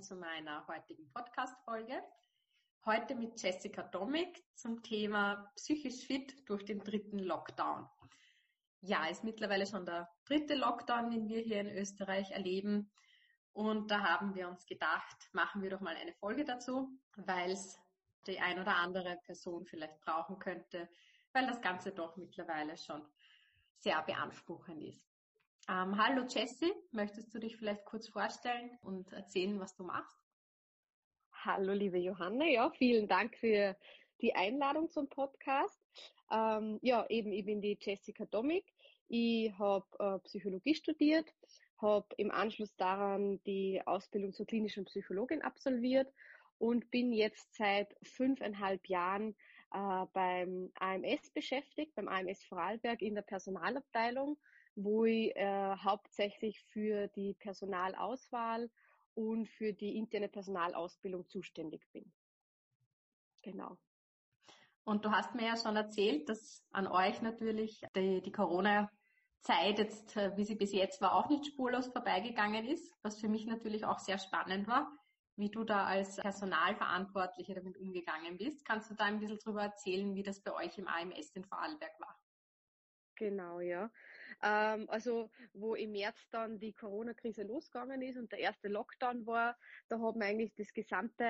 zu 0.00 0.16
meiner 0.16 0.66
heutigen 0.66 1.10
Podcast-Folge. 1.12 2.02
Heute 2.86 3.14
mit 3.14 3.40
Jessica 3.42 3.82
Domig 3.82 4.42
zum 4.54 4.82
Thema 4.82 5.52
psychisch 5.56 6.06
fit 6.06 6.48
durch 6.48 6.64
den 6.64 6.78
dritten 6.78 7.18
Lockdown. 7.18 7.86
Ja, 8.80 9.04
ist 9.08 9.24
mittlerweile 9.24 9.66
schon 9.66 9.84
der 9.84 10.08
dritte 10.24 10.54
Lockdown, 10.54 11.10
den 11.10 11.28
wir 11.28 11.40
hier 11.40 11.60
in 11.60 11.68
Österreich 11.68 12.30
erleben. 12.30 12.90
Und 13.52 13.90
da 13.90 14.00
haben 14.00 14.34
wir 14.34 14.48
uns 14.48 14.64
gedacht, 14.64 15.28
machen 15.32 15.60
wir 15.60 15.68
doch 15.68 15.80
mal 15.80 15.96
eine 15.96 16.14
Folge 16.14 16.46
dazu, 16.46 16.98
weil 17.16 17.50
es 17.50 17.78
die 18.26 18.40
ein 18.40 18.58
oder 18.58 18.76
andere 18.76 19.18
Person 19.26 19.66
vielleicht 19.66 20.00
brauchen 20.00 20.38
könnte, 20.38 20.88
weil 21.34 21.46
das 21.46 21.60
Ganze 21.60 21.92
doch 21.92 22.16
mittlerweile 22.16 22.78
schon 22.78 23.06
sehr 23.76 24.02
beanspruchend 24.02 24.82
ist. 24.82 25.09
Ähm, 25.68 25.96
hallo 25.96 26.26
Jessie, 26.28 26.72
möchtest 26.90 27.34
du 27.34 27.38
dich 27.38 27.56
vielleicht 27.56 27.84
kurz 27.84 28.08
vorstellen 28.08 28.78
und 28.82 29.12
erzählen, 29.12 29.60
was 29.60 29.74
du 29.76 29.84
machst? 29.84 30.16
Hallo 31.32 31.72
liebe 31.72 31.98
Johanna, 31.98 32.46
ja, 32.46 32.70
vielen 32.70 33.08
Dank 33.08 33.36
für 33.36 33.76
die 34.20 34.34
Einladung 34.34 34.90
zum 34.90 35.08
Podcast. 35.08 35.80
Ähm, 36.30 36.78
ja, 36.82 37.06
eben, 37.08 37.32
ich 37.32 37.44
bin 37.44 37.60
die 37.60 37.78
Jessica 37.80 38.24
Domig. 38.26 38.64
Ich 39.08 39.52
habe 39.58 39.86
äh, 39.98 40.18
Psychologie 40.20 40.74
studiert, 40.74 41.32
habe 41.78 42.06
im 42.16 42.30
Anschluss 42.30 42.74
daran 42.76 43.42
die 43.44 43.80
Ausbildung 43.86 44.32
zur 44.32 44.46
klinischen 44.46 44.84
Psychologin 44.84 45.42
absolviert 45.42 46.12
und 46.58 46.90
bin 46.90 47.12
jetzt 47.12 47.54
seit 47.54 47.96
fünfeinhalb 48.02 48.86
Jahren 48.86 49.34
äh, 49.72 50.06
beim 50.12 50.70
AMS 50.74 51.30
beschäftigt, 51.30 51.94
beim 51.94 52.08
AMS 52.08 52.44
Vorarlberg 52.44 53.02
in 53.02 53.14
der 53.14 53.22
Personalabteilung, 53.22 54.36
wo 54.74 55.04
ich 55.04 55.34
äh, 55.36 55.76
hauptsächlich 55.76 56.60
für 56.72 57.08
die 57.08 57.34
Personalauswahl 57.34 58.70
und 59.14 59.48
für 59.48 59.72
die 59.72 59.96
interne 59.96 60.28
Personalausbildung 60.28 61.28
zuständig 61.28 61.86
bin. 61.92 62.10
Genau. 63.42 63.76
Und 64.84 65.04
du 65.04 65.10
hast 65.10 65.34
mir 65.34 65.46
ja 65.46 65.56
schon 65.56 65.76
erzählt, 65.76 66.28
dass 66.28 66.64
an 66.72 66.86
euch 66.86 67.20
natürlich 67.22 67.82
die, 67.94 68.22
die 68.22 68.32
Corona-Zeit 68.32 69.78
jetzt, 69.78 70.16
äh, 70.16 70.36
wie 70.36 70.44
sie 70.44 70.56
bis 70.56 70.72
jetzt 70.72 71.00
war, 71.00 71.14
auch 71.14 71.28
nicht 71.28 71.46
spurlos 71.46 71.88
vorbeigegangen 71.88 72.66
ist, 72.66 72.96
was 73.02 73.20
für 73.20 73.28
mich 73.28 73.46
natürlich 73.46 73.84
auch 73.84 73.98
sehr 73.98 74.18
spannend 74.18 74.66
war 74.66 74.90
wie 75.40 75.50
du 75.50 75.64
da 75.64 75.86
als 75.86 76.16
Personalverantwortliche 76.16 77.54
damit 77.54 77.78
umgegangen 77.78 78.36
bist. 78.36 78.64
Kannst 78.64 78.90
du 78.90 78.94
da 78.94 79.04
ein 79.04 79.18
bisschen 79.18 79.38
drüber 79.38 79.62
erzählen, 79.62 80.14
wie 80.14 80.22
das 80.22 80.40
bei 80.40 80.52
euch 80.52 80.76
im 80.78 80.86
AMS 80.86 81.30
in 81.34 81.44
Vorarlberg 81.44 81.98
war? 81.98 82.16
Genau, 83.16 83.60
ja. 83.60 83.90
Ähm, 84.42 84.88
also 84.88 85.30
wo 85.52 85.74
im 85.74 85.92
März 85.92 86.28
dann 86.30 86.58
die 86.58 86.72
Corona-Krise 86.72 87.42
losgegangen 87.42 88.02
ist 88.02 88.16
und 88.16 88.32
der 88.32 88.40
erste 88.40 88.68
Lockdown 88.68 89.26
war, 89.26 89.56
da 89.88 89.98
haben 89.98 90.20
wir 90.20 90.26
eigentlich 90.26 90.54
das 90.54 90.72
gesamte 90.72 91.24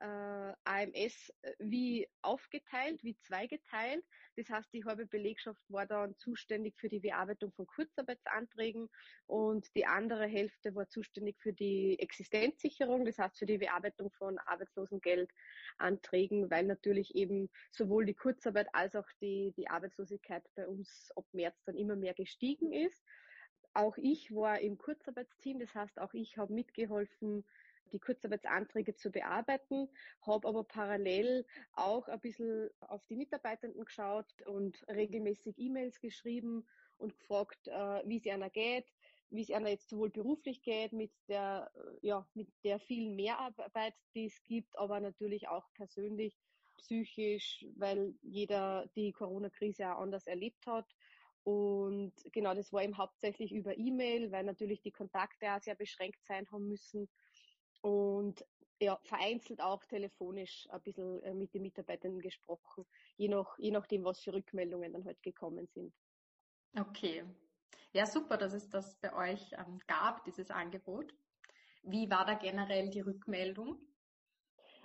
äh, 0.00 0.52
AMS 0.64 1.32
äh, 1.42 1.52
wie 1.58 2.08
aufgeteilt, 2.22 3.02
wie 3.02 3.18
zweigeteilt. 3.18 4.04
Das 4.36 4.50
heißt, 4.50 4.72
die 4.72 4.84
halbe 4.84 5.06
Belegschaft 5.06 5.62
war 5.68 5.86
dann 5.86 6.16
zuständig 6.18 6.76
für 6.76 6.88
die 6.88 7.00
Bearbeitung 7.00 7.50
von 7.52 7.66
Kurzarbeitsanträgen 7.66 8.88
und 9.26 9.74
die 9.74 9.86
andere 9.86 10.26
Hälfte 10.26 10.74
war 10.74 10.88
zuständig 10.88 11.36
für 11.40 11.54
die 11.54 11.98
Existenzsicherung, 11.98 13.06
das 13.06 13.18
heißt 13.18 13.38
für 13.38 13.46
die 13.46 13.58
Bearbeitung 13.58 14.10
von 14.12 14.38
Arbeitslosengeldanträgen, 14.38 16.50
weil 16.50 16.64
natürlich 16.64 17.14
eben 17.14 17.48
sowohl 17.70 18.04
die 18.04 18.14
Kurzarbeit 18.14 18.68
als 18.74 18.94
auch 18.94 19.08
die, 19.22 19.54
die 19.56 19.68
Arbeitslosigkeit 19.68 20.44
bei 20.54 20.68
uns 20.68 21.10
ab 21.16 21.24
März 21.32 21.56
dann 21.64 21.76
immer 21.76 21.96
mehr 21.96 22.14
gestiegen 22.14 22.72
ist. 22.72 23.02
Auch 23.72 23.96
ich 23.98 24.34
war 24.34 24.60
im 24.60 24.78
Kurzarbeitsteam, 24.78 25.58
das 25.58 25.74
heißt, 25.74 25.98
auch 25.98 26.14
ich 26.14 26.38
habe 26.38 26.52
mitgeholfen, 26.52 27.44
die 27.92 27.98
Kurzarbeitsanträge 27.98 28.94
zu 28.94 29.10
bearbeiten, 29.10 29.88
habe 30.22 30.48
aber 30.48 30.64
parallel 30.64 31.46
auch 31.72 32.08
ein 32.08 32.20
bisschen 32.20 32.70
auf 32.80 33.04
die 33.06 33.16
Mitarbeitenden 33.16 33.84
geschaut 33.84 34.30
und 34.46 34.84
regelmäßig 34.88 35.58
E-Mails 35.58 36.00
geschrieben 36.00 36.66
und 36.98 37.18
gefragt, 37.18 37.68
äh, 37.68 38.02
wie 38.06 38.16
es 38.16 38.26
einer 38.26 38.50
geht, 38.50 38.86
wie 39.30 39.42
es 39.42 39.50
einer 39.50 39.70
jetzt 39.70 39.88
sowohl 39.88 40.10
beruflich 40.10 40.62
geht, 40.62 40.92
mit 40.92 41.12
der, 41.28 41.70
äh, 41.74 42.06
ja, 42.06 42.26
mit 42.34 42.48
der 42.64 42.78
vielen 42.78 43.16
Mehrarbeit, 43.16 43.94
die 44.14 44.26
es 44.26 44.42
gibt, 44.44 44.76
aber 44.78 45.00
natürlich 45.00 45.48
auch 45.48 45.66
persönlich, 45.74 46.36
psychisch, 46.76 47.64
weil 47.76 48.14
jeder 48.22 48.86
die 48.94 49.12
Corona-Krise 49.12 49.90
auch 49.90 50.02
anders 50.02 50.26
erlebt 50.26 50.66
hat. 50.66 50.86
Und 51.42 52.12
genau, 52.32 52.54
das 52.54 52.72
war 52.72 52.82
eben 52.82 52.98
hauptsächlich 52.98 53.52
über 53.52 53.78
E-Mail, 53.78 54.32
weil 54.32 54.44
natürlich 54.44 54.82
die 54.82 54.90
Kontakte 54.90 55.52
auch 55.52 55.60
sehr 55.60 55.76
beschränkt 55.76 56.24
sein 56.24 56.46
haben 56.50 56.66
müssen 56.66 57.08
und 57.80 58.44
ja, 58.80 58.98
vereinzelt 59.04 59.60
auch 59.60 59.84
telefonisch 59.84 60.68
ein 60.70 60.82
bisschen 60.82 61.22
äh, 61.22 61.34
mit 61.34 61.54
den 61.54 61.62
Mitarbeitern 61.62 62.18
gesprochen, 62.20 62.84
je, 63.16 63.28
nach, 63.28 63.58
je 63.58 63.70
nachdem, 63.70 64.04
was 64.04 64.20
für 64.20 64.34
Rückmeldungen 64.34 64.92
dann 64.92 65.04
halt 65.04 65.22
gekommen 65.22 65.66
sind. 65.66 65.94
Okay. 66.78 67.24
Ja, 67.92 68.06
super, 68.06 68.36
dass 68.36 68.52
es 68.52 68.68
das 68.68 68.96
bei 69.00 69.14
euch 69.14 69.52
ähm, 69.52 69.80
gab, 69.86 70.24
dieses 70.24 70.50
Angebot. 70.50 71.14
Wie 71.82 72.10
war 72.10 72.26
da 72.26 72.34
generell 72.34 72.90
die 72.90 73.00
Rückmeldung? 73.00 73.78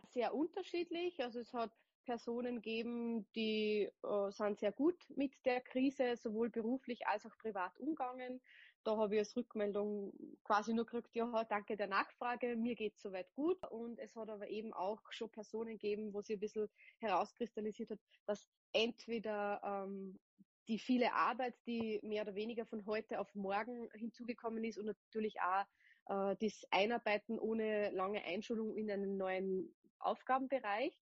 Sehr 0.07 0.33
unterschiedlich. 0.33 1.21
Also 1.21 1.39
es 1.39 1.53
hat 1.53 1.71
Personen 2.05 2.55
gegeben, 2.55 3.27
die 3.35 3.89
äh, 4.03 4.31
sind 4.31 4.59
sehr 4.59 4.71
gut 4.71 5.03
mit 5.15 5.33
der 5.45 5.61
Krise, 5.61 6.15
sowohl 6.15 6.49
beruflich 6.49 7.05
als 7.07 7.25
auch 7.25 7.37
privat 7.37 7.77
umgegangen. 7.79 8.41
Da 8.83 8.97
habe 8.97 9.15
ich 9.15 9.19
als 9.19 9.35
Rückmeldung 9.35 10.11
quasi 10.43 10.73
nur 10.73 10.85
gekriegt, 10.85 11.15
ja, 11.15 11.43
danke 11.43 11.77
der 11.77 11.87
Nachfrage, 11.87 12.55
mir 12.55 12.75
geht 12.75 12.95
es 12.95 13.01
soweit 13.01 13.31
gut. 13.33 13.63
Und 13.69 13.99
es 13.99 14.15
hat 14.15 14.29
aber 14.29 14.47
eben 14.49 14.73
auch 14.73 15.01
schon 15.11 15.29
Personen 15.29 15.77
gegeben, 15.77 16.13
wo 16.13 16.21
sich 16.21 16.37
ein 16.37 16.39
bisschen 16.39 16.67
herauskristallisiert 16.99 17.91
hat, 17.91 17.99
dass 18.25 18.47
entweder 18.73 19.61
ähm, 19.63 20.19
die 20.67 20.79
viele 20.79 21.13
Arbeit, 21.13 21.55
die 21.67 21.99
mehr 22.03 22.23
oder 22.23 22.35
weniger 22.35 22.65
von 22.65 22.85
heute 22.85 23.19
auf 23.19 23.33
morgen 23.35 23.89
hinzugekommen 23.93 24.63
ist 24.63 24.77
und 24.77 24.85
natürlich 24.85 25.35
auch 25.41 25.65
äh, 26.07 26.35
das 26.39 26.65
Einarbeiten 26.71 27.39
ohne 27.39 27.91
lange 27.91 28.23
Einschulung 28.23 28.75
in 28.75 28.89
einen 28.89 29.17
neuen 29.17 29.75
Aufgabenbereich. 29.99 30.97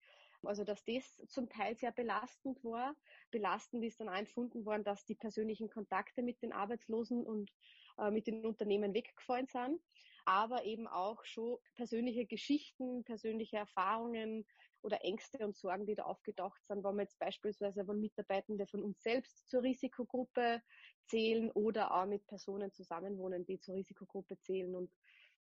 Also 0.47 0.63
dass 0.63 0.83
das 0.85 1.21
zum 1.27 1.49
Teil 1.49 1.75
sehr 1.75 1.91
belastend 1.91 2.63
war. 2.63 2.95
Belastend 3.31 3.83
ist 3.83 3.99
dann 3.99 4.09
auch 4.09 4.15
empfunden 4.15 4.65
worden, 4.65 4.83
dass 4.83 5.05
die 5.05 5.15
persönlichen 5.15 5.69
Kontakte 5.69 6.23
mit 6.23 6.41
den 6.41 6.53
Arbeitslosen 6.53 7.25
und 7.25 7.51
äh, 7.97 8.11
mit 8.11 8.27
den 8.27 8.45
Unternehmen 8.45 8.93
weggefallen 8.93 9.47
sind. 9.47 9.81
Aber 10.25 10.65
eben 10.65 10.87
auch 10.87 11.23
schon 11.23 11.57
persönliche 11.75 12.25
Geschichten, 12.25 13.03
persönliche 13.03 13.57
Erfahrungen 13.57 14.45
oder 14.81 15.03
Ängste 15.03 15.39
und 15.39 15.55
Sorgen, 15.55 15.85
die 15.85 15.95
da 15.95 16.03
aufgetaucht 16.03 16.65
sind, 16.65 16.83
wenn 16.83 16.95
wir 16.95 17.03
jetzt 17.03 17.19
beispielsweise 17.19 17.85
von 17.85 17.99
Mitarbeitenden 17.99 18.67
von 18.67 18.83
uns 18.83 19.01
selbst 19.01 19.49
zur 19.49 19.63
Risikogruppe 19.63 20.61
zählen 21.05 21.51
oder 21.51 21.93
auch 21.93 22.05
mit 22.05 22.25
Personen 22.27 22.71
zusammenwohnen, 22.73 23.45
die 23.45 23.59
zur 23.59 23.75
Risikogruppe 23.75 24.39
zählen. 24.39 24.75
Und 24.75 24.91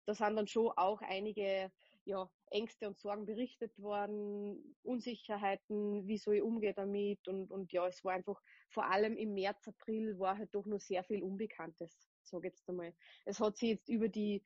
da 0.05 0.13
sind 0.13 0.35
dann 0.35 0.47
schon 0.47 0.71
auch 0.75 1.01
einige 1.01 1.71
ja, 2.07 2.29
Ängste 2.51 2.87
und 2.87 2.97
Sorgen 2.97 3.25
berichtet 3.25 3.77
worden, 3.77 4.75
Unsicherheiten, 4.81 6.07
wie 6.07 6.17
soll 6.17 6.35
ich 6.35 6.41
umgehen 6.41 6.73
damit 6.75 7.27
und, 7.27 7.51
und 7.51 7.73
ja, 7.73 7.85
es 7.85 8.03
war 8.05 8.13
einfach, 8.13 8.41
vor 8.69 8.85
allem 8.85 9.17
im 9.17 9.33
März, 9.33 9.67
April 9.67 10.17
war 10.17 10.37
halt 10.37 10.55
doch 10.55 10.65
noch 10.65 10.79
sehr 10.79 11.03
viel 11.03 11.21
Unbekanntes, 11.21 12.07
sage 12.23 12.47
ich 12.47 12.53
jetzt 12.53 12.69
einmal. 12.69 12.93
Es 13.25 13.41
hat 13.41 13.57
sich 13.57 13.69
jetzt 13.69 13.89
über 13.89 14.07
die 14.07 14.41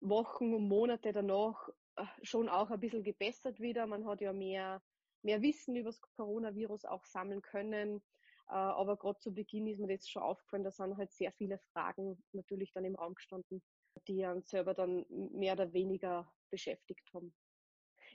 Wochen 0.00 0.54
und 0.54 0.68
Monate 0.68 1.12
danach 1.12 1.68
äh, 1.96 2.04
schon 2.22 2.48
auch 2.48 2.70
ein 2.70 2.80
bisschen 2.80 3.02
gebessert 3.02 3.58
wieder. 3.58 3.86
Man 3.86 4.06
hat 4.06 4.20
ja 4.20 4.32
mehr, 4.32 4.80
mehr 5.22 5.42
Wissen 5.42 5.74
über 5.74 5.90
das 5.90 6.00
Coronavirus 6.00 6.84
auch 6.84 7.04
sammeln 7.04 7.42
können. 7.42 7.96
Äh, 8.48 8.54
aber 8.54 8.96
gerade 8.96 9.18
zu 9.18 9.34
Beginn 9.34 9.66
ist 9.66 9.80
mir 9.80 9.96
das 9.96 10.08
schon 10.08 10.22
aufgefallen, 10.22 10.64
da 10.64 10.70
sind 10.70 10.96
halt 10.96 11.10
sehr 11.12 11.32
viele 11.32 11.58
Fragen 11.72 12.22
natürlich 12.32 12.72
dann 12.72 12.84
im 12.84 12.94
Raum 12.94 13.14
gestanden 13.14 13.60
die 14.08 14.24
uns 14.24 14.50
selber 14.50 14.74
dann 14.74 15.04
mehr 15.08 15.54
oder 15.54 15.72
weniger 15.72 16.30
beschäftigt 16.50 17.12
haben. 17.14 17.34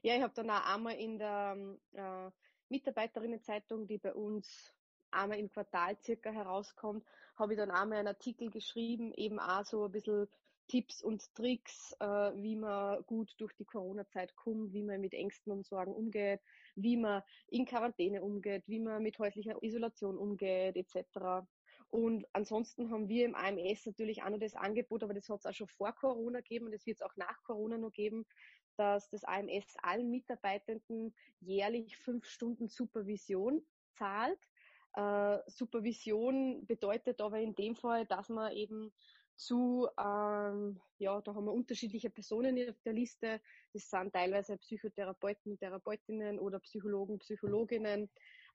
Ja, 0.03 0.15
ich 0.15 0.21
habe 0.21 0.33
dann 0.33 0.49
auch 0.49 0.73
einmal 0.73 0.95
in 0.95 1.17
der 1.17 1.57
äh, 1.93 2.31
Mitarbeiterinnenzeitung, 2.69 3.87
die 3.87 3.97
bei 3.97 4.13
uns 4.13 4.73
einmal 5.11 5.39
im 5.39 5.49
Quartal 5.49 5.97
circa 6.03 6.31
herauskommt, 6.31 7.05
habe 7.37 7.53
ich 7.53 7.59
dann 7.59 7.71
einmal 7.71 7.99
einen 7.99 8.09
Artikel 8.09 8.51
geschrieben, 8.51 9.13
eben 9.13 9.39
auch 9.39 9.65
so 9.65 9.85
ein 9.85 9.91
bisschen 9.91 10.27
Tipps 10.67 11.01
und 11.01 11.33
Tricks, 11.33 11.95
äh, 11.99 12.05
wie 12.05 12.57
man 12.57 13.01
gut 13.05 13.33
durch 13.37 13.53
die 13.53 13.65
Corona-Zeit 13.65 14.35
kommt, 14.35 14.73
wie 14.73 14.83
man 14.83 14.99
mit 14.99 15.13
Ängsten 15.13 15.51
und 15.51 15.65
Sorgen 15.65 15.93
umgeht, 15.93 16.41
wie 16.75 16.97
man 16.97 17.23
in 17.47 17.65
Quarantäne 17.65 18.21
umgeht, 18.21 18.63
wie 18.67 18.79
man 18.79 19.01
mit 19.01 19.17
häuslicher 19.17 19.61
Isolation 19.63 20.17
umgeht, 20.17 20.75
etc. 20.75 21.47
Und 21.89 22.25
ansonsten 22.33 22.91
haben 22.91 23.07
wir 23.07 23.25
im 23.25 23.35
AMS 23.35 23.85
natürlich 23.85 24.21
auch 24.23 24.29
noch 24.29 24.39
das 24.39 24.55
Angebot, 24.55 25.03
aber 25.03 25.13
das 25.13 25.29
hat 25.29 25.39
es 25.39 25.45
auch 25.45 25.53
schon 25.53 25.67
vor 25.67 25.93
Corona 25.93 26.39
gegeben 26.39 26.65
und 26.65 26.73
das 26.73 26.85
wird 26.85 26.97
es 26.97 27.01
auch 27.01 27.15
nach 27.15 27.41
Corona 27.43 27.77
noch 27.77 27.91
geben, 27.91 28.25
dass 28.75 29.09
das 29.09 29.23
AMS 29.23 29.75
allen 29.81 30.09
Mitarbeitenden 30.09 31.15
jährlich 31.39 31.97
fünf 31.97 32.25
Stunden 32.25 32.67
Supervision 32.67 33.65
zahlt. 33.93 34.39
Äh, 34.93 35.39
Supervision 35.47 36.65
bedeutet 36.65 37.21
aber 37.21 37.39
in 37.39 37.55
dem 37.55 37.75
Fall, 37.75 38.05
dass 38.05 38.29
man 38.29 38.51
eben 38.51 38.91
zu, 39.37 39.87
ähm, 39.99 40.81
ja, 40.97 41.21
da 41.21 41.35
haben 41.35 41.45
wir 41.45 41.53
unterschiedliche 41.53 42.09
Personen 42.09 42.69
auf 42.69 42.81
der 42.81 42.93
Liste. 42.93 43.39
Das 43.73 43.89
sind 43.89 44.11
teilweise 44.11 44.57
Psychotherapeuten, 44.57 45.59
Therapeutinnen 45.59 46.39
oder 46.39 46.59
Psychologen, 46.59 47.19
Psychologinnen, 47.19 48.09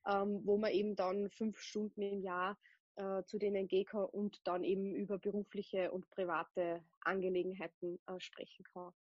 ähm, 0.07 0.41
wo 0.45 0.59
man 0.59 0.73
eben 0.73 0.97
dann 0.97 1.31
fünf 1.31 1.61
Stunden 1.61 2.03
im 2.03 2.21
Jahr 2.21 2.59
äh, 2.97 3.23
zu 3.25 3.39
denen 3.39 3.69
gehen 3.69 3.87
kann 3.87 4.05
und 4.05 4.41
dann 4.45 4.65
eben 4.65 4.95
über 4.95 5.19
berufliche 5.19 5.91
und 5.91 6.09
private 6.11 6.85
Angelegenheiten 7.01 7.99
äh, 8.07 8.21
sprechen 8.21 8.65
kann. 8.73 8.93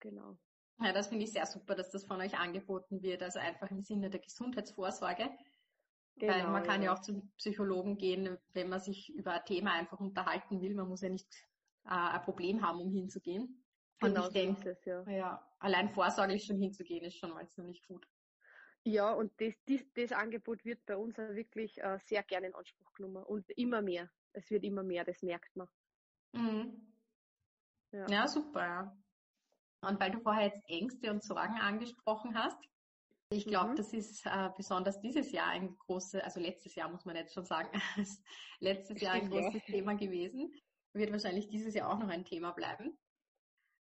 Genau. 0.00 0.36
Ja, 0.80 0.92
das 0.92 1.08
finde 1.08 1.24
ich 1.24 1.32
sehr 1.32 1.46
super, 1.46 1.74
dass 1.74 1.90
das 1.90 2.04
von 2.04 2.20
euch 2.20 2.38
angeboten 2.38 3.02
wird, 3.02 3.22
also 3.22 3.40
einfach 3.40 3.70
im 3.70 3.82
Sinne 3.82 4.10
der 4.10 4.20
Gesundheitsvorsorge. 4.20 5.28
Genau, 6.16 6.32
Weil 6.32 6.48
man 6.48 6.62
kann 6.62 6.82
ja. 6.82 6.86
ja 6.86 6.94
auch 6.94 7.00
zum 7.00 7.30
Psychologen 7.36 7.96
gehen, 7.96 8.38
wenn 8.52 8.68
man 8.68 8.80
sich 8.80 9.12
über 9.14 9.32
ein 9.32 9.44
Thema 9.44 9.72
einfach 9.72 10.00
unterhalten 10.00 10.60
will. 10.60 10.74
Man 10.74 10.88
muss 10.88 11.02
ja 11.02 11.08
nicht 11.08 11.32
äh, 11.84 11.90
ein 11.90 12.22
Problem 12.22 12.66
haben, 12.66 12.80
um 12.80 12.92
hinzugehen. 12.92 13.64
Und 14.00 14.14
genau 14.14 14.26
ich 14.26 14.32
denke, 14.32 14.78
ja. 14.84 15.08
ja. 15.10 15.48
allein 15.58 15.88
vorsorglich 15.90 16.44
schon 16.44 16.58
hinzugehen, 16.58 17.04
ist 17.04 17.18
schon 17.18 17.30
mal 17.30 17.48
ziemlich 17.48 17.82
gut. 17.86 18.06
Ja, 18.88 19.12
und 19.12 19.30
das, 19.38 19.52
das, 19.66 19.80
das 19.94 20.12
Angebot 20.12 20.64
wird 20.64 20.86
bei 20.86 20.96
uns 20.96 21.18
wirklich 21.18 21.76
äh, 21.82 21.98
sehr 22.06 22.22
gerne 22.22 22.46
in 22.46 22.54
Anspruch 22.54 22.90
genommen 22.94 23.22
und 23.22 23.50
immer 23.50 23.82
mehr. 23.82 24.08
Es 24.32 24.50
wird 24.50 24.64
immer 24.64 24.82
mehr, 24.82 25.04
das 25.04 25.22
merkt 25.22 25.54
man. 25.56 25.68
Mhm. 26.32 26.94
Ja. 27.92 28.06
ja, 28.08 28.28
super. 28.28 28.60
Ja. 28.60 28.96
Und 29.82 30.00
weil 30.00 30.10
du 30.10 30.20
vorher 30.20 30.46
jetzt 30.46 30.62
Ängste 30.66 31.10
und 31.10 31.22
Sorgen 31.22 31.58
angesprochen 31.60 32.34
hast, 32.34 32.58
ich 33.30 33.46
glaube, 33.46 33.72
mhm. 33.72 33.76
das 33.76 33.92
ist 33.92 34.24
äh, 34.24 34.48
besonders 34.56 34.98
dieses 35.00 35.32
Jahr 35.32 35.48
ein 35.48 35.76
großes, 35.76 36.22
also 36.22 36.40
letztes 36.40 36.74
Jahr 36.74 36.90
muss 36.90 37.04
man 37.04 37.14
jetzt 37.14 37.34
schon 37.34 37.44
sagen, 37.44 37.68
letztes 38.60 39.02
Jahr 39.02 39.14
ein 39.14 39.28
großes 39.28 39.66
ja. 39.66 39.74
Thema 39.74 39.96
gewesen. 39.96 40.50
Wird 40.94 41.12
wahrscheinlich 41.12 41.48
dieses 41.48 41.74
Jahr 41.74 41.90
auch 41.90 41.98
noch 41.98 42.08
ein 42.08 42.24
Thema 42.24 42.52
bleiben. 42.52 42.98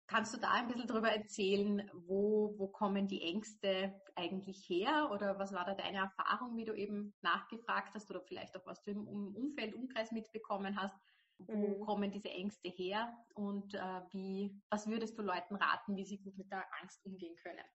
Kannst 0.07 0.33
du 0.33 0.39
da 0.39 0.51
ein 0.51 0.67
bisschen 0.69 0.87
darüber 0.87 1.11
erzählen, 1.11 1.89
wo, 1.93 2.55
wo 2.57 2.67
kommen 2.67 3.07
die 3.07 3.21
Ängste 3.21 3.93
eigentlich 4.15 4.67
her? 4.69 5.09
Oder 5.11 5.37
was 5.37 5.51
war 5.51 5.65
da 5.65 5.75
deine 5.75 5.97
Erfahrung, 5.97 6.55
wie 6.55 6.63
du 6.63 6.73
eben 6.73 7.13
nachgefragt 7.21 7.93
hast 7.93 8.09
oder 8.09 8.21
vielleicht 8.21 8.55
auch 8.55 8.65
was 8.65 8.81
du 8.83 8.91
im 8.91 9.35
Umfeld, 9.35 9.75
Umkreis 9.75 10.11
mitbekommen 10.11 10.81
hast? 10.81 10.95
Wo 11.39 11.53
mhm. 11.53 11.79
kommen 11.81 12.11
diese 12.11 12.29
Ängste 12.29 12.69
her 12.69 13.15
und 13.35 13.75
äh, 13.75 14.01
wie, 14.11 14.59
was 14.69 14.87
würdest 14.87 15.17
du 15.19 15.21
Leuten 15.21 15.55
raten, 15.55 15.95
wie 15.95 16.05
sie 16.05 16.17
gut 16.17 16.35
mit 16.37 16.49
der 16.49 16.65
Angst 16.81 17.05
umgehen 17.05 17.35
können? 17.35 17.65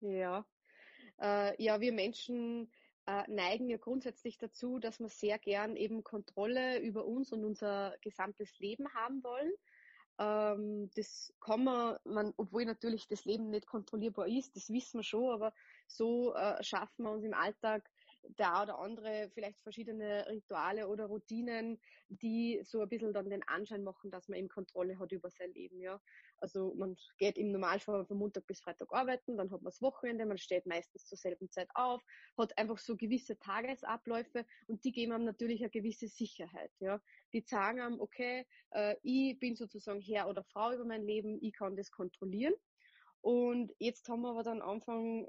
Ja, 0.00 0.46
äh, 1.20 1.60
ja, 1.60 1.80
wir 1.80 1.92
Menschen 1.92 2.70
äh, 3.06 3.24
neigen 3.26 3.68
ja 3.68 3.78
grundsätzlich 3.78 4.36
dazu, 4.36 4.78
dass 4.78 5.00
wir 5.00 5.08
sehr 5.08 5.38
gern 5.38 5.76
eben 5.76 6.04
Kontrolle 6.04 6.78
über 6.80 7.06
uns 7.06 7.32
und 7.32 7.42
unser 7.42 7.96
gesamtes 8.02 8.58
Leben 8.58 8.92
haben 8.94 9.24
wollen. 9.24 9.50
Ähm, 10.18 10.90
das 10.96 11.32
kann 11.40 11.64
man, 11.64 11.96
man, 12.04 12.34
obwohl 12.36 12.64
natürlich 12.64 13.06
das 13.06 13.24
Leben 13.24 13.50
nicht 13.50 13.66
kontrollierbar 13.66 14.26
ist, 14.26 14.56
das 14.56 14.70
wissen 14.70 14.98
wir 14.98 15.04
schon, 15.04 15.32
aber 15.32 15.52
so 15.86 16.34
äh, 16.34 16.62
schaffen 16.62 17.04
wir 17.04 17.12
uns 17.12 17.24
im 17.24 17.34
Alltag 17.34 17.88
der 18.38 18.62
oder 18.62 18.78
andere 18.78 19.30
vielleicht 19.32 19.60
verschiedene 19.60 20.26
Rituale 20.28 20.88
oder 20.88 21.06
Routinen, 21.06 21.80
die 22.08 22.60
so 22.64 22.80
ein 22.80 22.88
bisschen 22.88 23.12
dann 23.12 23.30
den 23.30 23.42
Anschein 23.46 23.82
machen, 23.82 24.10
dass 24.10 24.28
man 24.28 24.38
eben 24.38 24.48
Kontrolle 24.48 24.98
hat 24.98 25.12
über 25.12 25.30
sein 25.30 25.52
Leben, 25.52 25.80
ja. 25.80 26.00
Also 26.38 26.74
man 26.74 26.96
geht 27.18 27.36
im 27.38 27.50
Normalfall 27.50 28.04
von 28.06 28.18
Montag 28.18 28.46
bis 28.46 28.60
Freitag 28.60 28.92
arbeiten, 28.92 29.36
dann 29.36 29.50
hat 29.50 29.62
man 29.62 29.70
das 29.70 29.82
Wochenende, 29.82 30.26
man 30.26 30.38
steht 30.38 30.66
meistens 30.66 31.06
zur 31.06 31.18
selben 31.18 31.50
Zeit 31.50 31.68
auf, 31.74 32.02
hat 32.36 32.56
einfach 32.58 32.78
so 32.78 32.96
gewisse 32.96 33.38
Tagesabläufe 33.38 34.44
und 34.66 34.84
die 34.84 34.92
geben 34.92 35.12
einem 35.12 35.24
natürlich 35.24 35.60
eine 35.60 35.70
gewisse 35.70 36.08
Sicherheit, 36.08 36.72
ja. 36.80 37.00
Die 37.32 37.40
sagen 37.40 37.80
einem, 37.80 38.00
okay, 38.00 38.46
äh, 38.70 38.96
ich 39.02 39.38
bin 39.38 39.56
sozusagen 39.56 40.00
Herr 40.00 40.28
oder 40.28 40.44
Frau 40.44 40.72
über 40.72 40.84
mein 40.84 41.04
Leben, 41.04 41.38
ich 41.42 41.52
kann 41.52 41.76
das 41.76 41.90
kontrollieren. 41.90 42.54
Und 43.20 43.72
jetzt 43.78 44.08
haben 44.08 44.22
wir 44.22 44.30
aber 44.30 44.44
dann 44.44 44.62
Anfang 44.62 45.28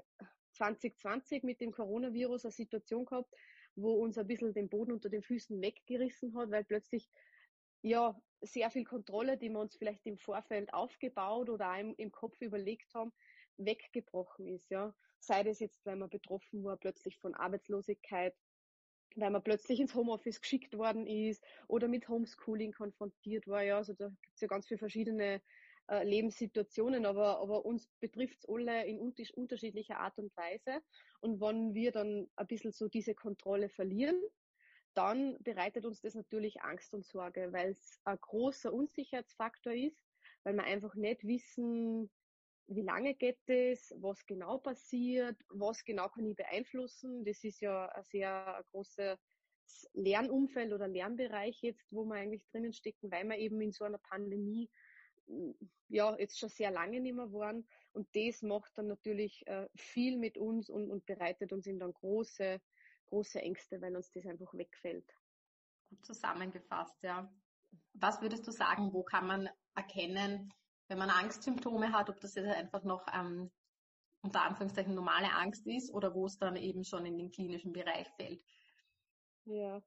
2020 0.52 1.42
mit 1.42 1.60
dem 1.60 1.72
Coronavirus 1.72 2.46
eine 2.46 2.52
Situation 2.52 3.04
gehabt, 3.04 3.32
wo 3.76 3.92
uns 3.94 4.18
ein 4.18 4.26
bisschen 4.26 4.52
den 4.52 4.68
Boden 4.68 4.92
unter 4.92 5.08
den 5.08 5.22
Füßen 5.22 5.60
weggerissen 5.60 6.36
hat, 6.36 6.50
weil 6.50 6.64
plötzlich 6.64 7.08
ja 7.82 8.20
sehr 8.42 8.70
viel 8.70 8.84
Kontrolle, 8.84 9.36
die 9.36 9.50
wir 9.50 9.60
uns 9.60 9.76
vielleicht 9.76 10.06
im 10.06 10.18
Vorfeld 10.18 10.72
aufgebaut 10.72 11.50
oder 11.50 11.78
im, 11.78 11.94
im 11.96 12.10
Kopf 12.10 12.40
überlegt 12.40 12.92
haben, 12.94 13.12
weggebrochen 13.56 14.46
ist, 14.46 14.70
ja. 14.70 14.94
Sei 15.18 15.42
das 15.42 15.60
jetzt, 15.60 15.84
weil 15.84 15.96
man 15.96 16.08
betroffen 16.08 16.64
war 16.64 16.78
plötzlich 16.78 17.18
von 17.18 17.34
Arbeitslosigkeit, 17.34 18.34
weil 19.16 19.30
man 19.30 19.42
plötzlich 19.42 19.80
ins 19.80 19.94
Homeoffice 19.94 20.40
geschickt 20.40 20.76
worden 20.78 21.06
ist 21.06 21.44
oder 21.68 21.88
mit 21.88 22.08
Homeschooling 22.08 22.72
konfrontiert 22.72 23.46
war, 23.46 23.62
ja. 23.62 23.76
Also 23.76 23.92
da 23.92 24.08
gibt 24.08 24.34
es 24.34 24.40
ja 24.40 24.48
ganz 24.48 24.66
viele 24.66 24.78
verschiedene 24.78 25.42
äh, 25.90 26.04
Lebenssituationen, 26.04 27.04
aber, 27.04 27.40
aber 27.40 27.66
uns 27.66 27.88
betrifft 27.98 28.38
es 28.38 28.48
alle 28.48 28.86
in 28.86 29.00
unterschiedlicher 29.00 29.98
Art 29.98 30.16
und 30.18 30.34
Weise. 30.36 30.80
Und 31.20 31.40
wenn 31.40 31.74
wir 31.74 31.90
dann 31.90 32.28
ein 32.36 32.46
bisschen 32.46 32.70
so 32.70 32.86
diese 32.86 33.14
Kontrolle 33.14 33.68
verlieren, 33.68 34.20
dann 34.94 35.36
bereitet 35.42 35.84
uns 35.84 36.00
das 36.00 36.14
natürlich 36.14 36.62
Angst 36.62 36.94
und 36.94 37.04
Sorge, 37.04 37.52
weil 37.52 37.72
es 37.72 38.00
ein 38.04 38.18
großer 38.20 38.72
Unsicherheitsfaktor 38.72 39.72
ist, 39.72 40.00
weil 40.44 40.54
wir 40.54 40.64
einfach 40.64 40.94
nicht 40.94 41.24
wissen, 41.24 42.08
wie 42.68 42.82
lange 42.82 43.14
geht 43.14 43.40
es, 43.46 43.92
was 43.96 44.24
genau 44.26 44.58
passiert, 44.58 45.36
was 45.48 45.84
genau 45.84 46.08
kann 46.08 46.26
ich 46.26 46.36
beeinflussen. 46.36 47.24
Das 47.24 47.42
ist 47.42 47.60
ja 47.60 47.86
ein 47.86 48.04
sehr 48.04 48.64
großes 48.70 49.18
Lernumfeld 49.94 50.72
oder 50.72 50.86
Lernbereich 50.86 51.62
jetzt, 51.62 51.92
wo 51.92 52.04
wir 52.04 52.14
eigentlich 52.14 52.46
drinnen 52.46 52.72
stecken, 52.72 53.10
weil 53.10 53.24
wir 53.24 53.38
eben 53.38 53.60
in 53.60 53.72
so 53.72 53.84
einer 53.84 53.98
Pandemie 53.98 54.70
ja, 55.88 56.16
jetzt 56.18 56.38
schon 56.38 56.48
sehr 56.48 56.70
lange 56.70 57.00
nicht 57.00 57.14
mehr 57.14 57.32
waren. 57.32 57.66
Und 57.92 58.08
das 58.14 58.42
macht 58.42 58.76
dann 58.76 58.86
natürlich 58.86 59.46
äh, 59.46 59.68
viel 59.74 60.16
mit 60.16 60.38
uns 60.38 60.70
und, 60.70 60.90
und 60.90 61.04
bereitet 61.06 61.52
uns 61.52 61.66
in 61.66 61.78
dann 61.78 61.92
große, 61.92 62.60
große 63.06 63.40
Ängste, 63.40 63.80
weil 63.80 63.96
uns 63.96 64.10
das 64.12 64.26
einfach 64.26 64.54
wegfällt. 64.54 65.12
Gut 65.88 66.04
zusammengefasst, 66.04 67.02
ja. 67.02 67.32
Was 67.94 68.20
würdest 68.20 68.46
du 68.46 68.52
sagen, 68.52 68.92
wo 68.92 69.02
kann 69.02 69.26
man 69.26 69.48
erkennen, 69.74 70.52
wenn 70.88 70.98
man 70.98 71.10
Angstsymptome 71.10 71.92
hat, 71.92 72.10
ob 72.10 72.20
das 72.20 72.34
jetzt 72.34 72.48
einfach 72.48 72.82
noch 72.84 73.06
ähm, 73.12 73.50
unter 74.22 74.42
Anführungszeichen 74.42 74.94
normale 74.94 75.32
Angst 75.32 75.66
ist 75.66 75.92
oder 75.92 76.14
wo 76.14 76.26
es 76.26 76.38
dann 76.38 76.56
eben 76.56 76.84
schon 76.84 77.06
in 77.06 77.16
den 77.16 77.30
klinischen 77.30 77.72
Bereich 77.72 78.08
fällt? 78.16 78.44
Ja, 79.44 79.82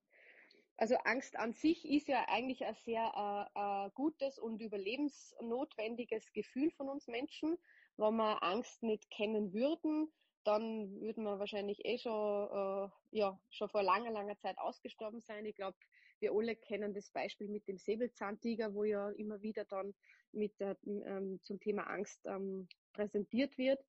also 0.78 0.96
Angst 1.06 1.38
an 1.38 1.54
sich 1.54 1.88
ist 1.88 2.08
ja 2.08 2.26
eigentlich 2.28 2.66
ein 2.66 2.76
sehr 2.76 3.50
äh, 3.56 3.86
äh, 3.88 3.90
gutes 3.94 4.40
und 4.40 4.62
überlebensnotwendiges 4.62 6.34
Gefühl 6.34 6.72
von 6.72 6.90
uns 6.90 7.08
Menschen. 7.08 7.58
Wenn 7.98 8.16
wir 8.16 8.44
Angst 8.44 8.82
nicht 8.82 9.10
kennen 9.12 9.54
würden, 9.54 10.12
dann 10.44 11.00
würden 11.00 11.24
wir 11.24 11.40
wahrscheinlich 11.40 11.86
eh 11.86 11.98
schon, 11.98 12.12
äh, 12.12 12.90
ja, 13.12 13.40
schon 13.50 13.70
vor 13.70 13.84
langer, 13.84 14.12
langer 14.12 14.38
Zeit 14.40 14.58
ausgestorben 14.58 15.22
sein. 15.22 15.46
Ich 15.46 15.56
glaube, 15.56 15.78
wir 16.20 16.34
alle 16.34 16.56
kennen 16.56 16.94
das 16.94 17.10
Beispiel 17.12 17.48
mit 17.48 17.68
dem 17.68 17.78
Säbelzahntiger, 17.78 18.74
wo 18.74 18.84
ja 18.84 19.10
immer 19.12 19.42
wieder 19.42 19.66
dann 19.66 19.94
mit 20.32 20.60
der, 20.60 20.78
ähm, 20.86 21.40
zum 21.44 21.60
Thema 21.60 21.84
Angst 21.84 22.26
ähm, 22.26 22.68
präsentiert 22.94 23.58
wird. 23.58 23.86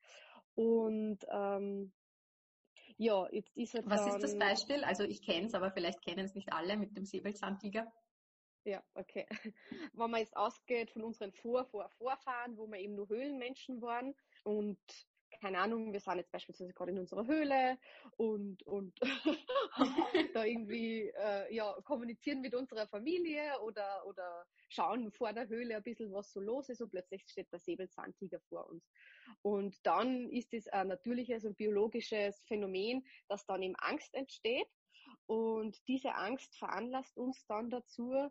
Und 0.55 1.19
ähm, 1.33 1.93
ja, 2.97 3.29
jetzt 3.33 3.57
ist 3.57 3.75
er 3.75 3.85
Was 3.87 4.07
ist 4.07 4.23
das 4.23 4.39
Beispiel? 4.39 4.85
Also 4.85 5.05
ich 5.05 5.23
kenne 5.23 5.47
es, 5.47 5.55
aber 5.55 5.71
vielleicht 5.71 6.03
kennen 6.03 6.25
es 6.25 6.35
nicht 6.35 6.53
alle 6.53 6.77
mit 6.77 6.97
dem 6.97 7.05
Säbelzahntiger. 7.05 7.93
Ja, 8.65 8.83
okay. 8.95 9.27
Wenn 9.93 10.11
man 10.11 10.21
jetzt 10.21 10.37
ausgeht 10.37 10.91
von 10.91 11.03
unseren 11.03 11.33
Vor, 11.33 11.65
Vor, 11.67 11.89
Vorfahren, 11.91 12.57
wo 12.57 12.67
wir 12.67 12.79
eben 12.79 12.95
nur 12.95 13.09
Höhlenmenschen 13.09 13.83
waren 13.83 14.15
und 14.43 14.79
keine 15.45 15.59
Ahnung, 15.59 15.93
wir 15.93 16.01
sind 16.01 16.17
jetzt 16.17 16.33
beispielsweise 16.33 16.73
gerade 16.73 16.93
in 16.93 16.99
unserer 16.99 17.27
Höhle 17.27 17.77
und, 18.17 18.63
und 18.63 18.99
da 20.33 20.43
irgendwie 20.43 21.13
äh, 21.15 21.55
ja, 21.55 21.71
kommunizieren 21.85 22.41
mit 22.41 22.55
unserer 22.55 22.87
Familie 22.87 23.61
oder, 23.61 24.07
oder 24.07 24.47
schauen 24.71 25.13
vor 25.13 25.35
der 25.35 25.47
Höhle 25.47 25.77
ein 25.77 25.83
bisschen, 25.83 26.15
was 26.15 26.33
so 26.33 26.41
los 26.41 26.71
ist 26.71 26.81
und 26.81 26.89
plötzlich 26.89 27.25
steht 27.29 27.53
der 27.53 27.59
Säbelzahntiger 27.59 28.41
vor 28.49 28.71
uns. 28.71 28.89
Und 29.43 29.77
dann 29.85 30.31
ist 30.31 30.55
es 30.55 30.67
ein 30.69 30.89
natürliches 30.89 31.45
und 31.45 31.59
biologisches 31.59 32.41
Phänomen, 32.47 33.05
dass 33.29 33.45
dann 33.45 33.63
eben 33.63 33.77
Angst 33.77 34.15
entsteht 34.15 34.71
und 35.27 35.77
diese 35.89 36.15
Angst 36.15 36.57
veranlasst 36.57 37.19
uns 37.19 37.45
dann 37.49 37.69
dazu, 37.69 38.31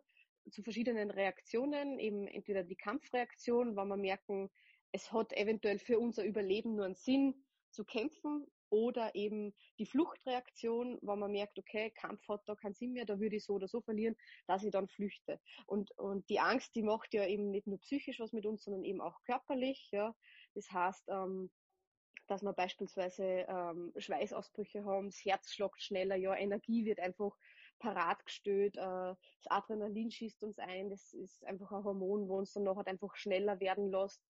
zu 0.50 0.64
verschiedenen 0.64 1.12
Reaktionen, 1.12 2.00
eben 2.00 2.26
entweder 2.26 2.64
die 2.64 2.74
Kampfreaktion, 2.74 3.76
wenn 3.76 3.86
wir 3.86 3.96
merken, 3.96 4.50
es 4.94 5.10
hat 5.10 5.32
eventuell 5.32 5.80
für 5.80 5.98
unser 5.98 6.24
Überleben 6.24 6.76
nur 6.76 6.84
einen 6.84 6.94
Sinn 6.94 7.34
zu 7.72 7.84
kämpfen 7.84 8.46
oder 8.70 9.12
eben 9.16 9.52
die 9.80 9.86
Fluchtreaktion, 9.86 11.00
wenn 11.02 11.18
man 11.18 11.32
merkt, 11.32 11.58
okay, 11.58 11.90
Kampf 11.90 12.28
hat 12.28 12.42
da 12.46 12.54
keinen 12.54 12.74
Sinn 12.74 12.92
mehr, 12.92 13.04
da 13.04 13.18
würde 13.18 13.34
ich 13.34 13.44
so 13.44 13.54
oder 13.54 13.66
so 13.66 13.80
verlieren, 13.80 14.14
dass 14.46 14.62
ich 14.62 14.70
dann 14.70 14.86
flüchte. 14.86 15.40
Und, 15.66 15.90
und 15.98 16.28
die 16.28 16.38
Angst, 16.38 16.76
die 16.76 16.84
macht 16.84 17.12
ja 17.12 17.26
eben 17.26 17.50
nicht 17.50 17.66
nur 17.66 17.80
psychisch 17.80 18.20
was 18.20 18.32
mit 18.32 18.46
uns, 18.46 18.62
sondern 18.62 18.84
eben 18.84 19.00
auch 19.00 19.20
körperlich. 19.24 19.88
Ja. 19.90 20.14
Das 20.54 20.70
heißt, 20.70 21.08
ähm, 21.08 21.50
dass 22.28 22.42
wir 22.42 22.52
beispielsweise 22.52 23.46
ähm, 23.48 23.92
Schweißausbrüche 23.96 24.84
haben, 24.84 25.08
das 25.08 25.24
Herz 25.24 25.52
schlagt 25.52 25.82
schneller, 25.82 26.14
ja, 26.14 26.36
Energie 26.36 26.84
wird 26.84 27.00
einfach 27.00 27.36
parat 27.80 28.24
gestellt, 28.24 28.76
äh, 28.76 28.80
das 28.80 29.46
Adrenalin 29.46 30.12
schießt 30.12 30.44
uns 30.44 30.60
ein, 30.60 30.88
das 30.88 31.12
ist 31.14 31.44
einfach 31.46 31.72
ein 31.72 31.82
Hormon, 31.82 32.28
wo 32.28 32.38
uns 32.38 32.52
dann 32.52 32.62
noch 32.62 32.76
halt 32.76 32.86
einfach 32.86 33.16
schneller 33.16 33.58
werden 33.58 33.90
lässt 33.90 34.22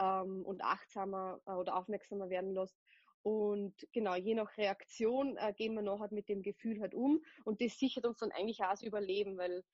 ähm, 0.00 0.44
und 0.44 0.62
achtsamer 0.62 1.40
äh, 1.46 1.52
oder 1.52 1.76
aufmerksamer 1.76 2.30
werden 2.30 2.54
lässt. 2.54 2.76
Und 3.22 3.74
genau, 3.92 4.14
je 4.16 4.34
nach 4.34 4.56
Reaktion 4.58 5.36
äh, 5.38 5.54
gehen 5.54 5.74
wir 5.74 5.82
noch 5.82 6.00
halt 6.00 6.12
mit 6.12 6.28
dem 6.28 6.42
Gefühl 6.42 6.80
halt 6.80 6.94
um 6.94 7.22
und 7.44 7.60
das 7.62 7.78
sichert 7.78 8.04
uns 8.04 8.18
dann 8.18 8.32
eigentlich 8.32 8.62
auch 8.62 8.70
das 8.70 8.82
Überleben, 8.82 9.38
weil 9.38 9.64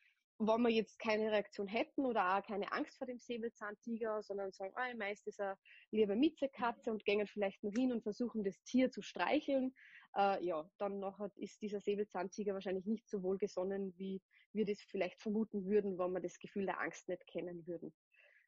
wenn 0.42 0.62
wir 0.62 0.70
jetzt 0.70 0.98
keine 0.98 1.30
Reaktion 1.30 1.66
hätten 1.66 2.06
oder 2.06 2.38
auch 2.38 2.42
keine 2.42 2.72
Angst 2.72 2.96
vor 2.96 3.06
dem 3.06 3.18
Säbelzahntiger, 3.18 4.22
sondern 4.22 4.52
sagen, 4.52 4.72
ah, 4.74 4.94
meist 4.94 5.26
ist 5.26 5.38
er 5.38 5.58
lieber 5.90 6.16
Miezekatze 6.16 6.90
und 6.90 7.04
gehen 7.04 7.26
vielleicht 7.26 7.62
noch 7.62 7.72
hin 7.72 7.92
und 7.92 8.02
versuchen, 8.02 8.42
das 8.42 8.62
Tier 8.62 8.90
zu 8.90 9.02
streicheln, 9.02 9.74
äh, 10.16 10.42
ja, 10.42 10.68
dann 10.78 10.98
nachher 10.98 11.30
ist 11.36 11.60
dieser 11.60 11.80
Säbelzahntiger 11.80 12.54
wahrscheinlich 12.54 12.86
nicht 12.86 13.08
so 13.08 13.22
wohlgesonnen, 13.22 13.92
wie 13.98 14.22
wir 14.52 14.64
das 14.64 14.80
vielleicht 14.80 15.20
vermuten 15.20 15.66
würden, 15.66 15.98
wenn 15.98 16.12
wir 16.12 16.20
das 16.20 16.38
Gefühl 16.38 16.64
der 16.64 16.80
Angst 16.80 17.08
nicht 17.08 17.26
kennen 17.26 17.66
würden. 17.66 17.92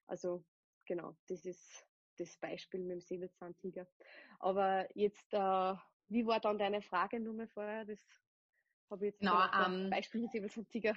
Also 0.06 0.44
genau, 0.86 1.16
das 1.28 1.44
ist 1.44 1.86
das 2.18 2.36
Beispiel 2.38 2.80
mit 2.80 2.90
dem 2.90 3.00
Säbelzahntiger. 3.00 3.86
Aber 4.38 4.86
jetzt, 4.96 5.32
äh, 5.32 5.74
wie 6.08 6.26
war 6.26 6.40
dann 6.40 6.58
deine 6.58 6.82
Frage 6.82 7.20
nur 7.20 7.34
mal 7.34 7.48
vorher? 7.48 7.84
Das 7.84 8.00
habe 8.90 9.06
ich 9.06 9.14
jetzt 9.14 9.22
no, 9.22 9.32
ähm, 9.64 9.90
Beispiel 9.90 10.20
mit 10.22 10.32
Säbelzahntiger. 10.32 10.94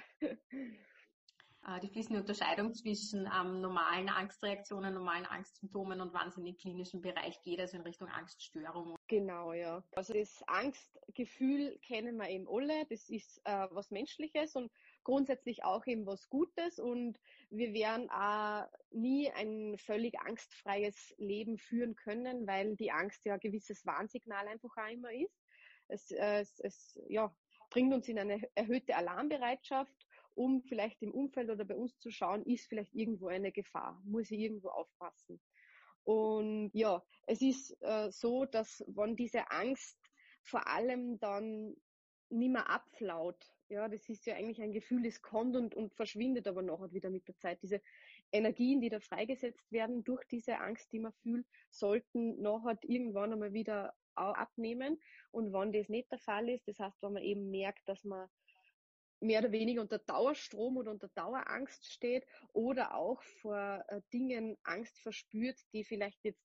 Äh, 1.66 1.80
die 1.80 1.88
fließende 1.88 2.20
Unterscheidung 2.20 2.72
zwischen 2.74 3.28
ähm, 3.34 3.60
normalen 3.60 4.08
Angstreaktionen, 4.08 4.94
normalen 4.94 5.26
Angstsymptomen 5.26 6.00
und 6.00 6.12
wann 6.12 6.28
es 6.28 6.36
in 6.36 6.44
den 6.44 6.56
klinischen 6.56 7.00
Bereich 7.00 7.40
geht, 7.42 7.58
also 7.58 7.76
in 7.76 7.82
Richtung 7.82 8.08
Angststörung. 8.08 8.96
Genau, 9.08 9.52
ja. 9.52 9.82
Also 9.96 10.12
das 10.12 10.42
Angstgefühl 10.46 11.76
kennen 11.80 12.16
wir 12.18 12.28
eben 12.28 12.46
alle. 12.48 12.86
Das 12.86 13.08
ist 13.08 13.40
äh, 13.44 13.66
was 13.70 13.90
Menschliches 13.90 14.54
und 14.54 14.70
grundsätzlich 15.06 15.62
auch 15.62 15.86
eben 15.86 16.04
was 16.04 16.28
Gutes 16.28 16.80
und 16.80 17.16
wir 17.48 17.72
werden 17.72 18.10
auch 18.10 18.66
nie 18.90 19.30
ein 19.30 19.78
völlig 19.78 20.18
angstfreies 20.18 21.14
Leben 21.16 21.58
führen 21.58 21.94
können, 21.94 22.44
weil 22.48 22.74
die 22.74 22.90
Angst 22.90 23.24
ja 23.24 23.34
ein 23.34 23.40
gewisses 23.40 23.86
Warnsignal 23.86 24.48
einfach 24.48 24.76
auch 24.76 24.90
immer 24.90 25.12
ist. 25.12 25.40
Es, 25.86 26.10
es, 26.10 26.58
es 26.58 27.00
ja, 27.08 27.32
bringt 27.70 27.94
uns 27.94 28.08
in 28.08 28.18
eine 28.18 28.42
erhöhte 28.56 28.96
Alarmbereitschaft 28.96 29.94
um 30.34 30.60
vielleicht 30.60 31.00
im 31.02 31.12
Umfeld 31.12 31.48
oder 31.50 31.64
bei 31.64 31.74
uns 31.74 31.98
zu 31.98 32.10
schauen, 32.10 32.44
ist 32.44 32.68
vielleicht 32.68 32.94
irgendwo 32.94 33.28
eine 33.28 33.52
Gefahr, 33.52 33.98
muss 34.04 34.30
ich 34.30 34.40
irgendwo 34.40 34.68
aufpassen. 34.68 35.40
Und 36.04 36.70
ja, 36.74 37.02
es 37.26 37.40
ist 37.40 37.74
äh, 37.80 38.10
so, 38.10 38.44
dass 38.44 38.84
wenn 38.86 39.16
diese 39.16 39.50
Angst 39.50 39.98
vor 40.42 40.66
allem 40.66 41.18
dann 41.20 41.74
nicht 42.28 42.52
mehr 42.52 42.68
abflaut, 42.68 43.55
ja, 43.68 43.88
das 43.88 44.08
ist 44.08 44.26
ja 44.26 44.34
eigentlich 44.36 44.62
ein 44.62 44.72
Gefühl, 44.72 45.02
das 45.02 45.20
kommt 45.22 45.56
und, 45.56 45.74
und 45.74 45.94
verschwindet 45.94 46.46
aber 46.46 46.62
nachher 46.62 46.92
wieder 46.92 47.10
mit 47.10 47.26
der 47.28 47.36
Zeit. 47.36 47.62
Diese 47.62 47.80
Energien, 48.32 48.80
die 48.80 48.90
da 48.90 49.00
freigesetzt 49.00 49.70
werden 49.72 50.04
durch 50.04 50.24
diese 50.26 50.58
Angst, 50.58 50.92
die 50.92 51.00
man 51.00 51.12
fühlt, 51.12 51.46
sollten 51.70 52.40
nachher 52.40 52.78
irgendwann 52.82 53.32
einmal 53.32 53.52
wieder 53.52 53.94
abnehmen. 54.14 55.00
Und 55.30 55.52
wenn 55.52 55.72
das 55.72 55.88
nicht 55.88 56.10
der 56.10 56.18
Fall 56.18 56.48
ist, 56.48 56.66
das 56.68 56.78
heißt, 56.78 57.02
wenn 57.02 57.12
man 57.14 57.22
eben 57.22 57.50
merkt, 57.50 57.88
dass 57.88 58.04
man 58.04 58.28
mehr 59.20 59.40
oder 59.40 59.52
weniger 59.52 59.80
unter 59.80 59.98
Dauerstrom 59.98 60.76
oder 60.76 60.90
unter 60.90 61.08
Dauerangst 61.08 61.90
steht 61.90 62.26
oder 62.52 62.94
auch 62.94 63.22
vor 63.40 63.84
äh, 63.88 64.00
Dingen 64.12 64.56
Angst 64.62 64.98
verspürt, 65.00 65.58
die 65.72 65.84
vielleicht 65.84 66.22
jetzt 66.22 66.44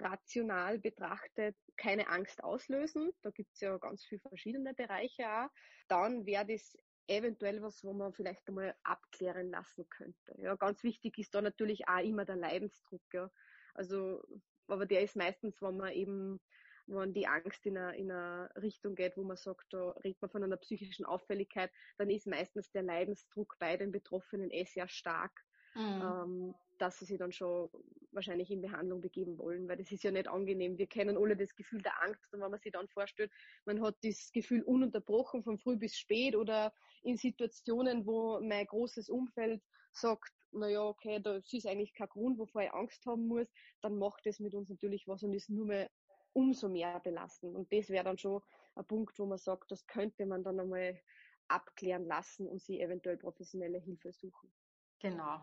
rational 0.00 0.78
betrachtet 0.78 1.56
keine 1.76 2.08
Angst 2.08 2.42
auslösen. 2.42 3.12
Da 3.22 3.30
gibt 3.30 3.52
es 3.54 3.60
ja 3.60 3.76
ganz 3.78 4.04
viele 4.04 4.20
verschiedene 4.20 4.74
Bereiche 4.74 5.26
auch. 5.28 5.50
Dann 5.88 6.26
wäre 6.26 6.46
das 6.46 6.76
eventuell 7.08 7.62
was, 7.62 7.84
wo 7.84 7.92
man 7.92 8.12
vielleicht 8.12 8.48
einmal 8.48 8.74
abklären 8.82 9.50
lassen 9.50 9.88
könnte. 9.88 10.34
Ja, 10.38 10.56
ganz 10.56 10.82
wichtig 10.82 11.18
ist 11.18 11.34
da 11.34 11.40
natürlich 11.40 11.88
auch 11.88 12.02
immer 12.02 12.24
der 12.24 12.36
Leidensdruck. 12.36 13.02
Ja. 13.12 13.30
Also, 13.74 14.22
aber 14.66 14.86
der 14.86 15.02
ist 15.02 15.16
meistens, 15.16 15.60
wenn 15.62 15.76
man 15.76 15.92
eben 15.92 16.40
wenn 16.86 17.12
die 17.12 17.26
Angst 17.26 17.66
in 17.66 17.76
eine, 17.76 17.96
in 17.96 18.10
eine 18.10 18.48
Richtung 18.56 18.94
geht, 18.94 19.16
wo 19.16 19.24
man 19.24 19.36
sagt, 19.36 19.66
da 19.72 19.90
redet 20.04 20.20
man 20.22 20.30
von 20.30 20.44
einer 20.44 20.56
psychischen 20.56 21.04
Auffälligkeit, 21.04 21.70
dann 21.98 22.10
ist 22.10 22.26
meistens 22.26 22.70
der 22.70 22.82
Leidensdruck 22.82 23.56
bei 23.58 23.76
den 23.76 23.90
Betroffenen 23.90 24.50
eh 24.50 24.64
sehr 24.64 24.88
stark, 24.88 25.44
mhm. 25.76 26.02
ähm, 26.02 26.54
dass 26.78 26.98
sie 26.98 27.06
sich 27.06 27.18
dann 27.18 27.32
schon 27.32 27.70
wahrscheinlich 28.12 28.50
in 28.50 28.60
Behandlung 28.60 29.00
begeben 29.00 29.38
wollen, 29.38 29.68
weil 29.68 29.76
das 29.76 29.90
ist 29.92 30.02
ja 30.04 30.10
nicht 30.10 30.28
angenehm. 30.28 30.78
Wir 30.78 30.86
kennen 30.86 31.16
alle 31.16 31.36
das 31.36 31.54
Gefühl 31.54 31.82
der 31.82 32.02
Angst 32.02 32.32
und 32.32 32.40
wenn 32.40 32.50
man 32.50 32.60
sich 32.60 32.72
dann 32.72 32.88
vorstellt, 32.88 33.30
man 33.64 33.80
hat 33.82 33.96
das 34.02 34.30
Gefühl 34.32 34.62
ununterbrochen 34.62 35.42
von 35.42 35.58
früh 35.58 35.76
bis 35.76 35.96
spät 35.96 36.36
oder 36.36 36.72
in 37.02 37.16
Situationen, 37.16 38.06
wo 38.06 38.40
mein 38.40 38.66
großes 38.66 39.08
Umfeld 39.08 39.62
sagt, 39.92 40.32
naja, 40.52 40.82
okay, 40.82 41.20
da 41.20 41.36
ist 41.36 41.66
eigentlich 41.66 41.94
kein 41.94 42.08
Grund, 42.08 42.38
wovor 42.38 42.62
ich 42.62 42.72
Angst 42.72 43.04
haben 43.06 43.26
muss, 43.26 43.48
dann 43.80 43.98
macht 43.98 44.26
das 44.26 44.40
mit 44.40 44.54
uns 44.54 44.68
natürlich 44.68 45.06
was 45.06 45.22
und 45.22 45.32
ist 45.32 45.50
nur 45.50 45.66
mehr 45.66 45.90
umso 46.32 46.68
mehr 46.68 47.00
belasten. 47.00 47.56
Und 47.56 47.72
das 47.72 47.88
wäre 47.88 48.04
dann 48.04 48.18
schon 48.18 48.42
ein 48.74 48.86
Punkt, 48.86 49.18
wo 49.18 49.26
man 49.26 49.38
sagt, 49.38 49.70
das 49.70 49.86
könnte 49.86 50.26
man 50.26 50.44
dann 50.44 50.60
einmal 50.60 51.00
abklären 51.48 52.04
lassen 52.04 52.46
und 52.46 52.60
sie 52.60 52.80
eventuell 52.80 53.16
professionelle 53.16 53.78
Hilfe 53.78 54.12
suchen. 54.12 54.52
Genau. 55.00 55.40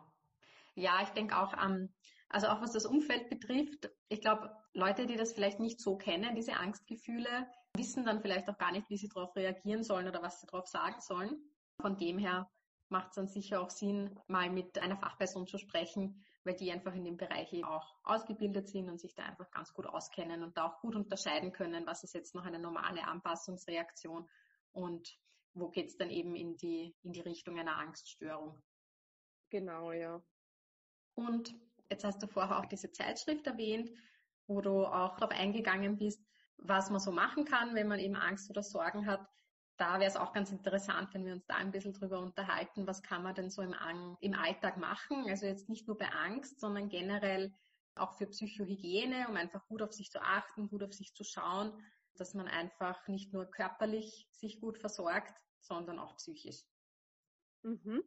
Ja, 0.75 1.01
ich 1.03 1.09
denke 1.09 1.37
auch, 1.37 1.53
ähm, 1.63 1.93
also 2.29 2.47
auch 2.47 2.61
was 2.61 2.71
das 2.71 2.85
Umfeld 2.85 3.29
betrifft, 3.29 3.91
ich 4.09 4.21
glaube, 4.21 4.51
Leute, 4.73 5.05
die 5.05 5.15
das 5.15 5.33
vielleicht 5.33 5.59
nicht 5.59 5.79
so 5.79 5.97
kennen, 5.97 6.35
diese 6.35 6.55
Angstgefühle, 6.55 7.47
wissen 7.75 8.05
dann 8.05 8.21
vielleicht 8.21 8.49
auch 8.49 8.57
gar 8.57 8.71
nicht, 8.71 8.89
wie 8.89 8.97
sie 8.97 9.07
darauf 9.07 9.35
reagieren 9.35 9.83
sollen 9.83 10.07
oder 10.07 10.21
was 10.23 10.41
sie 10.41 10.47
darauf 10.47 10.67
sagen 10.67 10.99
sollen. 10.99 11.43
Von 11.79 11.97
dem 11.97 12.17
her 12.17 12.49
macht 12.89 13.09
es 13.09 13.15
dann 13.15 13.27
sicher 13.27 13.61
auch 13.61 13.69
Sinn, 13.69 14.19
mal 14.27 14.49
mit 14.49 14.79
einer 14.79 14.97
Fachperson 14.97 15.47
zu 15.47 15.57
sprechen, 15.57 16.23
weil 16.43 16.55
die 16.55 16.71
einfach 16.71 16.93
in 16.93 17.05
dem 17.05 17.17
Bereich 17.17 17.51
eben 17.53 17.65
auch 17.65 17.95
ausgebildet 18.03 18.67
sind 18.67 18.89
und 18.89 18.99
sich 18.99 19.15
da 19.15 19.23
einfach 19.23 19.49
ganz 19.51 19.73
gut 19.73 19.85
auskennen 19.85 20.43
und 20.43 20.57
da 20.57 20.65
auch 20.65 20.79
gut 20.81 20.95
unterscheiden 20.95 21.51
können, 21.51 21.85
was 21.85 22.03
ist 22.03 22.13
jetzt 22.13 22.35
noch 22.35 22.45
eine 22.45 22.59
normale 22.59 23.03
Anpassungsreaktion 23.05 24.29
und 24.71 25.17
wo 25.53 25.69
geht 25.69 25.89
es 25.89 25.97
dann 25.97 26.09
eben 26.09 26.35
in 26.35 26.57
die, 26.57 26.95
in 27.03 27.13
die 27.13 27.21
Richtung 27.21 27.59
einer 27.59 27.77
Angststörung. 27.77 28.61
Genau, 29.49 29.91
ja. 29.91 30.23
Und 31.15 31.53
jetzt 31.89 32.03
hast 32.03 32.21
du 32.21 32.27
vorher 32.27 32.59
auch 32.59 32.65
diese 32.65 32.91
Zeitschrift 32.91 33.45
erwähnt, 33.47 33.91
wo 34.47 34.61
du 34.61 34.85
auch 34.85 35.15
darauf 35.17 35.31
eingegangen 35.31 35.97
bist, 35.97 36.25
was 36.57 36.89
man 36.89 36.99
so 36.99 37.11
machen 37.11 37.45
kann, 37.45 37.75
wenn 37.75 37.87
man 37.87 37.99
eben 37.99 38.15
Angst 38.15 38.49
oder 38.49 38.63
Sorgen 38.63 39.05
hat 39.05 39.27
da 39.77 39.99
wäre 39.99 40.09
es 40.09 40.15
auch 40.15 40.33
ganz 40.33 40.51
interessant, 40.51 41.13
wenn 41.13 41.25
wir 41.25 41.33
uns 41.33 41.45
da 41.45 41.55
ein 41.55 41.71
bisschen 41.71 41.93
drüber 41.93 42.19
unterhalten, 42.19 42.85
was 42.85 43.01
kann 43.01 43.23
man 43.23 43.35
denn 43.35 43.49
so 43.49 43.61
im, 43.61 43.75
im 44.19 44.33
Alltag 44.33 44.77
machen? 44.77 45.25
Also 45.29 45.45
jetzt 45.45 45.69
nicht 45.69 45.87
nur 45.87 45.97
bei 45.97 46.09
Angst, 46.09 46.59
sondern 46.59 46.89
generell 46.89 47.53
auch 47.95 48.13
für 48.13 48.27
Psychohygiene, 48.27 49.27
um 49.29 49.35
einfach 49.35 49.65
gut 49.67 49.81
auf 49.81 49.93
sich 49.93 50.11
zu 50.11 50.21
achten, 50.21 50.69
gut 50.69 50.83
auf 50.83 50.93
sich 50.93 51.13
zu 51.13 51.23
schauen, 51.23 51.73
dass 52.15 52.33
man 52.33 52.47
einfach 52.47 53.07
nicht 53.07 53.33
nur 53.33 53.45
körperlich 53.45 54.27
sich 54.31 54.59
gut 54.59 54.77
versorgt, 54.77 55.35
sondern 55.59 55.99
auch 55.99 56.15
psychisch. 56.17 56.63
Mhm. 57.63 58.03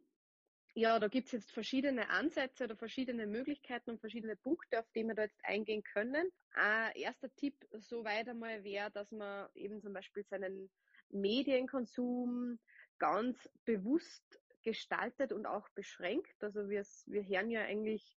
Ja, 0.79 0.99
da 0.99 1.07
gibt 1.07 1.25
es 1.25 1.31
jetzt 1.31 1.51
verschiedene 1.51 2.07
Ansätze 2.11 2.65
oder 2.65 2.75
verschiedene 2.75 3.25
Möglichkeiten 3.25 3.89
und 3.89 3.99
verschiedene 3.99 4.35
Punkte, 4.35 4.79
auf 4.79 4.85
die 4.91 5.03
wir 5.03 5.15
da 5.15 5.23
jetzt 5.23 5.43
eingehen 5.43 5.81
können. 5.81 6.29
Ein 6.51 6.91
erster 6.93 7.33
Tipp 7.35 7.55
soweit 7.71 8.29
einmal 8.29 8.63
wäre, 8.63 8.91
dass 8.91 9.11
man 9.11 9.49
eben 9.55 9.81
zum 9.81 9.93
Beispiel 9.93 10.23
seinen 10.23 10.69
Medienkonsum 11.09 12.59
ganz 12.99 13.49
bewusst 13.65 14.39
gestaltet 14.61 15.33
und 15.33 15.47
auch 15.47 15.67
beschränkt. 15.69 16.43
Also 16.43 16.69
wir, 16.69 16.85
wir 17.07 17.27
hören 17.27 17.49
ja 17.49 17.61
eigentlich 17.63 18.15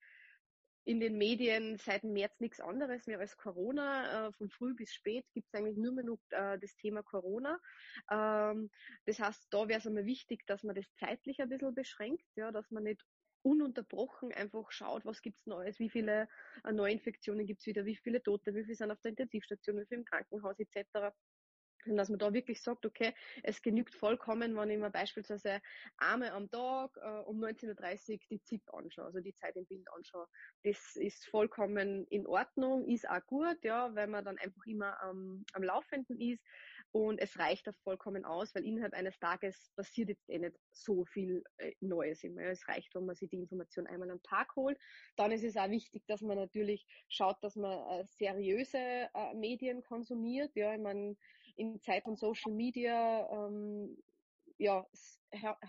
in 0.89 1.01
den 1.01 1.19
Medien 1.19 1.77
seit 1.77 2.03
März 2.03 2.41
nichts 2.41 2.61
anderes 2.61 3.07
mehr 3.07 3.19
als 3.21 3.37
Corona. 3.37 4.29
Äh, 4.29 4.33
von 4.33 4.49
früh 4.49 4.75
bis 4.75 4.95
spät 4.95 5.27
gibt 5.35 5.47
es 5.47 5.55
eigentlich 5.55 5.77
nur 5.77 5.93
mehr 5.93 6.05
noch 6.05 6.19
äh, 6.31 6.59
das 6.59 6.75
Thema 6.77 7.03
Corona. 7.03 7.61
Ähm, 8.11 8.71
das 9.05 9.21
heißt, 9.21 9.49
da 9.51 9.69
wäre 9.69 9.81
es 9.81 9.87
einmal 9.87 10.07
wichtig, 10.07 10.47
dass 10.47 10.63
man 10.63 10.75
das 10.75 10.87
zeitlich 10.95 11.43
ein 11.43 11.51
bisschen 11.51 11.75
beschränkt, 11.75 12.25
ja, 12.37 12.51
dass 12.53 12.71
man 12.71 12.85
nicht 12.85 13.05
ununterbrochen 13.43 14.33
einfach 14.33 14.73
schaut, 14.73 15.05
was 15.05 15.21
gibt's 15.21 15.45
Neues, 15.45 15.79
wie 15.79 15.91
viele 15.91 16.27
äh, 16.65 16.73
Neuinfektionen 16.73 17.47
gibt's 17.47 17.67
wieder, 17.67 17.85
wie 17.85 17.97
viele 17.97 18.23
Tote, 18.23 18.55
wie 18.55 18.65
viele 18.65 18.77
sind 18.77 18.91
auf 18.91 19.01
der 19.03 19.11
Intensivstation, 19.11 19.77
wie 19.77 19.87
viele 19.87 20.01
im 20.01 20.05
Krankenhaus 20.07 20.59
etc. 20.59 21.15
Und 21.87 21.97
dass 21.97 22.09
man 22.09 22.19
da 22.19 22.33
wirklich 22.33 22.61
sagt, 22.63 22.85
okay, 22.85 23.15
es 23.43 23.63
genügt 23.63 23.95
vollkommen, 23.95 24.57
wenn 24.57 24.71
ich 24.71 24.79
mir 24.79 24.91
beispielsweise 24.91 25.61
einmal 25.97 26.31
am 26.31 26.51
Tag 26.51 26.97
äh, 26.97 27.21
um 27.21 27.43
19.30 27.43 28.13
Uhr 28.13 28.19
die 28.31 28.43
ZIP 28.43 28.63
anschaue, 28.75 29.07
also 29.07 29.21
die 29.21 29.35
Zeit 29.35 29.57
im 29.57 29.67
Bild 29.67 29.87
anschaue. 29.93 30.27
Das 30.65 30.97
ist 30.97 31.27
vollkommen 31.27 32.07
in 32.09 32.27
Ordnung, 32.27 32.87
ist 32.89 33.09
auch 33.09 33.25
gut, 33.27 33.63
ja, 33.63 33.95
weil 33.95 34.07
man 34.07 34.25
dann 34.25 34.39
einfach 34.39 34.67
immer 34.67 35.01
am, 35.03 35.45
am 35.53 35.63
Laufenden 35.63 36.21
ist 36.21 36.43
und 36.93 37.19
es 37.21 37.39
reicht 37.39 37.69
auch 37.69 37.75
vollkommen 37.85 38.25
aus, 38.25 38.55
weil 38.55 38.65
innerhalb 38.65 38.95
eines 38.95 39.19
Tages 39.19 39.71
passiert 39.77 40.09
jetzt 40.09 40.29
eh 40.31 40.39
nicht 40.39 40.57
so 40.71 41.05
viel 41.05 41.45
äh, 41.59 41.73
Neues 41.81 42.25
immer. 42.25 42.43
Es 42.43 42.67
reicht, 42.67 42.95
wenn 42.95 43.05
man 43.05 43.15
sich 43.15 43.29
die 43.29 43.37
Information 43.37 43.87
einmal 43.87 44.11
am 44.11 44.23
Tag 44.23 44.57
holt. 44.57 44.79
Dann 45.17 45.31
ist 45.33 45.45
es 45.45 45.57
auch 45.57 45.69
wichtig, 45.69 46.03
dass 46.07 46.23
man 46.23 46.39
natürlich 46.39 46.87
schaut, 47.09 47.37
dass 47.43 47.57
man 47.57 48.01
äh, 48.01 48.05
seriöse 48.07 48.79
äh, 48.79 49.35
Medien 49.35 49.83
konsumiert. 49.83 50.51
Ja, 50.55 50.73
ich 50.75 50.81
meine, 50.81 51.17
in 51.59 51.81
Zeit 51.81 52.05
von 52.05 52.17
Social 52.17 52.53
Media 52.53 53.29
ähm, 53.33 53.97
ja, 54.59 54.87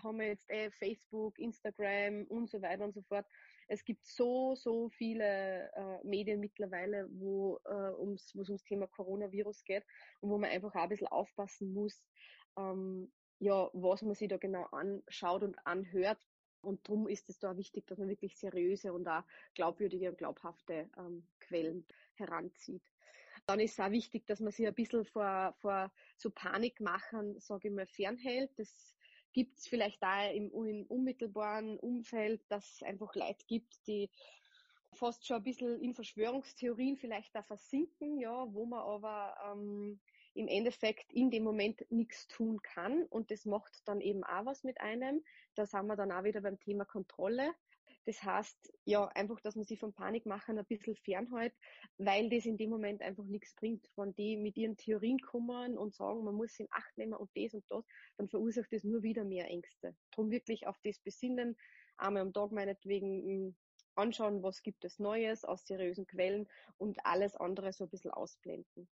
haben 0.02 0.18
wir 0.18 0.28
jetzt 0.28 0.48
eh 0.50 0.70
Facebook, 0.70 1.38
Instagram 1.38 2.24
und 2.28 2.50
so 2.50 2.62
weiter 2.62 2.84
und 2.84 2.94
so 2.94 3.02
fort. 3.02 3.26
Es 3.68 3.84
gibt 3.84 4.04
so, 4.04 4.54
so 4.56 4.88
viele 4.88 5.70
äh, 5.74 6.04
Medien 6.04 6.40
mittlerweile, 6.40 7.08
wo 7.10 7.60
äh, 7.66 7.92
ums, 7.98 8.34
es 8.34 8.48
ums 8.48 8.64
Thema 8.64 8.88
Coronavirus 8.88 9.64
geht 9.64 9.84
und 10.20 10.30
wo 10.30 10.38
man 10.38 10.50
einfach 10.50 10.74
auch 10.74 10.82
ein 10.82 10.88
bisschen 10.88 11.06
aufpassen 11.06 11.72
muss, 11.72 12.02
ähm, 12.56 13.12
ja, 13.38 13.70
was 13.72 14.02
man 14.02 14.14
sich 14.14 14.28
da 14.28 14.38
genau 14.38 14.64
anschaut 14.72 15.42
und 15.42 15.56
anhört. 15.64 16.26
Und 16.62 16.86
darum 16.86 17.08
ist 17.08 17.30
es 17.30 17.38
da 17.38 17.56
wichtig, 17.56 17.86
dass 17.86 17.98
man 17.98 18.08
wirklich 18.08 18.36
seriöse 18.36 18.92
und 18.92 19.08
auch 19.08 19.22
glaubwürdige 19.54 20.10
und 20.10 20.18
glaubhafte 20.18 20.90
ähm, 20.98 21.26
Quellen 21.38 21.86
heranzieht. 22.14 22.82
Dann 23.50 23.58
ist 23.58 23.72
es 23.72 23.80
auch 23.80 23.90
wichtig, 23.90 24.28
dass 24.28 24.38
man 24.38 24.52
sich 24.52 24.64
ein 24.64 24.74
bisschen 24.74 25.04
vor, 25.04 25.56
vor 25.58 25.90
so 26.16 26.30
Panikmachern, 26.30 27.40
sage 27.40 27.66
ich 27.66 27.74
mal, 27.74 27.84
fernhält. 27.84 28.56
Das 28.56 28.94
gibt 29.32 29.58
es 29.58 29.66
vielleicht 29.66 30.00
da 30.00 30.26
im, 30.26 30.52
im 30.52 30.86
unmittelbaren 30.86 31.76
Umfeld, 31.80 32.42
dass 32.48 32.74
es 32.74 32.82
einfach 32.84 33.12
Leute 33.16 33.44
gibt, 33.48 33.84
die 33.88 34.08
fast 34.92 35.26
schon 35.26 35.38
ein 35.38 35.42
bisschen 35.42 35.80
in 35.80 35.94
Verschwörungstheorien 35.94 36.96
vielleicht 36.96 37.34
da 37.34 37.42
versinken, 37.42 38.20
ja, 38.20 38.46
wo 38.54 38.66
man 38.66 38.82
aber 38.82 39.34
ähm, 39.50 39.98
im 40.34 40.46
Endeffekt 40.46 41.12
in 41.12 41.32
dem 41.32 41.42
Moment 41.42 41.84
nichts 41.90 42.28
tun 42.28 42.62
kann 42.62 43.02
und 43.06 43.32
das 43.32 43.46
macht 43.46 43.82
dann 43.88 44.00
eben 44.00 44.22
auch 44.22 44.46
was 44.46 44.62
mit 44.62 44.80
einem. 44.80 45.24
Da 45.56 45.66
sind 45.66 45.88
wir 45.88 45.96
dann 45.96 46.12
auch 46.12 46.22
wieder 46.22 46.40
beim 46.40 46.60
Thema 46.60 46.84
Kontrolle. 46.84 47.52
Das 48.06 48.22
heißt, 48.22 48.72
ja, 48.84 49.06
einfach, 49.08 49.40
dass 49.40 49.56
man 49.56 49.64
sich 49.64 49.78
vom 49.78 49.92
Panikmachen 49.92 50.58
ein 50.58 50.64
bisschen 50.64 50.96
fernhält, 50.96 51.54
weil 51.98 52.30
das 52.30 52.46
in 52.46 52.56
dem 52.56 52.70
Moment 52.70 53.02
einfach 53.02 53.24
nichts 53.24 53.54
bringt. 53.54 53.86
Wenn 53.96 54.14
die 54.14 54.36
mit 54.36 54.56
ihren 54.56 54.76
Theorien 54.76 55.18
kommen 55.20 55.76
und 55.76 55.94
sagen, 55.94 56.24
man 56.24 56.34
muss 56.34 56.58
in 56.58 56.68
Acht 56.70 56.96
nehmen 56.96 57.14
und 57.14 57.30
das 57.34 57.54
und 57.54 57.64
das, 57.68 57.84
dann 58.16 58.28
verursacht 58.28 58.72
das 58.72 58.84
nur 58.84 59.02
wieder 59.02 59.24
mehr 59.24 59.48
Ängste. 59.48 59.94
Drum 60.12 60.30
wirklich 60.30 60.66
auf 60.66 60.78
das 60.82 60.98
besinnen, 60.98 61.56
einmal 61.96 62.22
am 62.22 62.32
Tag 62.32 62.52
meinetwegen 62.52 63.22
hm, 63.22 63.56
anschauen, 63.94 64.42
was 64.42 64.62
gibt 64.62 64.84
es 64.84 64.98
Neues 64.98 65.44
aus 65.44 65.66
seriösen 65.66 66.06
Quellen 66.06 66.48
und 66.78 67.04
alles 67.04 67.36
andere 67.36 67.72
so 67.72 67.84
ein 67.84 67.90
bisschen 67.90 68.10
ausblenden. 68.12 68.88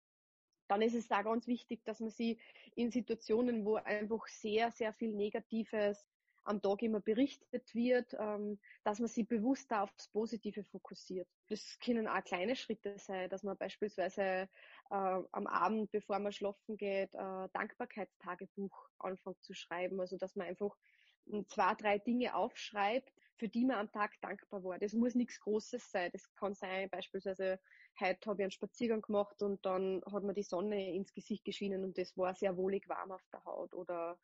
Dann 0.68 0.82
ist 0.82 0.96
es 0.96 1.08
da 1.08 1.22
ganz 1.22 1.48
wichtig, 1.48 1.84
dass 1.86 2.02
man 2.02 2.10
sie 2.10 2.40
in 2.76 2.92
Situationen, 2.92 3.66
wo 3.66 3.76
einfach 3.76 4.28
sehr, 4.28 4.72
sehr 4.72 4.94
viel 4.94 5.14
Negatives 5.14 6.06
am 6.48 6.62
Tag 6.62 6.82
immer 6.82 7.00
berichtet 7.00 7.74
wird, 7.76 8.16
ähm, 8.20 8.60
dass 8.84 9.00
man 9.00 9.08
sich 9.08 9.28
bewusst 9.28 9.72
da 9.72 9.84
aufs 9.84 10.08
Positive 10.08 10.64
fokussiert. 10.64 11.28
Das 11.50 11.78
können 11.84 12.08
auch 12.08 12.24
kleine 12.24 12.56
Schritte 12.56 12.98
sein, 12.98 13.30
dass 13.30 13.44
man 13.44 13.58
beispielsweise 13.58 14.22
äh, 14.22 14.48
am 14.90 15.48
Abend, 15.48 15.92
bevor 15.92 16.20
man 16.20 16.32
schlafen 16.32 16.78
geht, 16.78 17.14
äh, 17.14 17.50
Dankbarkeitstagebuch 17.54 18.90
anfängt 19.00 19.44
zu 19.44 19.54
schreiben. 19.54 20.00
Also 20.00 20.18
dass 20.18 20.36
man 20.36 20.48
einfach 20.48 20.76
zwei, 21.48 21.76
drei 21.76 22.00
Dinge 22.00 22.36
aufschreibt, 22.36 23.12
für 23.36 23.48
die 23.48 23.66
man 23.66 23.78
am 23.78 23.92
Tag 23.92 24.20
dankbar 24.22 24.64
war. 24.64 24.80
Das 24.80 24.94
muss 24.94 25.14
nichts 25.14 25.40
Großes 25.40 25.92
sein. 25.92 26.10
Das 26.12 26.34
kann 26.36 26.54
sein, 26.54 26.90
beispielsweise, 26.90 27.60
heute 28.00 28.30
habe 28.30 28.42
ich 28.42 28.46
einen 28.46 28.52
Spaziergang 28.52 29.02
gemacht 29.02 29.42
und 29.44 29.66
dann 29.66 30.02
hat 30.12 30.24
mir 30.24 30.34
die 30.34 30.44
Sonne 30.44 30.94
ins 30.96 31.14
Gesicht 31.14 31.46
geschienen 31.46 31.84
und 31.84 31.98
das 31.98 32.18
war 32.18 32.34
sehr 32.34 32.58
wohlig 32.58 32.88
warm 32.90 33.12
auf 33.12 33.24
der 33.32 33.44
Haut. 33.46 33.74
Oder 33.74 34.18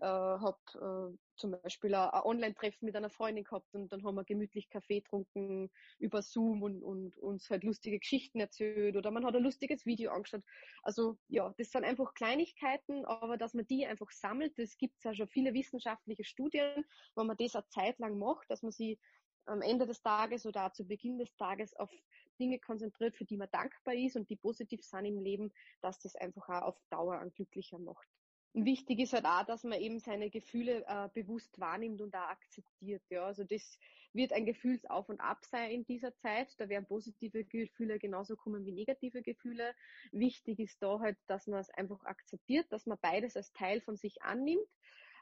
äh, 0.00 0.06
habe 0.06 0.58
äh, 0.74 1.16
zum 1.36 1.52
Beispiel 1.62 1.94
ein, 1.94 2.10
ein 2.10 2.22
Online-Treffen 2.22 2.86
mit 2.86 2.96
einer 2.96 3.10
Freundin 3.10 3.44
gehabt 3.44 3.74
und 3.74 3.92
dann 3.92 4.04
haben 4.04 4.14
wir 4.14 4.24
gemütlich 4.24 4.68
Kaffee 4.70 5.00
getrunken 5.00 5.70
über 5.98 6.22
Zoom 6.22 6.62
und, 6.62 6.82
und 6.82 7.16
uns 7.18 7.50
halt 7.50 7.64
lustige 7.64 7.98
Geschichten 7.98 8.40
erzählt 8.40 8.96
oder 8.96 9.10
man 9.10 9.24
hat 9.24 9.34
ein 9.34 9.42
lustiges 9.42 9.86
Video 9.86 10.12
angeschaut. 10.12 10.42
Also 10.82 11.18
ja, 11.28 11.52
das 11.58 11.70
sind 11.70 11.84
einfach 11.84 12.14
Kleinigkeiten, 12.14 13.04
aber 13.04 13.36
dass 13.36 13.54
man 13.54 13.66
die 13.66 13.86
einfach 13.86 14.10
sammelt, 14.10 14.58
das 14.58 14.76
gibt 14.76 14.96
es 14.98 15.04
ja 15.04 15.14
schon 15.14 15.28
viele 15.28 15.54
wissenschaftliche 15.54 16.24
Studien, 16.24 16.84
wenn 17.14 17.26
man 17.26 17.36
das 17.36 17.56
eine 17.56 17.68
Zeit 17.68 17.98
lang 17.98 18.18
macht, 18.18 18.50
dass 18.50 18.62
man 18.62 18.72
sie 18.72 18.98
am 19.46 19.62
Ende 19.62 19.86
des 19.86 20.02
Tages 20.02 20.46
oder 20.46 20.72
zu 20.72 20.86
Beginn 20.86 21.18
des 21.18 21.34
Tages 21.36 21.74
auf 21.76 21.90
Dinge 22.38 22.58
konzentriert, 22.58 23.16
für 23.16 23.24
die 23.24 23.36
man 23.36 23.48
dankbar 23.50 23.94
ist 23.94 24.16
und 24.16 24.28
die 24.30 24.36
positiv 24.36 24.82
sind 24.82 25.04
im 25.04 25.18
Leben, 25.18 25.52
dass 25.80 25.98
das 25.98 26.16
einfach 26.16 26.48
auch 26.48 26.62
auf 26.68 26.80
Dauer 26.90 27.18
an 27.18 27.32
glücklicher 27.32 27.78
macht. 27.78 28.08
Wichtig 28.52 28.98
ist 28.98 29.12
halt 29.12 29.26
auch, 29.26 29.44
dass 29.44 29.62
man 29.62 29.80
eben 29.80 30.00
seine 30.00 30.28
Gefühle 30.28 30.84
äh, 30.86 31.08
bewusst 31.14 31.60
wahrnimmt 31.60 32.00
und 32.00 32.14
auch 32.16 32.30
akzeptiert. 32.30 33.02
Ja, 33.08 33.26
also 33.26 33.44
das 33.44 33.78
wird 34.12 34.32
ein 34.32 34.44
Gefühlsauf 34.44 35.08
und 35.08 35.20
Ab 35.20 35.44
sein 35.44 35.70
in 35.70 35.84
dieser 35.84 36.16
Zeit. 36.16 36.48
Da 36.58 36.68
werden 36.68 36.86
positive 36.86 37.44
Gefühle 37.44 38.00
genauso 38.00 38.34
kommen 38.34 38.64
wie 38.64 38.72
negative 38.72 39.22
Gefühle. 39.22 39.72
Wichtig 40.10 40.58
ist 40.58 40.82
da 40.82 40.98
halt, 40.98 41.16
dass 41.28 41.46
man 41.46 41.60
es 41.60 41.70
einfach 41.70 42.02
akzeptiert, 42.04 42.66
dass 42.70 42.86
man 42.86 42.98
beides 43.00 43.36
als 43.36 43.52
Teil 43.52 43.80
von 43.80 43.96
sich 43.96 44.20
annimmt 44.22 44.66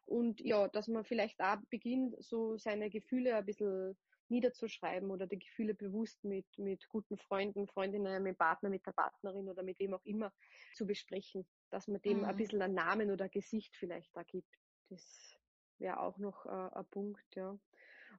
und 0.09 0.41
ja, 0.41 0.69
dass 0.69 0.89
man 0.89 1.05
vielleicht 1.05 1.41
auch 1.41 1.59
beginnt, 1.69 2.17
so 2.25 2.57
seine 2.57 2.89
Gefühle 2.89 3.37
ein 3.37 3.45
bisschen 3.45 3.95
niederzuschreiben 4.31 5.11
oder 5.11 5.27
die 5.27 5.39
Gefühle 5.39 5.75
bewusst 5.75 6.23
mit, 6.25 6.47
mit 6.59 6.89
guten 6.89 7.19
Freunden, 7.19 7.67
Freundinnen, 7.67 8.23
mit 8.23 8.39
Partner, 8.39 8.69
mit 8.69 8.87
der 8.87 8.93
Partnerin 8.93 9.49
oder 9.49 9.63
mit 9.63 9.79
wem 9.79 9.95
auch 9.95 10.05
immer 10.05 10.33
zu 10.75 10.87
besprechen, 10.87 11.47
dass 11.71 11.89
man 11.89 12.01
dem 12.03 12.19
mhm. 12.19 12.25
ein 12.25 12.37
bisschen 12.37 12.63
einen 12.63 12.75
Namen 12.75 13.11
oder 13.11 13.25
ein 13.25 13.31
Gesicht 13.31 13.77
vielleicht 13.77 14.15
da 14.17 14.23
gibt. 14.23 14.49
Das 14.89 15.37
wäre 15.79 16.01
auch 16.01 16.19
noch 16.19 16.47
äh, 16.47 16.77
ein 16.79 16.87
Punkt, 16.91 17.35
ja. 17.35 17.59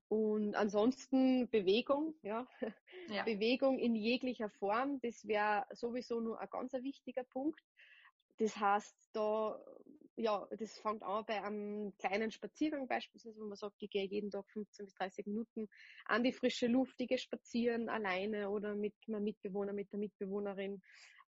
Und 0.07 0.55
ansonsten 0.55 1.49
Bewegung, 1.49 2.15
ja. 2.23 2.47
ja. 3.09 3.23
Bewegung 3.23 3.77
in 3.77 3.95
jeglicher 3.95 4.49
Form, 4.49 4.99
das 5.01 5.27
wäre 5.27 5.65
sowieso 5.71 6.19
nur 6.19 6.39
ein 6.39 6.49
ganz 6.49 6.73
wichtiger 6.73 7.23
Punkt. 7.23 7.63
Das 8.37 8.55
heißt, 8.57 8.95
da 9.13 9.59
ja, 10.19 10.45
das 10.51 10.77
fängt 10.79 11.01
an 11.01 11.25
bei 11.25 11.41
einem 11.41 11.93
kleinen 11.97 12.29
Spaziergang 12.31 12.87
beispielsweise, 12.87 13.39
wo 13.39 13.45
man 13.45 13.55
sagt, 13.55 13.81
ich 13.81 13.89
gehe 13.89 14.05
jeden 14.05 14.29
Tag 14.29 14.45
15 14.49 14.85
bis 14.85 14.95
30 14.95 15.25
Minuten 15.27 15.69
an 16.05 16.23
die 16.23 16.33
frische 16.33 16.67
Luft, 16.67 16.99
ich 16.99 17.07
gehe 17.07 17.17
spazieren 17.17 17.87
alleine 17.87 18.49
oder 18.49 18.75
mit 18.75 18.93
meinem 19.07 19.23
Mitbewohner, 19.23 19.71
mit 19.71 19.91
der 19.93 19.99
Mitbewohnerin 19.99 20.81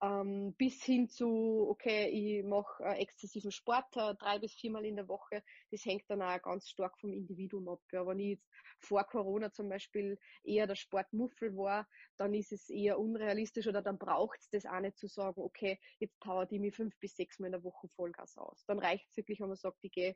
ähm, 0.02 0.54
bis 0.58 0.84
hin 0.84 1.10
zu, 1.10 1.68
okay, 1.70 2.08
ich 2.10 2.44
mache 2.46 2.84
äh, 2.84 3.02
exzessiven 3.02 3.52
Sport 3.52 3.96
äh, 3.96 4.14
drei 4.16 4.38
bis 4.40 4.54
viermal 4.54 4.86
in 4.86 4.96
der 4.96 5.08
Woche. 5.08 5.44
Das 5.72 5.86
hängt 5.86 6.04
dann 6.10 6.22
auch 6.22 6.42
ganz 6.42 6.70
stark 6.70 7.00
vom 7.00 7.14
Individuum 7.14 7.68
ab. 7.68 7.82
Ja. 7.92 8.06
Wenn 8.06 8.20
ich 8.20 8.38
jetzt 8.38 8.48
vor 8.80 9.04
Corona 9.06 9.52
zum 9.52 9.70
Beispiel 9.70 10.20
eher 10.44 10.68
der 10.68 10.76
Sportmuffel 10.76 11.56
war, 11.56 11.88
dann 12.18 12.34
ist 12.34 12.52
es 12.52 12.70
eher 12.70 13.00
unrealistisch 13.00 13.68
oder 13.68 13.82
dann 13.82 13.98
braucht 13.98 14.40
es 14.40 14.50
das 14.50 14.66
auch 14.66 14.80
nicht 14.80 14.98
zu 14.98 15.08
sagen, 15.08 15.42
okay, 15.42 15.80
jetzt 16.00 16.20
powert 16.20 16.52
ich 16.52 16.60
mich 16.60 16.76
fünf 16.76 16.98
bis 17.00 17.16
sechs 17.16 17.40
Mal 17.40 17.48
in 17.48 17.54
der 17.54 17.64
Woche 17.64 17.88
Vollgas 17.90 18.38
aus. 18.38 18.66
Dann 18.68 18.80
reicht 18.80 19.10
es 19.10 19.18
wirklich, 19.18 19.40
wenn 19.40 19.48
man 19.48 19.58
sagt, 19.58 19.80
ich 19.82 19.92
gehe 19.92 20.16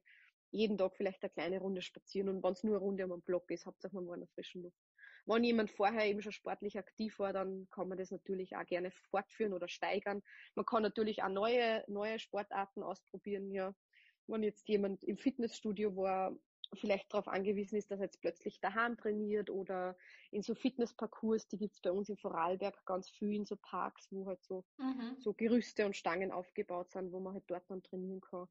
jeden 0.51 0.77
Tag 0.77 0.95
vielleicht 0.95 1.23
eine 1.23 1.31
kleine 1.31 1.59
Runde 1.59 1.81
spazieren 1.81 2.29
und 2.29 2.43
wenn 2.43 2.53
es 2.53 2.63
nur 2.63 2.75
eine 2.75 2.83
Runde 2.83 3.05
um 3.05 3.13
einen 3.13 3.21
Block 3.21 3.49
ist, 3.49 3.65
hauptsächlich 3.65 3.95
man 3.95 4.07
war 4.07 4.15
in 4.15 4.21
der 4.21 4.29
frischen 4.29 4.63
Luft. 4.63 4.90
Wenn 5.25 5.43
jemand 5.43 5.71
vorher 5.71 6.05
eben 6.05 6.21
schon 6.21 6.31
sportlich 6.31 6.77
aktiv 6.77 7.19
war, 7.19 7.33
dann 7.33 7.67
kann 7.69 7.87
man 7.87 7.97
das 7.97 8.11
natürlich 8.11 8.55
auch 8.55 8.65
gerne 8.65 8.91
fortführen 9.09 9.53
oder 9.53 9.67
steigern. 9.67 10.21
Man 10.55 10.65
kann 10.65 10.83
natürlich 10.83 11.23
auch 11.23 11.29
neue, 11.29 11.83
neue 11.87 12.19
Sportarten 12.19 12.83
ausprobieren, 12.83 13.51
ja. 13.51 13.73
Wenn 14.27 14.43
jetzt 14.43 14.67
jemand 14.69 15.03
im 15.03 15.17
Fitnessstudio 15.17 15.95
war, 15.95 16.35
vielleicht 16.73 17.13
darauf 17.13 17.27
angewiesen 17.27 17.75
ist, 17.77 17.91
dass 17.91 17.99
er 17.99 18.05
jetzt 18.05 18.21
plötzlich 18.21 18.59
daheim 18.61 18.97
trainiert 18.97 19.49
oder 19.49 19.97
in 20.31 20.41
so 20.41 20.55
Fitnessparcours, 20.55 21.47
die 21.47 21.57
gibt's 21.57 21.81
bei 21.81 21.91
uns 21.91 22.09
in 22.09 22.17
Vorarlberg 22.17 22.85
ganz 22.85 23.09
viel 23.09 23.35
in 23.35 23.45
so 23.45 23.57
Parks, 23.57 24.07
wo 24.11 24.27
halt 24.27 24.41
so, 24.43 24.63
mhm. 24.77 25.17
so 25.19 25.33
Gerüste 25.33 25.85
und 25.85 25.95
Stangen 25.95 26.31
aufgebaut 26.31 26.91
sind, 26.91 27.11
wo 27.11 27.19
man 27.19 27.33
halt 27.33 27.43
dort 27.47 27.69
dann 27.69 27.83
trainieren 27.83 28.21
kann. 28.21 28.47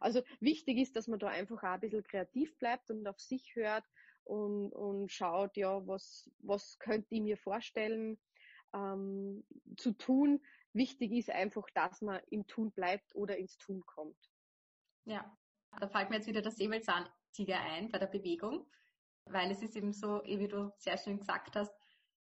Also 0.00 0.22
wichtig 0.40 0.78
ist, 0.78 0.96
dass 0.96 1.08
man 1.08 1.18
da 1.18 1.28
einfach 1.28 1.62
auch 1.62 1.68
ein 1.68 1.80
bisschen 1.80 2.02
kreativ 2.02 2.56
bleibt 2.58 2.90
und 2.90 3.06
auf 3.06 3.20
sich 3.20 3.54
hört 3.54 3.84
und, 4.24 4.72
und 4.72 5.10
schaut, 5.10 5.56
ja, 5.56 5.86
was, 5.86 6.30
was 6.38 6.78
könnte 6.78 7.14
ich 7.14 7.20
mir 7.20 7.36
vorstellen 7.36 8.18
ähm, 8.74 9.44
zu 9.76 9.92
tun. 9.92 10.40
Wichtig 10.72 11.12
ist 11.12 11.30
einfach, 11.30 11.66
dass 11.74 12.00
man 12.00 12.20
im 12.30 12.46
Tun 12.46 12.72
bleibt 12.72 13.14
oder 13.14 13.36
ins 13.36 13.58
Tun 13.58 13.82
kommt. 13.86 14.16
Ja, 15.04 15.36
da 15.78 15.88
fällt 15.88 16.10
mir 16.10 16.16
jetzt 16.16 16.28
wieder 16.28 16.42
der 16.42 16.52
Säbelzahntiger 16.52 17.60
ein 17.60 17.90
bei 17.90 17.98
der 17.98 18.06
Bewegung, 18.06 18.66
weil 19.26 19.50
es 19.50 19.62
ist 19.62 19.76
eben 19.76 19.92
so, 19.92 20.22
wie 20.24 20.48
du 20.48 20.72
sehr 20.78 20.96
schön 20.96 21.18
gesagt 21.18 21.56
hast, 21.56 21.74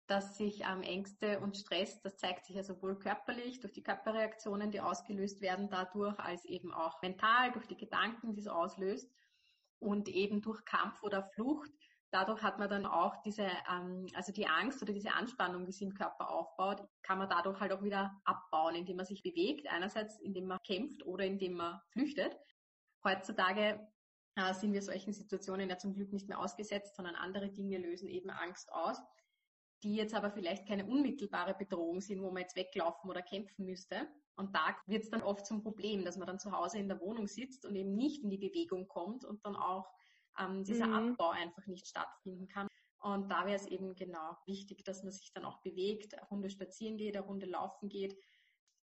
dass 0.08 0.38
sich 0.38 0.62
ähm, 0.62 0.84
Ängste 0.84 1.40
und 1.40 1.58
Stress, 1.58 2.00
das 2.02 2.18
zeigt 2.18 2.46
sich 2.46 2.56
ja 2.56 2.64
sowohl 2.64 3.00
körperlich 3.00 3.60
durch 3.60 3.74
die 3.74 3.82
Körperreaktionen, 3.82 4.70
die 4.70 4.82
ausgelöst 4.82 5.42
werden 5.42 5.70
dadurch, 5.70 6.20
als 6.20 6.46
eben 6.46 6.72
auch 6.72 7.02
mental 7.02 7.52
durch 7.52 7.66
die 7.66 7.78
Gedanken, 7.78 8.34
die 8.34 8.42
es 8.42 8.48
auslöst 8.48 9.12
und 9.80 10.08
eben 10.08 10.42
durch 10.42 10.64
Kampf 10.66 11.02
oder 11.02 11.24
Flucht. 11.34 11.72
Dadurch 12.16 12.42
hat 12.42 12.60
man 12.60 12.70
dann 12.70 12.86
auch 12.86 13.22
diese, 13.24 13.46
ähm, 13.70 14.08
also 14.14 14.32
die 14.32 14.48
Angst 14.48 14.82
oder 14.82 14.94
diese 14.94 15.12
Anspannung, 15.12 15.66
die 15.66 15.74
sich 15.74 15.82
im 15.82 15.94
Körper 15.94 16.30
aufbaut, 16.30 16.82
kann 17.02 17.18
man 17.18 17.28
dadurch 17.28 17.60
halt 17.60 17.74
auch 17.74 17.84
wieder 17.84 18.22
abbauen, 18.24 18.76
indem 18.76 18.96
man 18.96 19.06
sich 19.06 19.22
bewegt. 19.22 19.68
Einerseits, 19.68 20.18
indem 20.22 20.48
man 20.48 20.60
kämpft 20.66 21.06
oder 21.06 21.26
indem 21.26 21.56
man 21.56 21.82
flüchtet. 21.92 22.38
Heutzutage 23.04 23.86
äh, 24.36 24.54
sind 24.54 24.72
wir 24.72 24.82
solchen 24.82 25.12
Situationen 25.12 25.70
ja 25.70 25.78
zum 25.78 25.94
Glück 25.94 26.14
nicht 26.14 26.30
mehr 26.30 26.40
ausgesetzt, 26.40 26.96
sondern 26.96 27.16
andere 27.16 27.50
Dinge 27.50 27.80
lösen 27.80 28.08
eben 28.08 28.30
Angst 28.30 28.72
aus 28.72 29.02
die 29.84 29.96
jetzt 29.96 30.16
aber 30.16 30.32
vielleicht 30.32 30.68
keine 30.68 30.86
unmittelbare 30.86 31.54
Bedrohung 31.54 32.02
sind, 32.02 32.22
wo 32.24 32.32
man 32.32 32.42
jetzt 32.42 32.56
weglaufen 32.56 33.08
oder 33.08 33.22
kämpfen 33.22 33.66
müsste. 33.66 34.08
Und 34.36 34.56
da 34.56 34.76
wird 34.88 35.04
es 35.04 35.12
dann 35.12 35.22
oft 35.22 35.46
zum 35.46 35.62
Problem, 35.62 36.04
dass 36.04 36.18
man 36.18 36.26
dann 36.26 36.40
zu 36.40 36.52
Hause 36.52 36.80
in 36.80 36.88
der 36.88 37.00
Wohnung 37.00 37.28
sitzt 37.28 37.68
und 37.68 37.76
eben 37.76 37.96
nicht 37.96 38.24
in 38.24 38.32
die 38.32 38.40
Bewegung 38.40 38.88
kommt 38.88 39.24
und 39.26 39.46
dann 39.46 39.56
auch 39.56 39.88
ähm, 40.40 40.64
dieser 40.64 40.88
mhm. 40.88 41.12
Abbau 41.12 41.30
einfach 41.30 41.66
nicht 41.68 41.88
stattfinden 41.88 42.48
kann. 42.48 42.68
Und 43.00 43.30
da 43.30 43.46
wäre 43.46 43.56
es 43.56 43.68
eben 43.68 43.96
genau 43.96 44.38
wichtig, 44.46 44.84
dass 44.84 45.04
man 45.04 45.12
sich 45.12 45.32
dann 45.32 45.46
auch 45.46 45.62
bewegt, 45.62 46.16
eine 46.16 46.28
Runde 46.28 46.50
spazieren 46.50 46.98
geht, 46.98 47.16
eine 47.16 47.26
Runde 47.26 47.46
laufen 47.46 47.88
geht, 47.88 48.18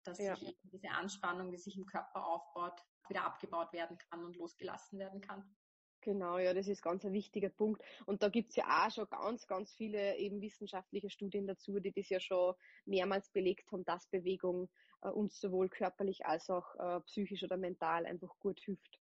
dass 0.04 0.18
ja. 0.18 0.34
sich 0.36 0.48
eben 0.48 0.70
diese 0.70 0.88
Anspannung, 0.90 1.50
die 1.50 1.58
sich 1.58 1.76
im 1.76 1.84
Körper 1.84 2.26
aufbaut, 2.26 2.80
wieder 3.08 3.24
abgebaut 3.24 3.72
werden 3.72 3.98
kann 3.98 4.24
und 4.24 4.36
losgelassen 4.36 4.98
werden 4.98 5.20
kann. 5.20 5.56
Genau, 6.00 6.38
ja, 6.38 6.54
das 6.54 6.68
ist 6.68 6.82
ganz 6.82 7.04
ein 7.04 7.12
wichtiger 7.12 7.48
Punkt. 7.48 7.82
Und 8.06 8.22
da 8.22 8.28
gibt's 8.28 8.54
ja 8.54 8.64
auch 8.86 8.90
schon 8.92 9.10
ganz, 9.10 9.46
ganz 9.46 9.74
viele 9.74 10.16
eben 10.16 10.40
wissenschaftliche 10.40 11.10
Studien 11.10 11.48
dazu, 11.48 11.80
die 11.80 11.92
das 11.92 12.08
ja 12.08 12.20
schon 12.20 12.54
mehrmals 12.84 13.28
belegt 13.30 13.72
haben, 13.72 13.84
dass 13.84 14.06
Bewegung 14.06 14.70
äh, 15.02 15.08
uns 15.08 15.40
sowohl 15.40 15.68
körperlich 15.68 16.24
als 16.24 16.48
auch 16.48 16.74
äh, 16.76 17.00
psychisch 17.02 17.42
oder 17.42 17.56
mental 17.56 18.06
einfach 18.06 18.38
gut 18.38 18.60
hilft. 18.60 19.00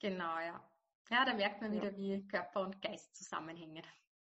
Genau, 0.00 0.38
ja. 0.38 0.64
Ja, 1.10 1.24
da 1.24 1.34
merkt 1.34 1.60
man 1.60 1.72
ja. 1.72 1.82
wieder, 1.82 1.96
wie 1.96 2.26
Körper 2.28 2.62
und 2.62 2.80
Geist 2.82 3.16
zusammenhängen. 3.16 3.84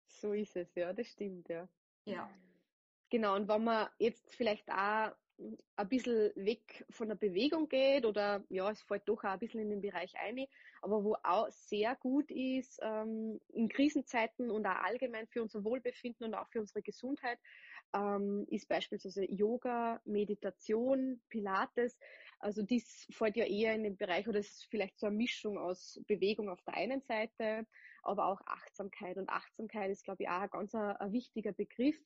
So 0.06 0.32
ist 0.32 0.56
es, 0.56 0.74
ja, 0.74 0.92
das 0.92 1.08
stimmt, 1.08 1.48
ja. 1.48 1.68
Ja. 2.04 2.30
Genau, 3.10 3.36
und 3.36 3.48
wenn 3.48 3.64
man 3.64 3.88
jetzt 3.98 4.34
vielleicht 4.34 4.70
auch 4.70 5.12
ein 5.76 5.88
bisschen 5.88 6.32
weg 6.34 6.86
von 6.90 7.08
der 7.08 7.14
Bewegung 7.14 7.68
geht 7.68 8.06
oder 8.06 8.42
ja, 8.48 8.70
es 8.70 8.80
fällt 8.82 9.06
doch 9.06 9.22
auch 9.22 9.30
ein 9.30 9.38
bisschen 9.38 9.60
in 9.60 9.70
den 9.70 9.80
Bereich 9.82 10.14
ein, 10.18 10.46
aber 10.80 11.04
wo 11.04 11.16
auch 11.22 11.48
sehr 11.50 11.94
gut 11.96 12.30
ist 12.30 12.80
ähm, 12.82 13.38
in 13.48 13.68
Krisenzeiten 13.68 14.50
und 14.50 14.66
auch 14.66 14.82
allgemein 14.82 15.26
für 15.26 15.42
unser 15.42 15.62
Wohlbefinden 15.62 16.26
und 16.26 16.34
auch 16.34 16.48
für 16.48 16.60
unsere 16.60 16.82
Gesundheit, 16.82 17.38
ähm, 17.94 18.46
ist 18.48 18.68
beispielsweise 18.68 19.24
Yoga, 19.30 20.00
Meditation, 20.04 21.20
Pilates. 21.28 21.98
Also 22.38 22.62
dies 22.62 23.06
fällt 23.10 23.36
ja 23.36 23.44
eher 23.44 23.74
in 23.74 23.82
den 23.82 23.96
Bereich 23.96 24.28
oder 24.28 24.40
es 24.40 24.50
ist 24.50 24.66
vielleicht 24.66 24.98
so 24.98 25.06
eine 25.06 25.16
Mischung 25.16 25.58
aus 25.58 26.00
Bewegung 26.06 26.48
auf 26.48 26.62
der 26.62 26.74
einen 26.74 27.00
Seite, 27.00 27.66
aber 28.02 28.26
auch 28.26 28.40
Achtsamkeit. 28.46 29.16
Und 29.16 29.28
Achtsamkeit 29.28 29.90
ist, 29.90 30.04
glaube 30.04 30.22
ich, 30.22 30.28
auch 30.28 30.40
ein 30.40 30.50
ganz 30.50 30.74
ein, 30.74 30.96
ein 30.96 31.12
wichtiger 31.12 31.52
Begriff 31.52 31.98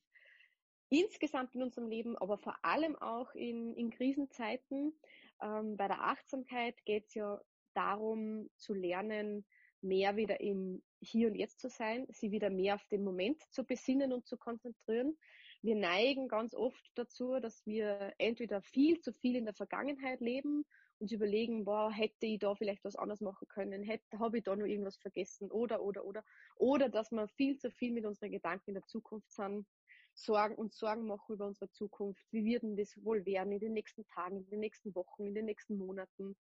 insgesamt 0.91 1.55
in 1.55 1.63
unserem 1.63 1.89
Leben, 1.89 2.17
aber 2.19 2.37
vor 2.37 2.57
allem 2.63 2.97
auch 2.97 3.33
in, 3.35 3.75
in 3.75 3.91
Krisenzeiten. 3.91 4.93
Ähm, 5.41 5.77
bei 5.77 5.87
der 5.87 6.03
Achtsamkeit 6.03 6.85
geht 6.85 7.07
es 7.07 7.15
ja 7.15 7.41
darum 7.75 8.51
zu 8.57 8.75
lernen, 8.75 9.47
mehr 9.81 10.17
wieder 10.17 10.41
im 10.41 10.83
Hier 11.01 11.29
und 11.29 11.37
Jetzt 11.37 11.61
zu 11.61 11.69
sein, 11.69 12.07
sie 12.11 12.33
wieder 12.33 12.51
mehr 12.51 12.75
auf 12.75 12.87
den 12.89 13.05
Moment 13.05 13.41
zu 13.51 13.65
besinnen 13.65 14.13
und 14.13 14.27
zu 14.27 14.37
konzentrieren. 14.37 15.17
Wir 15.63 15.77
neigen 15.77 16.29
ganz 16.29 16.55
oft 16.55 16.91
dazu, 16.95 17.39
dass 17.41 17.67
wir 17.67 18.15
entweder 18.19 18.63
viel 18.63 19.01
zu 19.01 19.13
viel 19.13 19.37
in 19.37 19.45
der 19.45 19.55
Vergangenheit 19.55 20.21
leben 20.21 20.65
uns 21.01 21.13
überlegen, 21.13 21.65
boah, 21.65 21.91
hätte 21.91 22.27
ich 22.27 22.39
da 22.39 22.55
vielleicht 22.55 22.85
was 22.85 22.97
anderes 22.97 23.21
machen 23.21 23.49
können, 23.49 23.83
hätte, 23.83 24.19
habe 24.19 24.39
ich 24.39 24.45
da 24.45 24.55
noch 24.55 24.67
irgendwas 24.67 24.99
vergessen 24.99 25.51
oder, 25.51 25.83
oder, 25.83 26.05
oder. 26.05 26.23
Oder 26.57 26.89
dass 26.89 27.11
wir 27.11 27.27
viel 27.29 27.57
zu 27.57 27.71
viel 27.71 27.93
mit 27.93 28.05
unseren 28.05 28.31
Gedanken 28.31 28.71
in 28.71 28.75
der 28.75 28.87
Zukunft 28.87 29.31
sind 29.33 29.67
Sorgen 30.13 30.57
und 30.57 30.75
Sorgen 30.75 31.07
machen 31.07 31.35
über 31.35 31.47
unsere 31.47 31.71
Zukunft. 31.71 32.23
Wie 32.31 32.45
wird 32.45 32.63
denn 32.63 32.77
das 32.77 33.03
wohl 33.03 33.25
werden 33.25 33.53
in 33.53 33.61
den 33.61 33.73
nächsten 33.73 34.07
Tagen, 34.09 34.39
in 34.39 34.51
den 34.51 34.61
nächsten 34.61 34.95
Wochen, 34.95 35.25
in 35.25 35.35
den 35.35 35.47
nächsten 35.47 35.79
Monaten? 35.79 36.37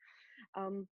Ähm, 0.55 0.89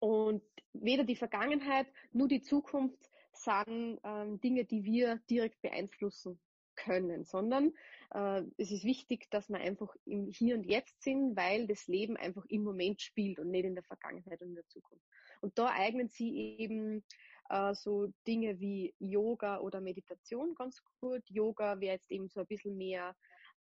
und 0.00 0.42
weder 0.72 1.04
die 1.04 1.16
Vergangenheit 1.16 1.86
nur 2.12 2.28
die 2.28 2.42
Zukunft 2.42 3.10
sind 3.32 3.98
ähm, 4.02 4.40
Dinge, 4.40 4.64
die 4.64 4.84
wir 4.84 5.20
direkt 5.30 5.62
beeinflussen 5.62 6.38
können, 6.76 7.24
sondern 7.24 7.72
äh, 8.12 8.42
es 8.56 8.70
ist 8.70 8.84
wichtig, 8.84 9.30
dass 9.30 9.48
wir 9.48 9.58
einfach 9.58 9.94
im 10.04 10.26
Hier 10.26 10.54
und 10.56 10.64
Jetzt 10.64 11.02
sind, 11.02 11.36
weil 11.36 11.66
das 11.66 11.86
Leben 11.86 12.16
einfach 12.16 12.44
im 12.46 12.64
Moment 12.64 13.00
spielt 13.00 13.38
und 13.38 13.50
nicht 13.50 13.64
in 13.64 13.74
der 13.74 13.84
Vergangenheit 13.84 14.40
und 14.42 14.48
in 14.48 14.54
der 14.54 14.66
Zukunft. 14.68 15.04
Und 15.40 15.58
da 15.58 15.68
eignen 15.68 16.08
sie 16.08 16.56
eben 16.58 17.04
äh, 17.48 17.74
so 17.74 18.12
Dinge 18.26 18.60
wie 18.60 18.94
Yoga 18.98 19.60
oder 19.60 19.80
Meditation 19.80 20.54
ganz 20.54 20.82
gut. 21.00 21.22
Yoga 21.28 21.80
wäre 21.80 21.94
jetzt 21.94 22.10
eben 22.10 22.28
so 22.28 22.40
ein 22.40 22.46
bisschen 22.46 22.76
mehr 22.76 23.16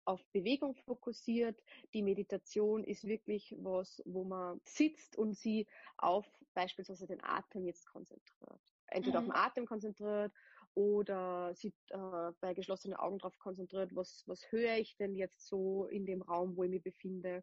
auf 0.04 0.24
Bewegung 0.32 0.74
fokussiert. 0.74 1.60
Die 1.92 2.02
Meditation 2.02 2.84
ist 2.84 3.04
wirklich 3.04 3.54
was, 3.58 4.02
wo 4.04 4.24
man 4.24 4.60
sitzt 4.64 5.16
und 5.16 5.34
sie 5.36 5.66
auf 5.98 6.26
beispielsweise 6.54 7.06
den 7.06 7.22
Atem 7.22 7.66
jetzt 7.66 7.86
konzentriert. 7.86 8.60
Entweder 8.88 9.20
mhm. 9.20 9.30
auf 9.30 9.34
den 9.34 9.42
Atem 9.42 9.66
konzentriert 9.66 10.32
oder 10.76 11.54
sie 11.54 11.72
äh, 11.88 12.32
bei 12.40 12.52
geschlossenen 12.52 12.96
Augen 12.96 13.18
darauf 13.18 13.38
konzentriert, 13.38 13.96
was, 13.96 14.22
was 14.26 14.52
höre 14.52 14.76
ich 14.76 14.94
denn 14.96 15.16
jetzt 15.16 15.48
so 15.48 15.86
in 15.86 16.04
dem 16.04 16.20
Raum, 16.20 16.54
wo 16.54 16.64
ich 16.64 16.70
mich 16.70 16.82
befinde. 16.82 17.42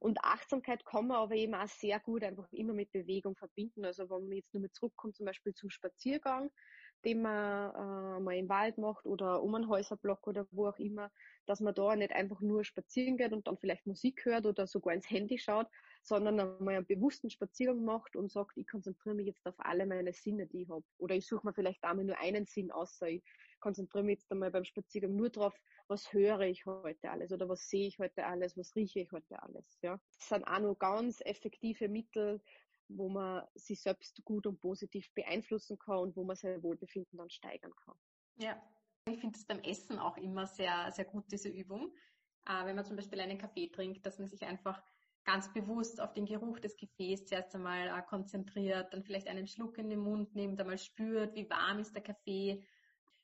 Und 0.00 0.18
Achtsamkeit 0.22 0.84
kann 0.84 1.06
man 1.06 1.18
aber 1.18 1.36
eben 1.36 1.54
auch 1.54 1.68
sehr 1.68 2.00
gut 2.00 2.24
einfach 2.24 2.52
immer 2.52 2.74
mit 2.74 2.90
Bewegung 2.90 3.36
verbinden. 3.36 3.84
Also 3.84 4.10
wenn 4.10 4.24
man 4.24 4.32
jetzt 4.32 4.52
nur 4.52 4.62
mit 4.62 4.74
zurückkommt, 4.74 5.16
zum 5.16 5.26
Beispiel 5.26 5.54
zum 5.54 5.70
Spaziergang, 5.70 6.50
den 7.04 7.22
man 7.22 7.70
äh, 7.70 8.20
mal 8.20 8.36
im 8.36 8.48
Wald 8.48 8.78
macht 8.78 9.06
oder 9.06 9.42
um 9.42 9.54
einen 9.54 9.68
Häuserblock 9.68 10.26
oder 10.26 10.46
wo 10.50 10.66
auch 10.66 10.78
immer, 10.78 11.12
dass 11.46 11.60
man 11.60 11.72
da 11.72 11.94
nicht 11.94 12.12
einfach 12.12 12.40
nur 12.40 12.64
spazieren 12.64 13.16
geht 13.16 13.32
und 13.32 13.46
dann 13.46 13.58
vielleicht 13.58 13.86
Musik 13.86 14.24
hört 14.24 14.44
oder 14.44 14.66
sogar 14.66 14.92
ins 14.92 15.08
Handy 15.08 15.38
schaut, 15.38 15.68
sondern 16.06 16.38
einmal 16.38 16.76
einen 16.76 16.86
bewussten 16.86 17.30
Spaziergang 17.30 17.84
macht 17.84 18.14
und 18.14 18.30
sagt, 18.30 18.56
ich 18.56 18.68
konzentriere 18.68 19.16
mich 19.16 19.26
jetzt 19.26 19.44
auf 19.46 19.56
alle 19.58 19.86
meine 19.86 20.12
Sinne, 20.12 20.46
die 20.46 20.62
ich 20.62 20.68
habe. 20.68 20.84
Oder 20.98 21.16
ich 21.16 21.26
suche 21.26 21.46
mir 21.46 21.52
vielleicht 21.52 21.82
einmal 21.82 22.04
nur 22.04 22.18
einen 22.18 22.46
Sinn 22.46 22.70
außer 22.70 23.08
ich 23.08 23.24
konzentriere 23.58 24.04
mich 24.04 24.18
jetzt 24.20 24.30
einmal 24.30 24.52
beim 24.52 24.64
Spaziergang 24.64 25.16
nur 25.16 25.30
darauf, 25.30 25.58
was 25.88 26.12
höre 26.12 26.42
ich 26.42 26.64
heute 26.66 27.10
alles 27.10 27.32
oder 27.32 27.48
was 27.48 27.68
sehe 27.68 27.88
ich 27.88 27.98
heute 27.98 28.24
alles, 28.24 28.56
was 28.56 28.76
rieche 28.76 29.00
ich 29.00 29.10
heute 29.10 29.42
alles. 29.42 29.78
Ja. 29.82 29.98
Das 30.18 30.28
sind 30.28 30.44
auch 30.44 30.60
noch 30.60 30.78
ganz 30.78 31.20
effektive 31.24 31.88
Mittel, 31.88 32.40
wo 32.88 33.08
man 33.08 33.44
sich 33.54 33.80
selbst 33.80 34.22
gut 34.24 34.46
und 34.46 34.60
positiv 34.60 35.12
beeinflussen 35.14 35.78
kann 35.78 35.98
und 35.98 36.16
wo 36.16 36.22
man 36.22 36.36
sein 36.36 36.62
Wohlbefinden 36.62 37.18
dann 37.18 37.30
steigern 37.30 37.74
kann. 37.84 37.96
Ja, 38.36 38.62
ich 39.08 39.18
finde 39.18 39.36
es 39.36 39.44
beim 39.44 39.60
Essen 39.60 39.98
auch 39.98 40.16
immer 40.16 40.46
sehr, 40.46 40.92
sehr 40.92 41.04
gut, 41.04 41.24
diese 41.32 41.48
Übung. 41.48 41.92
Äh, 42.46 42.64
wenn 42.66 42.76
man 42.76 42.84
zum 42.84 42.96
Beispiel 42.96 43.20
einen 43.20 43.38
Kaffee 43.38 43.68
trinkt, 43.68 44.06
dass 44.06 44.18
man 44.18 44.28
sich 44.28 44.44
einfach 44.44 44.80
ganz 45.26 45.52
bewusst 45.52 46.00
auf 46.00 46.12
den 46.12 46.24
Geruch 46.24 46.60
des 46.60 46.76
Kaffees 46.76 47.26
zuerst 47.26 47.54
einmal 47.54 47.88
äh, 47.88 48.02
konzentriert, 48.08 48.94
dann 48.94 49.02
vielleicht 49.02 49.26
einen 49.26 49.48
Schluck 49.48 49.76
in 49.76 49.90
den 49.90 49.98
Mund 49.98 50.34
nimmt, 50.34 50.60
einmal 50.60 50.78
spürt, 50.78 51.34
wie 51.34 51.50
warm 51.50 51.80
ist 51.80 51.94
der 51.94 52.02
Kaffee, 52.02 52.64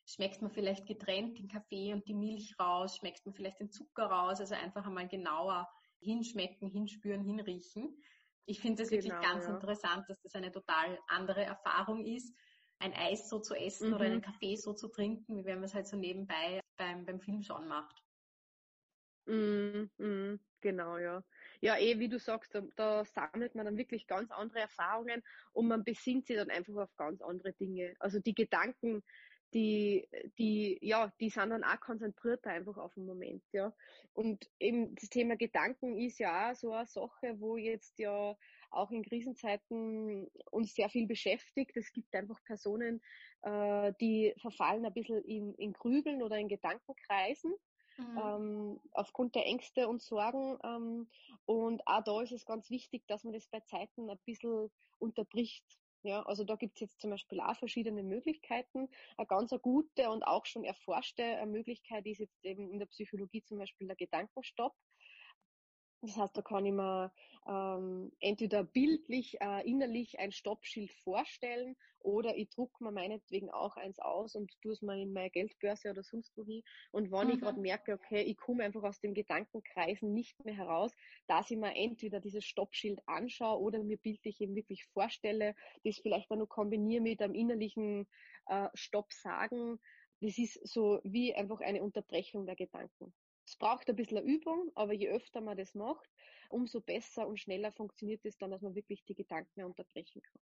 schmeckt 0.04 0.42
man 0.42 0.50
vielleicht 0.50 0.86
getrennt 0.86 1.38
den 1.38 1.48
Kaffee 1.48 1.92
und 1.92 2.06
die 2.08 2.14
Milch 2.14 2.56
raus, 2.58 2.96
schmeckt 2.96 3.24
man 3.24 3.34
vielleicht 3.34 3.60
den 3.60 3.70
Zucker 3.70 4.06
raus, 4.06 4.40
also 4.40 4.54
einfach 4.56 4.84
einmal 4.84 5.08
genauer 5.08 5.68
hinschmecken, 6.00 6.68
hinspüren, 6.68 7.22
hinriechen. 7.22 7.96
Ich 8.44 8.60
finde 8.60 8.82
es 8.82 8.90
genau, 8.90 9.04
wirklich 9.04 9.22
ganz 9.22 9.44
ja. 9.46 9.54
interessant, 9.54 10.04
dass 10.08 10.20
das 10.22 10.34
eine 10.34 10.50
total 10.50 10.98
andere 11.06 11.44
Erfahrung 11.44 12.04
ist, 12.04 12.36
ein 12.80 12.92
Eis 12.94 13.28
so 13.28 13.38
zu 13.38 13.54
essen 13.54 13.90
mhm. 13.90 13.94
oder 13.94 14.04
einen 14.06 14.22
Kaffee 14.22 14.56
so 14.56 14.72
zu 14.74 14.88
trinken, 14.88 15.36
wie 15.36 15.44
wenn 15.44 15.58
man 15.58 15.64
es 15.64 15.74
halt 15.74 15.86
so 15.86 15.96
nebenbei 15.96 16.60
beim, 16.76 17.04
beim 17.04 17.20
Filmschauen 17.20 17.68
macht. 17.68 18.01
Mm, 19.26 19.88
mm, 19.98 20.40
genau, 20.60 20.98
ja. 20.98 21.22
Ja, 21.60 21.78
eh, 21.78 21.98
wie 21.98 22.08
du 22.08 22.18
sagst, 22.18 22.54
da, 22.54 22.62
da, 22.76 23.04
sammelt 23.04 23.54
man 23.54 23.66
dann 23.66 23.76
wirklich 23.76 24.06
ganz 24.06 24.30
andere 24.32 24.60
Erfahrungen 24.60 25.22
und 25.52 25.68
man 25.68 25.84
besinnt 25.84 26.26
sich 26.26 26.36
dann 26.36 26.50
einfach 26.50 26.74
auf 26.76 26.96
ganz 26.96 27.22
andere 27.22 27.52
Dinge. 27.52 27.94
Also 28.00 28.18
die 28.18 28.34
Gedanken, 28.34 29.02
die, 29.54 30.08
die, 30.38 30.78
ja, 30.80 31.12
die 31.20 31.28
sind 31.28 31.50
dann 31.50 31.62
auch 31.62 31.78
konzentrierter 31.80 32.50
einfach 32.50 32.78
auf 32.78 32.94
den 32.94 33.06
Moment, 33.06 33.44
ja. 33.52 33.72
Und 34.14 34.50
eben 34.58 34.94
das 34.94 35.08
Thema 35.08 35.36
Gedanken 35.36 35.98
ist 35.98 36.18
ja 36.18 36.50
auch 36.50 36.54
so 36.54 36.72
eine 36.72 36.86
Sache, 36.86 37.38
wo 37.38 37.56
jetzt 37.56 37.98
ja 37.98 38.36
auch 38.70 38.90
in 38.90 39.04
Krisenzeiten 39.04 40.28
uns 40.50 40.74
sehr 40.74 40.88
viel 40.88 41.06
beschäftigt. 41.06 41.76
Es 41.76 41.92
gibt 41.92 42.14
einfach 42.14 42.42
Personen, 42.44 43.02
äh, 43.42 43.92
die 44.00 44.34
verfallen 44.40 44.86
ein 44.86 44.94
bisschen 44.94 45.22
in, 45.24 45.54
in 45.54 45.72
Grübeln 45.74 46.22
oder 46.22 46.38
in 46.38 46.48
Gedankenkreisen. 46.48 47.54
Mhm. 47.96 48.18
Ähm, 48.18 48.80
aufgrund 48.92 49.34
der 49.34 49.46
Ängste 49.46 49.88
und 49.88 50.02
Sorgen. 50.02 50.58
Ähm, 50.64 51.08
und 51.46 51.86
auch 51.86 52.02
da 52.02 52.22
ist 52.22 52.32
es 52.32 52.44
ganz 52.46 52.70
wichtig, 52.70 53.06
dass 53.06 53.24
man 53.24 53.32
das 53.32 53.48
bei 53.48 53.60
Zeiten 53.60 54.10
ein 54.10 54.18
bisschen 54.24 54.70
unterbricht. 54.98 55.64
Ja, 56.04 56.22
also 56.24 56.42
da 56.44 56.56
gibt 56.56 56.76
es 56.76 56.80
jetzt 56.80 57.00
zum 57.00 57.10
Beispiel 57.10 57.40
auch 57.40 57.56
verschiedene 57.56 58.02
Möglichkeiten. 58.02 58.88
Eine 59.16 59.26
ganz 59.26 59.54
gute 59.62 60.10
und 60.10 60.24
auch 60.24 60.46
schon 60.46 60.64
erforschte 60.64 61.22
äh, 61.22 61.46
Möglichkeit 61.46 62.06
ist 62.06 62.18
jetzt 62.18 62.44
eben 62.44 62.70
in 62.70 62.80
der 62.80 62.86
Psychologie 62.86 63.42
zum 63.44 63.58
Beispiel 63.58 63.86
der 63.86 63.96
Gedankenstopp. 63.96 64.74
Das 66.02 66.16
heißt, 66.16 66.36
da 66.36 66.42
kann 66.42 66.66
ich 66.66 66.72
mir 66.72 67.12
ähm, 67.46 68.10
entweder 68.18 68.64
bildlich, 68.64 69.40
äh, 69.40 69.68
innerlich 69.68 70.18
ein 70.18 70.32
Stoppschild 70.32 70.92
vorstellen 71.04 71.76
oder 72.00 72.36
ich 72.36 72.50
drucke 72.50 72.82
mir 72.82 72.90
meinetwegen 72.90 73.50
auch 73.50 73.76
eins 73.76 74.00
aus 74.00 74.34
und 74.34 74.50
tue 74.62 74.72
es 74.72 74.82
mal 74.82 74.98
in 74.98 75.12
meine 75.12 75.30
Geldbörse 75.30 75.90
oder 75.90 76.02
sonst 76.02 76.36
wo 76.36 76.44
hin. 76.44 76.62
Und 76.90 77.12
wenn 77.12 77.28
mhm. 77.28 77.34
ich 77.34 77.40
gerade 77.40 77.60
merke, 77.60 77.94
okay, 77.94 78.22
ich 78.22 78.36
komme 78.36 78.64
einfach 78.64 78.82
aus 78.82 79.00
dem 79.00 79.14
Gedankenkreisen 79.14 80.12
nicht 80.12 80.44
mehr 80.44 80.56
heraus, 80.56 80.92
dass 81.28 81.52
ich 81.52 81.56
mir 81.56 81.74
entweder 81.76 82.18
dieses 82.18 82.44
Stoppschild 82.44 83.00
anschaue 83.06 83.60
oder 83.60 83.80
mir 83.82 83.98
bildlich 83.98 84.40
eben 84.40 84.56
wirklich 84.56 84.84
vorstelle, 84.86 85.54
das 85.84 85.98
vielleicht 85.98 86.32
dann 86.32 86.40
noch 86.40 86.48
kombiniere 86.48 87.02
mit 87.02 87.22
einem 87.22 87.34
innerlichen 87.34 88.08
äh, 88.46 88.68
Stopp 88.74 89.12
sagen, 89.12 89.78
das 90.20 90.38
ist 90.38 90.60
so 90.66 91.00
wie 91.04 91.34
einfach 91.34 91.60
eine 91.60 91.82
Unterbrechung 91.82 92.46
der 92.46 92.56
Gedanken. 92.56 93.14
Es 93.46 93.56
braucht 93.56 93.88
ein 93.88 93.96
bisschen 93.96 94.24
Übung, 94.24 94.70
aber 94.74 94.92
je 94.92 95.08
öfter 95.08 95.40
man 95.40 95.56
das 95.56 95.74
macht, 95.74 96.08
umso 96.48 96.80
besser 96.80 97.26
und 97.26 97.38
schneller 97.38 97.72
funktioniert 97.72 98.24
es 98.24 98.38
dann, 98.38 98.50
dass 98.50 98.62
man 98.62 98.74
wirklich 98.74 99.04
die 99.04 99.14
Gedanken 99.14 99.64
unterbrechen 99.64 100.22
kann. 100.22 100.40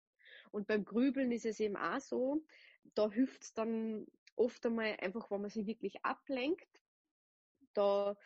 Und 0.50 0.66
beim 0.66 0.84
Grübeln 0.84 1.30
ist 1.32 1.46
es 1.46 1.60
eben 1.60 1.76
auch 1.76 2.00
so, 2.00 2.44
da 2.94 3.10
hilft 3.10 3.42
es 3.42 3.54
dann 3.54 4.06
oft 4.34 4.64
einmal 4.66 4.96
einfach, 5.00 5.30
wenn 5.30 5.40
man 5.42 5.50
sich 5.50 5.66
wirklich 5.66 6.04
ablenkt. 6.04 6.82
Da 7.74 8.16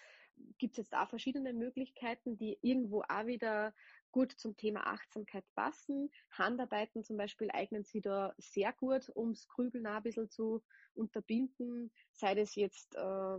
gibt 0.58 0.72
es 0.72 0.78
jetzt 0.78 0.94
auch 0.94 1.08
verschiedene 1.08 1.52
Möglichkeiten, 1.52 2.36
die 2.36 2.58
irgendwo 2.62 3.02
auch 3.02 3.26
wieder 3.26 3.74
gut 4.12 4.32
zum 4.32 4.56
Thema 4.56 4.86
Achtsamkeit 4.86 5.44
passen. 5.54 6.10
Handarbeiten 6.30 7.04
zum 7.04 7.16
Beispiel 7.16 7.50
eignen 7.50 7.84
sich 7.84 8.02
da 8.02 8.34
sehr 8.38 8.72
gut, 8.72 9.10
ums 9.14 9.48
Grübeln 9.48 9.86
auch 9.86 9.96
ein 9.96 10.02
bisschen 10.02 10.30
zu 10.30 10.62
unterbinden. 10.94 11.92
Sei 12.12 12.34
das 12.34 12.54
jetzt, 12.54 12.94
äh, 12.96 13.38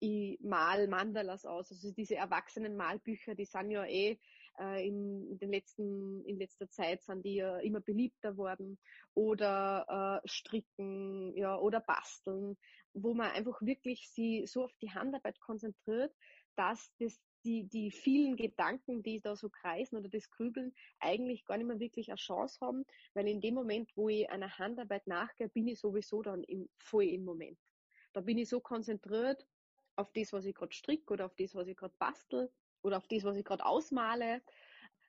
ich 0.00 0.40
mal 0.40 0.88
Mandalas 0.88 1.44
aus. 1.44 1.70
Also 1.70 1.92
diese 1.92 2.16
erwachsenen 2.16 2.76
Malbücher, 2.76 3.34
die 3.34 3.44
sind 3.44 3.70
ja 3.70 3.84
eh 3.84 4.18
äh, 4.58 4.86
in, 4.86 5.38
den 5.38 5.50
letzten, 5.50 6.24
in 6.24 6.38
letzter 6.38 6.68
Zeit 6.68 7.02
sind 7.02 7.24
die 7.24 7.36
ja 7.36 7.58
immer 7.58 7.80
beliebter 7.80 8.36
worden. 8.36 8.78
Oder 9.14 10.22
äh, 10.24 10.28
stricken, 10.28 11.36
ja, 11.36 11.58
oder 11.58 11.80
basteln, 11.80 12.56
wo 12.94 13.14
man 13.14 13.30
einfach 13.30 13.60
wirklich 13.62 14.08
sie 14.10 14.46
so 14.46 14.64
auf 14.64 14.74
die 14.80 14.90
Handarbeit 14.90 15.38
konzentriert, 15.40 16.14
dass 16.56 16.90
das 16.98 17.20
die, 17.44 17.68
die 17.68 17.92
vielen 17.92 18.36
Gedanken, 18.36 19.02
die 19.04 19.20
da 19.20 19.36
so 19.36 19.48
kreisen 19.48 19.96
oder 19.96 20.08
das 20.08 20.28
Grübeln, 20.30 20.74
eigentlich 20.98 21.44
gar 21.44 21.56
nicht 21.56 21.68
mehr 21.68 21.78
wirklich 21.78 22.08
eine 22.08 22.16
Chance 22.16 22.58
haben, 22.60 22.84
weil 23.14 23.28
in 23.28 23.40
dem 23.40 23.54
Moment, 23.54 23.90
wo 23.94 24.08
ich 24.08 24.28
einer 24.30 24.58
Handarbeit 24.58 25.06
nachgehe, 25.06 25.48
bin 25.48 25.68
ich 25.68 25.78
sowieso 25.78 26.22
dann 26.22 26.42
im, 26.42 26.68
voll 26.76 27.04
im 27.04 27.24
Moment. 27.24 27.58
Da 28.12 28.20
bin 28.20 28.38
ich 28.38 28.48
so 28.48 28.60
konzentriert 28.60 29.46
auf 29.96 30.12
das, 30.12 30.32
was 30.32 30.44
ich 30.44 30.54
gerade 30.54 30.74
stricke 30.74 31.12
oder 31.12 31.26
auf 31.26 31.34
das, 31.36 31.54
was 31.54 31.66
ich 31.68 31.76
gerade 31.76 31.94
bastel 31.98 32.52
oder 32.82 32.98
auf 32.98 33.08
das, 33.08 33.24
was 33.24 33.36
ich 33.36 33.44
gerade 33.44 33.64
ausmale, 33.64 34.42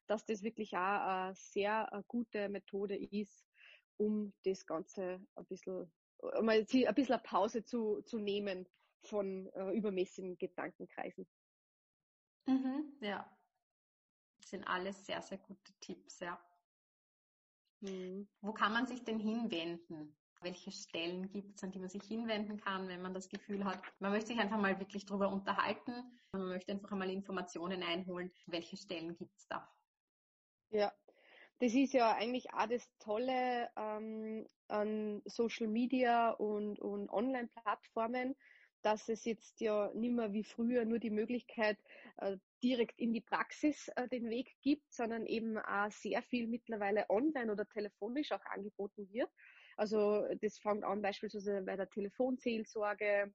dass 0.08 0.26
das 0.26 0.44
wirklich 0.44 0.74
auch 0.76 0.80
eine 0.80 1.36
sehr 1.36 2.04
gute 2.08 2.50
Methode 2.50 2.96
ist, 2.96 3.46
um 3.98 4.34
das 4.44 4.66
Ganze 4.66 5.22
ein 5.36 5.46
bisschen, 5.46 5.92
mal 6.42 6.60
ein 6.60 6.66
bisschen 6.66 7.14
eine 7.14 7.24
Pause 7.24 7.64
zu, 7.64 8.02
zu 8.04 8.20
nehmen 8.20 8.68
von 9.04 9.48
äh, 9.54 9.72
übermäßigen 9.72 10.38
Gedankenkreisen. 10.38 11.28
Mhm, 12.48 12.98
ja. 13.02 13.30
Das 14.40 14.50
sind 14.52 14.64
alles 14.66 15.06
sehr, 15.06 15.22
sehr 15.22 15.38
gute 15.40 15.74
Tipps, 15.80 16.20
ja. 16.20 16.40
Mhm. 17.82 18.28
Wo 18.42 18.54
kann 18.54 18.74
man 18.74 18.88
sich 18.88 19.04
denn 19.04 19.20
hinwenden? 19.20 20.16
Welche 20.42 20.72
Stellen 20.72 21.30
gibt 21.30 21.56
es, 21.56 21.64
an 21.64 21.72
die 21.72 21.80
man 21.80 21.90
sich 21.90 22.04
hinwenden 22.04 22.60
kann, 22.60 22.88
wenn 22.88 23.02
man 23.02 23.14
das 23.14 23.30
Gefühl 23.30 23.66
hat, 23.66 23.82
man 24.00 24.12
möchte 24.12 24.28
sich 24.28 24.40
einfach 24.40 24.60
mal 24.60 24.80
wirklich 24.80 25.06
darüber 25.06 25.30
unterhalten, 25.30 25.92
man 26.32 26.48
möchte 26.48 26.72
einfach 26.72 26.92
einmal 26.92 27.10
Informationen 27.10 27.84
einholen. 27.84 28.32
Welche 28.46 28.78
Stellen 28.78 29.16
gibt 29.18 29.36
es 29.36 29.48
da? 29.48 29.68
Ja, 30.70 30.94
das 31.60 31.74
ist 31.74 31.94
ja 31.94 32.14
eigentlich 32.14 32.54
auch 32.54 32.68
das 32.68 32.88
Tolle 33.00 33.70
ähm, 33.76 34.48
an 34.68 35.22
Social 35.26 35.68
Media 35.68 36.32
und, 36.32 36.80
und 36.80 37.10
Online-Plattformen, 37.10 38.36
dass 38.84 39.10
es 39.10 39.26
jetzt 39.26 39.60
ja 39.60 39.92
nicht 39.96 40.14
mehr 40.14 40.34
wie 40.34 40.44
früher 40.44 40.86
nur 40.86 41.00
die 41.00 41.10
Möglichkeit 41.10 41.78
äh, 42.18 42.38
direkt 42.62 43.00
in 43.00 43.14
die 43.14 43.22
Praxis 43.22 43.88
äh, 43.96 44.08
den 44.08 44.30
Weg 44.30 44.56
gibt, 44.62 44.94
sondern 44.94 45.26
eben 45.26 45.58
auch 45.58 45.92
sehr 45.92 46.22
viel 46.22 46.48
mittlerweile 46.48 47.10
online 47.10 47.52
oder 47.52 47.68
telefonisch 47.68 48.32
auch 48.32 48.46
angeboten 48.46 49.12
wird. 49.12 49.30
Also 49.78 50.28
das 50.42 50.58
fängt 50.58 50.84
an 50.84 51.02
beispielsweise 51.02 51.62
bei 51.62 51.76
der 51.76 51.90
Telefonseelsorge. 51.90 53.32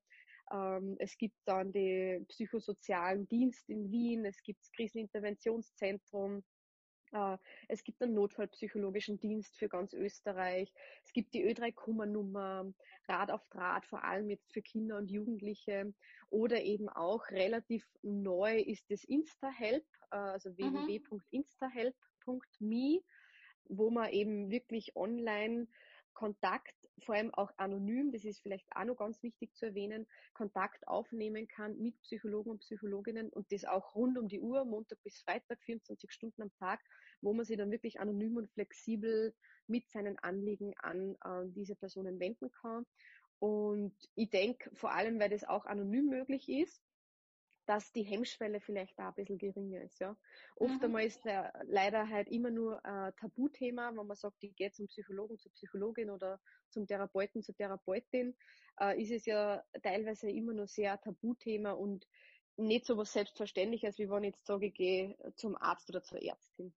Ähm, 0.52 0.96
es 0.98 1.16
gibt 1.16 1.36
dann 1.44 1.72
den 1.72 2.26
psychosozialen 2.26 3.28
Dienst 3.28 3.68
in 3.70 3.90
Wien, 3.90 4.24
es 4.24 4.42
gibt 4.42 4.60
das 4.60 4.72
Kriseninterventionszentrum, 4.72 6.42
äh, 7.12 7.38
es 7.68 7.84
gibt 7.84 8.02
einen 8.02 8.14
notfallpsychologischen 8.14 9.20
Dienst 9.20 9.56
für 9.56 9.68
ganz 9.68 9.92
Österreich. 9.92 10.72
Es 11.04 11.12
gibt 11.12 11.34
die 11.34 11.46
Ö3-Kummer-Nummer, 11.46 12.72
Rad 13.08 13.30
auf 13.30 13.46
Draht, 13.48 13.86
vor 13.86 14.02
allem 14.04 14.30
jetzt 14.30 14.52
für 14.52 14.62
Kinder 14.62 14.98
und 14.98 15.10
Jugendliche. 15.10 15.94
Oder 16.30 16.62
eben 16.62 16.88
auch 16.88 17.28
relativ 17.30 17.84
neu 18.02 18.58
ist 18.58 18.90
das 18.90 19.04
InstaHelp, 19.04 19.84
äh, 20.10 20.16
also 20.16 20.50
mhm. 20.50 20.56
www.instahelp.me, 20.56 23.00
wo 23.68 23.90
man 23.90 24.10
eben 24.10 24.50
wirklich 24.50 24.96
online 24.96 25.68
Kontakt, 26.14 26.74
vor 27.04 27.14
allem 27.14 27.32
auch 27.34 27.50
anonym, 27.56 28.12
das 28.12 28.24
ist 28.24 28.40
vielleicht 28.40 28.66
auch 28.74 28.84
noch 28.84 28.96
ganz 28.96 29.22
wichtig 29.22 29.54
zu 29.54 29.66
erwähnen, 29.66 30.06
Kontakt 30.34 30.86
aufnehmen 30.86 31.48
kann 31.48 31.78
mit 31.78 32.00
Psychologen 32.02 32.50
und 32.50 32.60
Psychologinnen 32.60 33.28
und 33.30 33.50
das 33.52 33.64
auch 33.64 33.94
rund 33.94 34.18
um 34.18 34.28
die 34.28 34.40
Uhr, 34.40 34.64
Montag 34.64 35.02
bis 35.02 35.20
Freitag, 35.22 35.60
24 35.62 36.10
Stunden 36.12 36.42
am 36.42 36.52
Tag, 36.58 36.80
wo 37.20 37.32
man 37.32 37.44
sich 37.44 37.56
dann 37.56 37.70
wirklich 37.70 38.00
anonym 38.00 38.36
und 38.36 38.50
flexibel 38.50 39.34
mit 39.66 39.88
seinen 39.90 40.18
Anliegen 40.18 40.74
an 40.78 41.16
äh, 41.24 41.48
diese 41.48 41.74
Personen 41.74 42.20
wenden 42.20 42.50
kann. 42.50 42.86
Und 43.38 43.96
ich 44.14 44.30
denke, 44.30 44.70
vor 44.74 44.92
allem, 44.92 45.18
weil 45.18 45.30
das 45.30 45.44
auch 45.44 45.66
anonym 45.66 46.08
möglich 46.08 46.48
ist, 46.48 46.80
dass 47.66 47.92
die 47.92 48.02
Hemmschwelle 48.02 48.60
vielleicht 48.60 48.98
da 48.98 49.08
ein 49.08 49.14
bisschen 49.14 49.38
geringer 49.38 49.82
ist. 49.82 50.00
Ja. 50.00 50.16
Oft 50.56 50.78
mhm. 50.78 50.84
einmal 50.84 51.04
ist 51.04 51.24
der, 51.24 51.52
leider 51.64 52.08
halt 52.08 52.28
immer 52.28 52.50
nur 52.50 52.84
ein 52.84 53.14
Tabuthema, 53.16 53.90
wenn 53.94 54.06
man 54.06 54.16
sagt, 54.16 54.42
ich 54.42 54.54
gehe 54.56 54.72
zum 54.72 54.86
Psychologen, 54.86 55.38
zur 55.38 55.52
Psychologin 55.52 56.10
oder 56.10 56.40
zum 56.70 56.86
Therapeuten, 56.86 57.42
zur 57.42 57.54
Therapeutin, 57.54 58.34
äh, 58.80 59.00
ist 59.00 59.12
es 59.12 59.26
ja 59.26 59.62
teilweise 59.82 60.30
immer 60.30 60.52
nur 60.52 60.66
sehr 60.66 61.00
Tabuthema 61.00 61.72
und 61.72 62.06
nicht 62.56 62.84
so 62.84 62.96
was 62.96 63.12
Selbstverständliches, 63.12 63.98
wie 63.98 64.10
wenn 64.10 64.24
ich 64.24 64.34
jetzt 64.34 64.46
sage, 64.46 64.66
ich 64.66 64.74
gehe 64.74 65.16
zum 65.36 65.56
Arzt 65.56 65.88
oder 65.88 66.02
zur 66.02 66.22
Ärztin. 66.22 66.74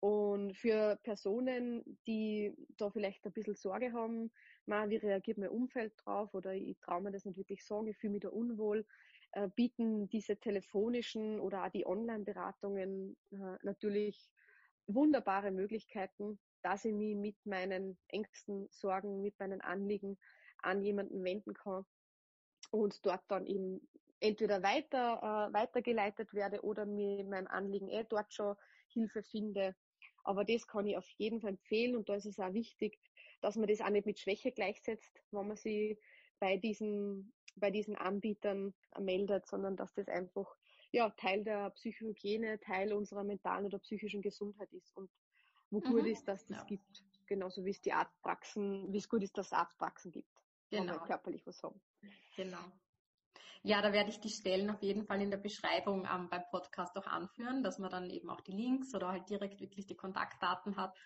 Und 0.00 0.54
für 0.54 0.96
Personen, 1.02 1.98
die 2.06 2.54
da 2.76 2.90
vielleicht 2.90 3.24
ein 3.24 3.32
bisschen 3.32 3.54
Sorge 3.54 3.92
haben, 3.92 4.30
man, 4.66 4.90
wie 4.90 4.96
reagiert 4.96 5.38
mein 5.38 5.48
Umfeld 5.48 5.94
drauf 5.96 6.34
oder 6.34 6.54
ich 6.54 6.78
traue 6.78 7.00
mir 7.00 7.12
das 7.12 7.24
nicht 7.24 7.38
wirklich 7.38 7.64
sagen, 7.64 7.86
ich 7.86 7.96
fühle 7.96 8.12
mich 8.12 8.22
da 8.22 8.28
unwohl, 8.28 8.86
äh, 9.36 9.50
bieten 9.54 10.08
diese 10.08 10.38
telefonischen 10.38 11.40
oder 11.40 11.66
auch 11.66 11.70
die 11.70 11.86
Online-Beratungen 11.86 13.18
äh, 13.32 13.58
natürlich 13.62 14.30
wunderbare 14.86 15.50
Möglichkeiten, 15.50 16.38
dass 16.62 16.86
ich 16.86 16.94
mich 16.94 17.14
mit 17.14 17.36
meinen 17.44 17.98
Ängsten, 18.08 18.66
Sorgen, 18.70 19.20
mit 19.20 19.38
meinen 19.38 19.60
Anliegen 19.60 20.18
an 20.62 20.80
jemanden 20.80 21.22
wenden 21.22 21.52
kann 21.52 21.84
und 22.70 23.04
dort 23.04 23.24
dann 23.28 23.44
eben 23.44 23.86
entweder 24.20 24.62
weiter, 24.62 25.18
äh, 25.20 25.52
weitergeleitet 25.52 26.32
werde 26.32 26.62
oder 26.62 26.86
mir 26.86 27.22
mein 27.24 27.46
Anliegen 27.46 27.90
eh 27.90 28.04
dort 28.08 28.32
schon 28.32 28.56
Hilfe 28.88 29.22
finde. 29.22 29.76
Aber 30.24 30.46
das 30.46 30.66
kann 30.66 30.86
ich 30.86 30.96
auf 30.96 31.08
jeden 31.18 31.42
Fall 31.42 31.50
empfehlen 31.50 31.94
und 31.94 32.08
da 32.08 32.14
ist 32.14 32.24
es 32.24 32.38
auch 32.38 32.54
wichtig, 32.54 32.98
dass 33.42 33.56
man 33.56 33.66
das 33.66 33.82
auch 33.82 33.90
nicht 33.90 34.06
mit 34.06 34.18
Schwäche 34.18 34.50
gleichsetzt, 34.50 35.22
wenn 35.30 35.46
man 35.46 35.58
sie 35.58 35.98
bei 36.40 36.56
diesen 36.56 37.34
bei 37.56 37.70
diesen 37.70 37.96
Anbietern 37.96 38.74
meldet, 38.98 39.46
sondern 39.46 39.76
dass 39.76 39.92
das 39.94 40.08
einfach 40.08 40.56
ja, 40.92 41.10
Teil 41.10 41.44
der 41.44 41.70
Psychohygiene, 41.70 42.60
Teil 42.60 42.92
unserer 42.92 43.24
mentalen 43.24 43.66
oder 43.66 43.78
psychischen 43.78 44.22
Gesundheit 44.22 44.72
ist 44.72 44.96
und 44.96 45.10
wo 45.70 45.78
mhm. 45.78 45.84
gut 45.84 46.06
ist, 46.06 46.26
dass 46.28 46.46
das 46.46 46.58
ja. 46.58 46.64
gibt. 46.64 47.04
Genauso 47.26 47.64
wie 47.64 47.70
es 47.70 47.80
die 47.80 47.92
Arztpraxen, 47.92 48.92
wie 48.92 48.98
es 48.98 49.08
gut 49.08 49.22
ist, 49.22 49.36
dass 49.36 49.46
es 49.46 49.52
Arztpraxen 49.52 50.12
gibt, 50.12 50.30
genau. 50.70 50.98
körperlich 51.00 51.44
was 51.44 51.60
haben. 51.62 51.80
Genau. 52.36 52.60
Ja, 53.62 53.82
da 53.82 53.92
werde 53.92 54.10
ich 54.10 54.20
die 54.20 54.30
Stellen 54.30 54.70
auf 54.70 54.80
jeden 54.80 55.04
Fall 55.06 55.20
in 55.20 55.30
der 55.30 55.38
Beschreibung 55.38 56.06
ähm, 56.06 56.28
beim 56.28 56.44
Podcast 56.52 56.96
auch 56.96 57.06
anführen, 57.08 57.64
dass 57.64 57.80
man 57.80 57.90
dann 57.90 58.08
eben 58.10 58.30
auch 58.30 58.40
die 58.40 58.52
Links 58.52 58.94
oder 58.94 59.08
halt 59.08 59.28
direkt 59.28 59.60
wirklich 59.60 59.86
die 59.86 59.96
Kontaktdaten 59.96 60.76
hat. 60.76 60.96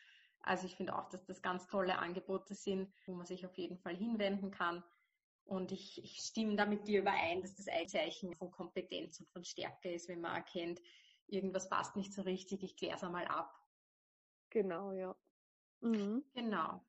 Also 0.43 0.67
ich 0.67 0.77
finde 0.77 0.95
auch, 0.95 1.09
dass 1.09 1.25
das 1.25 1.41
ganz 1.41 1.67
tolle 1.69 1.99
Angebote 1.99 2.55
sind, 2.55 2.93
wo 3.07 3.15
man 3.15 3.25
sich 3.25 3.47
auf 3.47 3.57
jeden 3.57 3.79
Fall 3.79 3.97
hinwenden 3.97 4.51
kann. 4.51 4.85
Und 5.51 5.73
ich, 5.73 6.01
ich 6.05 6.19
stimme 6.19 6.55
da 6.55 6.65
mit 6.65 6.87
dir 6.87 7.01
überein, 7.01 7.43
dass 7.43 7.57
das 7.57 7.67
ein 7.67 7.89
Zeichen 7.89 8.37
von 8.37 8.53
Kompetenz 8.53 9.19
und 9.19 9.29
von 9.31 9.43
Stärke 9.45 9.93
ist, 9.93 10.09
wenn 10.09 10.21
man 10.21 10.37
erkennt, 10.37 10.81
irgendwas 11.27 11.69
passt 11.69 11.97
nicht 11.97 12.13
so 12.15 12.23
richtig, 12.23 12.63
ich 12.63 12.77
kläre 12.77 12.95
es 12.95 13.03
einmal 13.03 13.27
ab. 13.27 13.53
Genau, 14.51 14.93
ja. 14.93 15.13
Mhm. 15.81 16.25
Genau. 16.35 16.81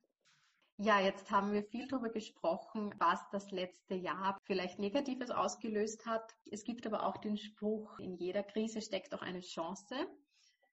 Ja, 0.78 1.00
jetzt 1.00 1.32
haben 1.32 1.54
wir 1.54 1.63
viel 1.63 1.88
darüber 1.88 2.10
gesprochen, 2.10 2.93
was 3.00 3.19
das 3.32 3.50
letzte 3.50 3.95
Jahr 3.95 4.38
vielleicht 4.43 4.78
Negatives 4.78 5.32
ausgelöst 5.32 6.06
hat. 6.06 6.32
Es 6.52 6.63
gibt 6.63 6.86
aber 6.86 7.08
auch 7.08 7.17
den 7.17 7.38
Spruch, 7.38 7.97
in 7.97 8.15
jeder 8.15 8.43
Krise 8.43 8.84
steckt 8.84 9.15
auch 9.15 9.24
eine 9.24 9.41
Chance. 9.41 9.95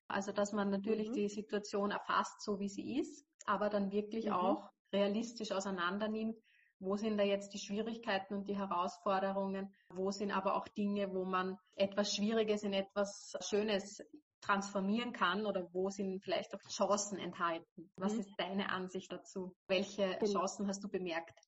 Also, 0.08 0.30
dass 0.32 0.52
man 0.52 0.68
natürlich 0.68 1.08
mhm. 1.08 1.14
die 1.14 1.28
Situation 1.30 1.90
erfasst, 1.90 2.42
so 2.42 2.60
wie 2.60 2.68
sie 2.68 2.98
ist, 2.98 3.26
aber 3.46 3.70
dann 3.70 3.90
wirklich 3.92 4.26
mhm. 4.26 4.32
auch 4.32 4.70
realistisch 4.92 5.52
auseinander 5.52 6.08
nimmt, 6.08 6.36
wo 6.80 6.96
sind 6.96 7.18
da 7.18 7.24
jetzt 7.24 7.52
die 7.54 7.58
Schwierigkeiten 7.58 8.34
und 8.34 8.48
die 8.48 8.56
Herausforderungen? 8.56 9.74
Wo 9.90 10.10
sind 10.10 10.30
aber 10.30 10.54
auch 10.56 10.68
Dinge, 10.68 11.12
wo 11.12 11.24
man 11.24 11.58
etwas 11.74 12.14
Schwieriges 12.14 12.62
in 12.62 12.72
etwas 12.72 13.36
Schönes 13.40 14.02
transformieren 14.40 15.12
kann 15.12 15.46
oder 15.46 15.68
wo 15.72 15.90
sind 15.90 16.22
vielleicht 16.22 16.54
auch 16.54 16.60
Chancen 16.68 17.18
enthalten? 17.18 17.90
Was 17.96 18.14
mhm. 18.14 18.20
ist 18.20 18.34
deine 18.38 18.70
Ansicht 18.70 19.10
dazu? 19.12 19.54
Welche 19.66 20.16
genau. 20.18 20.40
Chancen 20.40 20.68
hast 20.68 20.84
du 20.84 20.88
bemerkt? 20.88 21.38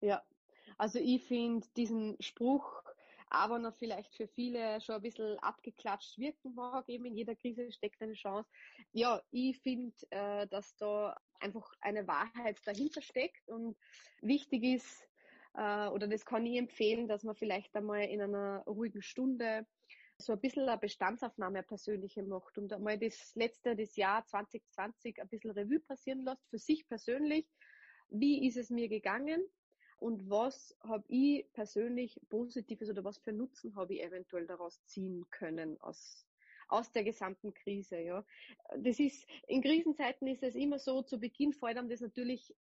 Ja, 0.00 0.22
Also 0.78 0.98
ich 0.98 1.22
finde 1.24 1.66
diesen 1.76 2.16
Spruch, 2.20 2.82
aber 3.32 3.58
noch 3.58 3.74
vielleicht 3.76 4.14
für 4.14 4.28
viele 4.28 4.80
schon 4.82 4.96
ein 4.96 5.02
bisschen 5.02 5.38
abgeklatscht 5.38 6.18
wirken 6.18 6.54
mag, 6.54 6.86
eben 6.88 7.06
in 7.06 7.16
jeder 7.16 7.34
Krise 7.34 7.72
steckt 7.72 8.02
eine 8.02 8.12
Chance. 8.12 8.48
Ja, 8.92 9.22
ich 9.30 9.58
finde, 9.60 9.94
äh, 10.10 10.46
dass 10.48 10.76
da 10.76 11.16
einfach 11.40 11.72
eine 11.80 12.06
Wahrheit 12.06 12.58
dahinter 12.66 13.00
steckt 13.00 13.48
und 13.48 13.76
wichtig 14.20 14.62
ist, 14.64 15.02
äh, 15.54 15.88
oder 15.88 16.06
das 16.08 16.26
kann 16.26 16.44
ich 16.44 16.58
empfehlen, 16.58 17.08
dass 17.08 17.24
man 17.24 17.34
vielleicht 17.34 17.74
einmal 17.74 18.04
in 18.04 18.20
einer 18.20 18.62
ruhigen 18.66 19.02
Stunde 19.02 19.66
so 20.18 20.34
ein 20.34 20.40
bisschen 20.40 20.68
eine 20.68 20.78
Bestandsaufnahme 20.78 21.58
eine 21.58 21.66
persönliche 21.66 22.22
macht 22.22 22.58
und 22.58 22.72
einmal 22.72 22.98
das 22.98 23.34
letzte, 23.34 23.74
das 23.74 23.96
Jahr 23.96 24.26
2020 24.26 25.20
ein 25.20 25.28
bisschen 25.28 25.50
Revue 25.52 25.80
passieren 25.80 26.20
lässt, 26.24 26.46
für 26.50 26.58
sich 26.58 26.86
persönlich. 26.86 27.48
Wie 28.10 28.46
ist 28.46 28.58
es 28.58 28.68
mir 28.68 28.88
gegangen? 28.88 29.42
Und 30.02 30.28
was 30.28 30.76
habe 30.80 31.04
ich 31.06 31.46
persönlich 31.52 32.20
Positives 32.28 32.90
oder 32.90 33.04
was 33.04 33.18
für 33.18 33.32
Nutzen 33.32 33.76
habe 33.76 33.94
ich 33.94 34.02
eventuell 34.02 34.48
daraus 34.48 34.84
ziehen 34.84 35.24
können 35.30 35.80
aus, 35.80 36.26
aus 36.66 36.90
der 36.90 37.04
gesamten 37.04 37.54
Krise, 37.54 38.00
ja. 38.00 38.24
Das 38.76 38.98
ist, 38.98 39.24
in 39.46 39.62
Krisenzeiten 39.62 40.26
ist 40.26 40.42
es 40.42 40.56
immer 40.56 40.80
so, 40.80 41.02
zu 41.02 41.20
Beginn 41.20 41.52
fällt 41.52 41.78
einem 41.78 41.88
das 41.88 42.00
natürlich 42.00 42.52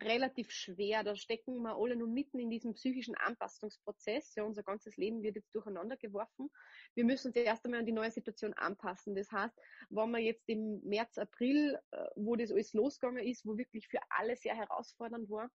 relativ 0.00 0.50
schwer. 0.52 1.04
Da 1.04 1.16
stecken 1.16 1.60
wir 1.60 1.76
alle 1.76 1.96
nur 1.96 2.08
mitten 2.08 2.38
in 2.38 2.48
diesem 2.48 2.72
psychischen 2.72 3.14
Anpassungsprozess. 3.14 4.34
Ja, 4.36 4.44
unser 4.44 4.62
ganzes 4.62 4.96
Leben 4.96 5.22
wird 5.22 5.36
jetzt 5.36 5.54
durcheinander 5.54 5.98
geworfen. 5.98 6.48
Wir 6.94 7.04
müssen 7.04 7.26
uns 7.26 7.36
erst 7.36 7.66
einmal 7.66 7.80
an 7.80 7.86
die 7.86 7.92
neue 7.92 8.10
Situation 8.10 8.54
anpassen. 8.54 9.14
Das 9.14 9.30
heißt, 9.30 9.54
wenn 9.90 10.10
man 10.10 10.22
jetzt 10.22 10.48
im 10.48 10.80
März, 10.82 11.18
April, 11.18 11.78
äh, 11.90 12.06
wo 12.16 12.36
das 12.36 12.50
alles 12.50 12.72
losgegangen 12.72 13.22
ist, 13.22 13.44
wo 13.44 13.58
wirklich 13.58 13.86
für 13.86 14.00
alle 14.08 14.34
sehr 14.34 14.56
herausfordernd 14.56 15.28
war, 15.28 15.50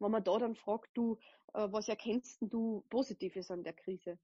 wenn 0.00 0.10
man 0.10 0.24
da 0.24 0.38
dann 0.38 0.54
fragt, 0.54 0.90
du, 0.94 1.18
äh, 1.54 1.68
was 1.70 1.88
erkennst 1.88 2.38
du 2.40 2.84
Positives 2.90 3.50
an 3.50 3.62
der 3.62 3.74
Krise? 3.74 4.18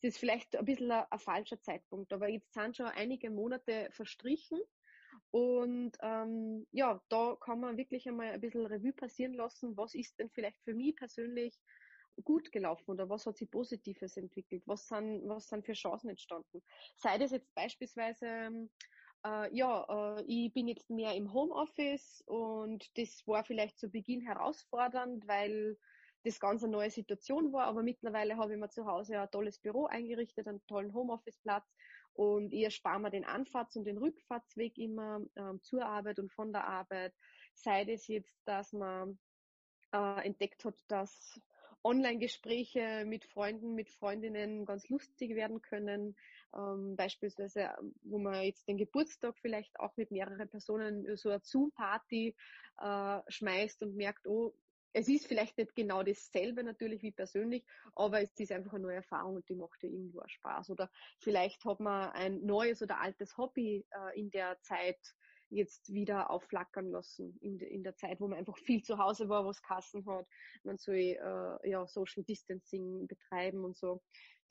Das 0.00 0.10
ist 0.10 0.18
vielleicht 0.18 0.56
ein 0.56 0.64
bisschen 0.64 0.90
ein, 0.90 1.04
ein 1.10 1.18
falscher 1.18 1.60
Zeitpunkt, 1.60 2.12
aber 2.12 2.28
jetzt 2.28 2.52
sind 2.52 2.76
schon 2.76 2.86
einige 2.86 3.30
Monate 3.30 3.88
verstrichen 3.92 4.60
und 5.30 5.92
ähm, 6.02 6.66
ja, 6.72 7.00
da 7.08 7.36
kann 7.40 7.60
man 7.60 7.76
wirklich 7.76 8.08
einmal 8.08 8.28
ein 8.32 8.40
bisschen 8.40 8.66
Revue 8.66 8.92
passieren 8.92 9.34
lassen, 9.34 9.76
was 9.76 9.94
ist 9.94 10.18
denn 10.18 10.30
vielleicht 10.30 10.60
für 10.62 10.74
mich 10.74 10.96
persönlich 10.96 11.58
gut 12.24 12.52
gelaufen 12.52 12.90
oder 12.90 13.08
was 13.08 13.26
hat 13.26 13.36
sich 13.36 13.50
Positives 13.50 14.16
entwickelt, 14.16 14.62
was 14.66 14.86
sind, 14.86 15.26
was 15.28 15.48
sind 15.48 15.64
für 15.64 15.72
Chancen 15.72 16.10
entstanden. 16.10 16.62
Sei 16.96 17.16
das 17.18 17.30
jetzt 17.30 17.54
beispielsweise, 17.54 18.68
äh, 19.24 19.54
ja, 19.54 20.16
äh, 20.18 20.24
ich 20.26 20.52
bin 20.52 20.68
jetzt 20.68 20.90
mehr 20.90 21.14
im 21.14 21.32
Homeoffice 21.32 22.22
und 22.26 22.90
das 22.98 23.26
war 23.26 23.44
vielleicht 23.44 23.78
zu 23.78 23.88
Beginn 23.88 24.20
herausfordernd, 24.20 25.26
weil 25.26 25.78
das 26.24 26.38
ganz 26.38 26.62
eine 26.62 26.72
neue 26.72 26.90
Situation 26.90 27.52
war, 27.52 27.66
aber 27.66 27.82
mittlerweile 27.82 28.36
habe 28.36 28.52
ich 28.54 28.60
mir 28.60 28.68
zu 28.68 28.86
Hause 28.86 29.20
ein 29.20 29.30
tolles 29.30 29.58
Büro 29.58 29.86
eingerichtet, 29.86 30.46
einen 30.46 30.64
tollen 30.66 30.94
Homeoffice-Platz 30.94 31.66
und 32.14 32.52
ich 32.52 32.62
erspare 32.62 33.00
mir 33.00 33.10
den 33.10 33.24
Anfahrts- 33.24 33.76
und 33.76 33.84
den 33.84 33.98
Rückfahrtsweg 33.98 34.78
immer 34.78 35.20
ähm, 35.36 35.60
zur 35.62 35.84
Arbeit 35.84 36.18
und 36.18 36.32
von 36.32 36.52
der 36.52 36.66
Arbeit. 36.66 37.14
Sei 37.54 37.84
es 37.84 38.06
jetzt, 38.06 38.40
dass 38.44 38.72
man 38.72 39.18
äh, 39.92 40.26
entdeckt 40.26 40.64
hat, 40.64 40.76
dass 40.88 41.40
Online-Gespräche 41.84 43.04
mit 43.06 43.24
Freunden, 43.24 43.74
mit 43.74 43.90
Freundinnen 43.90 44.64
ganz 44.64 44.88
lustig 44.88 45.34
werden 45.34 45.62
können. 45.62 46.16
Ähm, 46.54 46.96
beispielsweise, 46.96 47.70
wo 48.02 48.18
man 48.18 48.42
jetzt 48.42 48.68
den 48.68 48.76
Geburtstag 48.76 49.36
vielleicht 49.38 49.78
auch 49.80 49.96
mit 49.96 50.10
mehreren 50.10 50.48
Personen 50.48 51.16
so 51.16 51.30
eine 51.30 51.40
Zoom-Party 51.42 52.36
äh, 52.80 53.20
schmeißt 53.28 53.82
und 53.82 53.96
merkt, 53.96 54.26
oh, 54.26 54.54
es 54.94 55.08
ist 55.08 55.26
vielleicht 55.26 55.56
nicht 55.56 55.74
genau 55.74 56.02
dasselbe 56.02 56.62
natürlich 56.62 57.02
wie 57.02 57.12
persönlich, 57.12 57.64
aber 57.94 58.20
es 58.20 58.38
ist 58.38 58.52
einfach 58.52 58.74
eine 58.74 58.82
neue 58.82 58.96
Erfahrung 58.96 59.36
und 59.36 59.48
die 59.48 59.54
macht 59.54 59.82
ja 59.82 59.88
irgendwo 59.88 60.20
auch 60.20 60.28
Spaß. 60.28 60.70
Oder 60.70 60.90
vielleicht 61.18 61.64
hat 61.64 61.80
man 61.80 62.10
ein 62.10 62.44
neues 62.44 62.82
oder 62.82 63.00
altes 63.00 63.36
Hobby 63.38 63.86
äh, 63.90 64.20
in 64.20 64.30
der 64.30 64.60
Zeit 64.60 64.98
jetzt 65.48 65.92
wieder 65.92 66.30
aufflackern 66.30 66.90
lassen, 66.90 67.38
in, 67.40 67.58
in 67.60 67.82
der 67.82 67.94
Zeit, 67.96 68.20
wo 68.20 68.28
man 68.28 68.38
einfach 68.38 68.56
viel 68.58 68.82
zu 68.82 68.98
Hause 68.98 69.28
war, 69.28 69.44
was 69.44 69.62
Kassen 69.62 70.04
hat. 70.06 70.26
Man 70.64 70.78
soll 70.78 70.96
äh, 70.96 71.70
ja 71.70 71.86
Social 71.86 72.24
Distancing 72.24 73.06
betreiben 73.06 73.64
und 73.64 73.76
so 73.76 74.02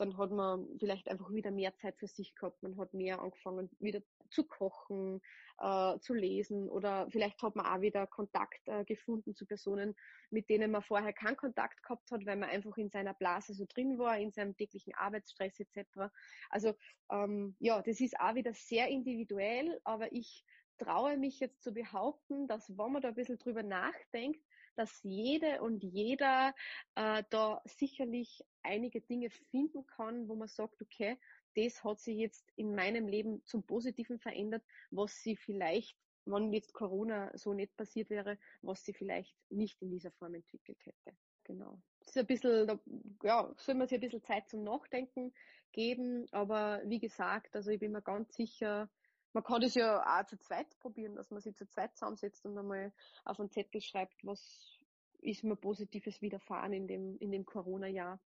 dann 0.01 0.17
hat 0.17 0.31
man 0.31 0.67
vielleicht 0.79 1.07
einfach 1.09 1.31
wieder 1.31 1.51
mehr 1.51 1.75
Zeit 1.75 1.95
für 1.99 2.07
sich 2.07 2.33
gehabt. 2.33 2.63
Man 2.63 2.75
hat 2.77 2.91
mehr 2.95 3.21
angefangen, 3.21 3.69
wieder 3.79 4.01
zu 4.31 4.43
kochen, 4.43 5.21
äh, 5.59 5.99
zu 5.99 6.15
lesen 6.15 6.69
oder 6.69 7.07
vielleicht 7.11 7.39
hat 7.43 7.55
man 7.55 7.67
auch 7.67 7.81
wieder 7.81 8.07
Kontakt 8.07 8.67
äh, 8.67 8.83
gefunden 8.83 9.35
zu 9.35 9.45
Personen, 9.45 9.95
mit 10.31 10.49
denen 10.49 10.71
man 10.71 10.81
vorher 10.81 11.13
keinen 11.13 11.37
Kontakt 11.37 11.83
gehabt 11.83 12.09
hat, 12.09 12.25
weil 12.25 12.35
man 12.35 12.49
einfach 12.49 12.75
in 12.77 12.89
seiner 12.89 13.13
Blase 13.13 13.53
so 13.53 13.65
drin 13.69 13.99
war, 13.99 14.17
in 14.17 14.31
seinem 14.31 14.57
täglichen 14.57 14.95
Arbeitsstress 14.95 15.59
etc. 15.59 16.11
Also 16.49 16.73
ähm, 17.11 17.55
ja, 17.59 17.83
das 17.83 17.99
ist 18.01 18.19
auch 18.19 18.33
wieder 18.33 18.55
sehr 18.55 18.87
individuell, 18.87 19.79
aber 19.83 20.11
ich 20.11 20.43
traue 20.79 21.15
mich 21.15 21.39
jetzt 21.39 21.61
zu 21.61 21.73
behaupten, 21.73 22.47
dass 22.47 22.75
wenn 22.75 22.91
man 22.91 23.03
da 23.03 23.09
ein 23.09 23.15
bisschen 23.15 23.37
drüber 23.37 23.61
nachdenkt, 23.61 24.43
dass 24.75 25.01
jede 25.03 25.61
und 25.61 25.83
jeder 25.83 26.53
äh, 26.95 27.23
da 27.29 27.61
sicherlich 27.65 28.43
einige 28.63 29.01
Dinge 29.01 29.29
finden 29.51 29.85
kann, 29.85 30.27
wo 30.27 30.35
man 30.35 30.47
sagt, 30.47 30.81
okay, 30.81 31.17
das 31.55 31.83
hat 31.83 31.99
sich 31.99 32.17
jetzt 32.17 32.51
in 32.55 32.75
meinem 32.75 33.07
Leben 33.07 33.43
zum 33.45 33.63
Positiven 33.63 34.19
verändert, 34.19 34.63
was 34.89 35.21
sie 35.21 35.35
vielleicht, 35.35 35.97
wenn 36.25 36.53
jetzt 36.53 36.73
Corona 36.73 37.35
so 37.37 37.53
nicht 37.53 37.75
passiert 37.75 38.09
wäre, 38.09 38.37
was 38.61 38.83
sie 38.83 38.93
vielleicht 38.93 39.35
nicht 39.49 39.81
in 39.81 39.91
dieser 39.91 40.11
Form 40.11 40.35
entwickelt 40.35 40.79
hätte. 40.85 41.17
Genau. 41.43 41.81
Das 41.99 42.15
ist 42.15 42.17
ein 42.17 42.27
bisschen, 42.27 42.79
ja, 43.23 43.53
soll 43.57 43.75
man 43.75 43.87
sich 43.87 43.97
ein 43.97 44.01
bisschen 44.01 44.23
Zeit 44.23 44.49
zum 44.49 44.63
Nachdenken 44.63 45.33
geben, 45.71 46.27
aber 46.31 46.81
wie 46.85 46.99
gesagt, 46.99 47.55
also 47.55 47.71
ich 47.71 47.79
bin 47.79 47.91
mir 47.91 48.01
ganz 48.01 48.33
sicher, 48.35 48.89
man 49.33 49.43
kann 49.43 49.61
das 49.61 49.75
ja 49.75 50.01
auch 50.01 50.25
zu 50.25 50.37
zweit 50.37 50.67
probieren, 50.79 51.15
dass 51.15 51.31
man 51.31 51.41
sich 51.41 51.55
zu 51.55 51.67
zweit 51.67 51.95
zusammensetzt 51.95 52.45
und 52.45 52.57
einmal 52.57 52.91
auf 53.25 53.39
einen 53.39 53.49
Zettel 53.49 53.81
schreibt, 53.81 54.25
was 54.25 54.79
ist 55.21 55.43
mir 55.43 55.55
Positives 55.55 56.21
widerfahren 56.21 56.73
in 56.73 56.87
dem, 56.87 57.17
in 57.19 57.31
dem 57.31 57.45
Corona-Jahr. 57.45 58.19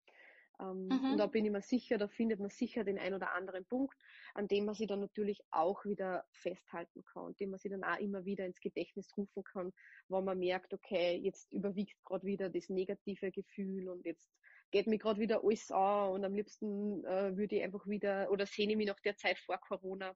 Ähm, 0.60 0.88
mhm. 0.88 1.12
Und 1.12 1.18
da 1.18 1.26
bin 1.26 1.46
ich 1.46 1.52
mir 1.52 1.62
sicher, 1.62 1.98
da 1.98 2.08
findet 2.08 2.40
man 2.40 2.50
sicher 2.50 2.84
den 2.84 3.00
ein 3.00 3.14
oder 3.14 3.34
anderen 3.34 3.66
Punkt, 3.66 3.98
an 4.36 4.48
dem 4.48 4.66
man 4.66 4.76
sich 4.76 4.88
dann 4.88 5.00
natürlich 5.00 5.42
auch 5.50 5.84
wieder 5.84 6.26
festhalten 6.32 7.04
kann 7.04 7.26
und 7.26 7.40
den 7.40 7.50
man 7.50 7.60
sich 7.60 7.72
dann 7.72 7.84
auch 7.84 7.98
immer 7.98 8.26
wieder 8.26 8.46
ins 8.46 8.60
Gedächtnis 8.60 9.18
rufen 9.18 9.44
kann, 9.44 9.74
wenn 10.10 10.24
man 10.24 10.38
merkt, 10.38 10.74
okay, 10.74 11.18
jetzt 11.18 11.52
überwiegt 11.52 11.96
gerade 12.06 12.26
wieder 12.26 12.50
das 12.50 12.70
negative 12.70 13.32
Gefühl 13.32 13.90
und 13.90 14.06
jetzt 14.06 14.32
geht 14.70 14.88
mir 14.88 15.00
gerade 15.00 15.20
wieder 15.20 15.44
alles 15.44 15.72
an 15.72 16.12
und 16.12 16.26
am 16.26 16.34
liebsten 16.36 17.04
äh, 17.06 17.36
würde 17.36 17.56
ich 17.56 17.64
einfach 17.64 17.88
wieder 17.88 18.30
oder 18.32 18.46
sehne 18.46 18.74
ich 18.74 18.78
mich 18.78 18.88
nach 18.88 19.00
der 19.00 19.18
Zeit 19.18 19.40
vor 19.40 19.58
Corona 19.58 20.16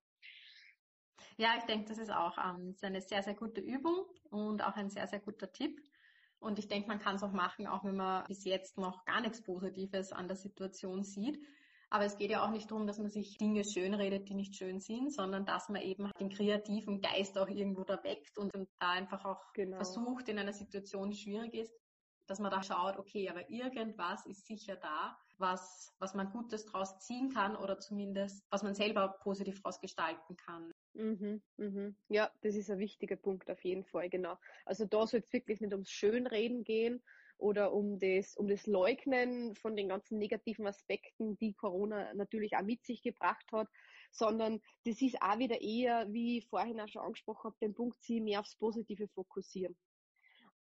ja, 1.38 1.56
ich 1.58 1.63
denke, 1.63 1.89
das 1.89 1.97
ist 1.97 2.12
auch 2.12 2.38
ähm, 2.38 2.69
ist 2.69 2.84
eine 2.84 3.01
sehr, 3.01 3.23
sehr 3.23 3.36
gute 3.36 3.62
Übung 3.62 4.06
und 4.30 4.63
auch 4.63 4.75
ein 4.75 4.89
sehr, 4.89 5.08
sehr 5.08 5.19
guter 5.19 5.51
Tipp. 5.51 5.82
Und 6.39 6.60
ich 6.60 6.67
denke, 6.67 6.88
man 6.88 6.99
kann 6.99 7.15
es 7.15 7.23
auch 7.23 7.32
machen, 7.32 7.67
auch 7.67 7.84
wenn 7.84 7.95
man 7.95 8.23
bis 8.25 8.45
jetzt 8.45 8.77
noch 8.77 9.06
gar 9.06 9.21
nichts 9.21 9.41
Positives 9.41 10.12
an 10.12 10.27
der 10.27 10.38
Situation 10.38 11.03
sieht. 11.03 11.39
Aber 11.89 12.03
es 12.03 12.17
geht 12.17 12.32
ja 12.32 12.45
auch 12.45 12.51
nicht 12.51 12.69
darum, 12.69 12.86
dass 12.86 12.99
man 12.99 13.10
sich 13.10 13.38
Dinge 13.38 13.63
schönredet, 13.63 14.27
die 14.27 14.34
nicht 14.36 14.56
schön 14.56 14.80
sind, 14.82 15.13
sondern 15.13 15.45
dass 15.45 15.69
man 15.69 15.82
eben 15.82 16.12
den 16.19 16.30
kreativen 16.30 17.01
Geist 17.01 17.38
auch 17.38 17.47
irgendwo 17.47 17.84
da 17.86 18.03
weckt 18.03 18.38
und 18.38 18.51
da 18.80 18.89
einfach 18.91 19.23
auch 19.23 19.53
genau. 19.53 19.77
versucht, 19.77 20.27
in 20.27 20.38
einer 20.38 20.53
Situation, 20.53 21.10
die 21.10 21.17
schwierig 21.17 21.53
ist, 21.53 21.73
dass 22.27 22.39
man 22.39 22.51
da 22.51 22.62
schaut, 22.62 22.97
okay, 22.97 23.30
aber 23.30 23.49
irgendwas 23.49 24.25
ist 24.25 24.45
sicher 24.45 24.75
da, 24.75 25.17
was, 25.38 25.95
was 25.99 26.13
man 26.13 26.30
Gutes 26.30 26.65
draus 26.65 26.99
ziehen 26.99 27.34
kann 27.34 27.56
oder 27.56 27.80
zumindest, 27.80 28.45
was 28.49 28.63
man 28.63 28.75
selber 28.75 29.08
positiv 29.23 29.62
draus 29.62 29.80
gestalten 29.80 30.36
kann. 30.36 30.71
Mhm, 30.97 31.43
mhm. 31.57 31.95
Ja, 32.10 32.31
das 32.41 32.55
ist 32.55 32.71
ein 32.71 32.79
wichtiger 32.79 33.17
Punkt 33.17 33.51
auf 33.51 33.63
jeden 33.63 33.86
Fall, 33.86 34.10
genau. 34.10 34.36
Also 34.65 34.86
da 34.86 35.05
soll 35.05 35.19
es 35.19 35.31
wirklich 35.31 35.62
nicht 35.62 35.72
ums 35.74 35.91
Schönreden 35.91 36.63
gehen 36.63 37.03
oder 37.38 37.72
um 37.72 37.99
das, 37.99 38.36
um 38.36 38.47
das 38.47 38.65
Leugnen 38.65 39.53
von 39.53 39.76
den 39.76 39.89
ganzen 39.89 40.17
negativen 40.17 40.65
Aspekten, 40.65 41.38
die 41.38 41.53
Corona 41.53 42.15
natürlich 42.15 42.55
auch 42.57 42.63
mit 42.63 42.84
sich 42.84 43.03
gebracht 43.03 43.45
hat, 43.51 43.67
sondern 44.11 44.59
das 44.86 44.99
ist 45.03 45.22
auch 45.22 45.38
wieder 45.38 45.61
eher, 45.61 46.11
wie 46.11 46.39
ich 46.39 46.47
vorhin 46.47 46.80
auch 46.82 46.88
schon 46.88 47.03
angesprochen 47.03 47.43
habe, 47.51 47.57
den 47.61 47.76
Punkt, 47.76 48.01
sie 48.01 48.19
mehr 48.19 48.39
aufs 48.39 48.55
Positive 48.55 49.07
fokussieren. 49.07 49.78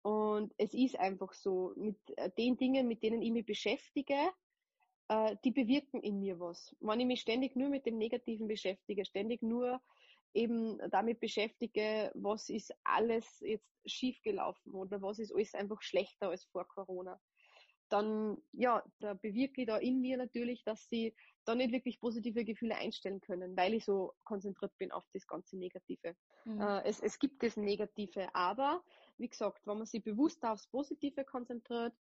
Und 0.01 0.53
es 0.57 0.73
ist 0.73 0.99
einfach 0.99 1.33
so, 1.33 1.71
mit 1.77 1.97
äh, 2.17 2.29
den 2.37 2.57
Dingen, 2.57 2.87
mit 2.89 3.03
denen 3.03 3.21
ich 3.21 3.31
mich 3.31 3.45
beschäftige, 3.45 4.31
äh, 5.07 5.35
die 5.43 5.51
bewirken 5.51 6.01
in 6.01 6.19
mir 6.19 6.39
was. 6.39 6.75
Wenn 6.79 6.99
ich 6.99 7.05
mich 7.07 7.21
ständig 7.21 7.55
nur 7.55 7.69
mit 7.69 7.85
dem 7.85 7.97
Negativen 7.97 8.47
beschäftige, 8.47 9.05
ständig 9.05 9.41
nur 9.41 9.81
eben 10.33 10.79
damit 10.89 11.19
beschäftige, 11.19 12.11
was 12.15 12.49
ist 12.49 12.73
alles 12.83 13.39
jetzt 13.41 13.69
schiefgelaufen 13.85 14.73
oder 14.73 15.01
was 15.01 15.19
ist 15.19 15.33
alles 15.33 15.53
einfach 15.53 15.81
schlechter 15.81 16.29
als 16.29 16.45
vor 16.45 16.67
Corona. 16.67 17.19
Dann, 17.89 18.37
ja, 18.51 18.83
da 18.99 19.13
bewirke 19.13 19.61
ich 19.61 19.67
da 19.67 19.77
in 19.77 20.01
mir 20.01 20.17
natürlich, 20.17 20.63
dass 20.63 20.89
sie 20.89 21.15
da 21.45 21.53
nicht 21.53 21.71
wirklich 21.71 21.99
positive 21.99 22.43
Gefühle 22.43 22.75
einstellen 22.75 23.21
können, 23.21 23.55
weil 23.55 23.75
ich 23.75 23.85
so 23.85 24.13
konzentriert 24.23 24.75
bin 24.79 24.91
auf 24.91 25.05
das 25.13 25.27
ganze 25.27 25.55
Negative. 25.57 26.15
Mhm. 26.45 26.61
Äh, 26.61 26.81
es, 26.85 26.99
es 26.99 27.19
gibt 27.19 27.43
das 27.43 27.57
Negative, 27.57 28.33
aber 28.33 28.83
wie 29.17 29.29
gesagt, 29.29 29.67
wenn 29.67 29.77
man 29.77 29.85
sich 29.85 30.03
bewusst 30.03 30.43
aufs 30.43 30.67
Positive 30.67 31.23
konzentriert, 31.23 31.93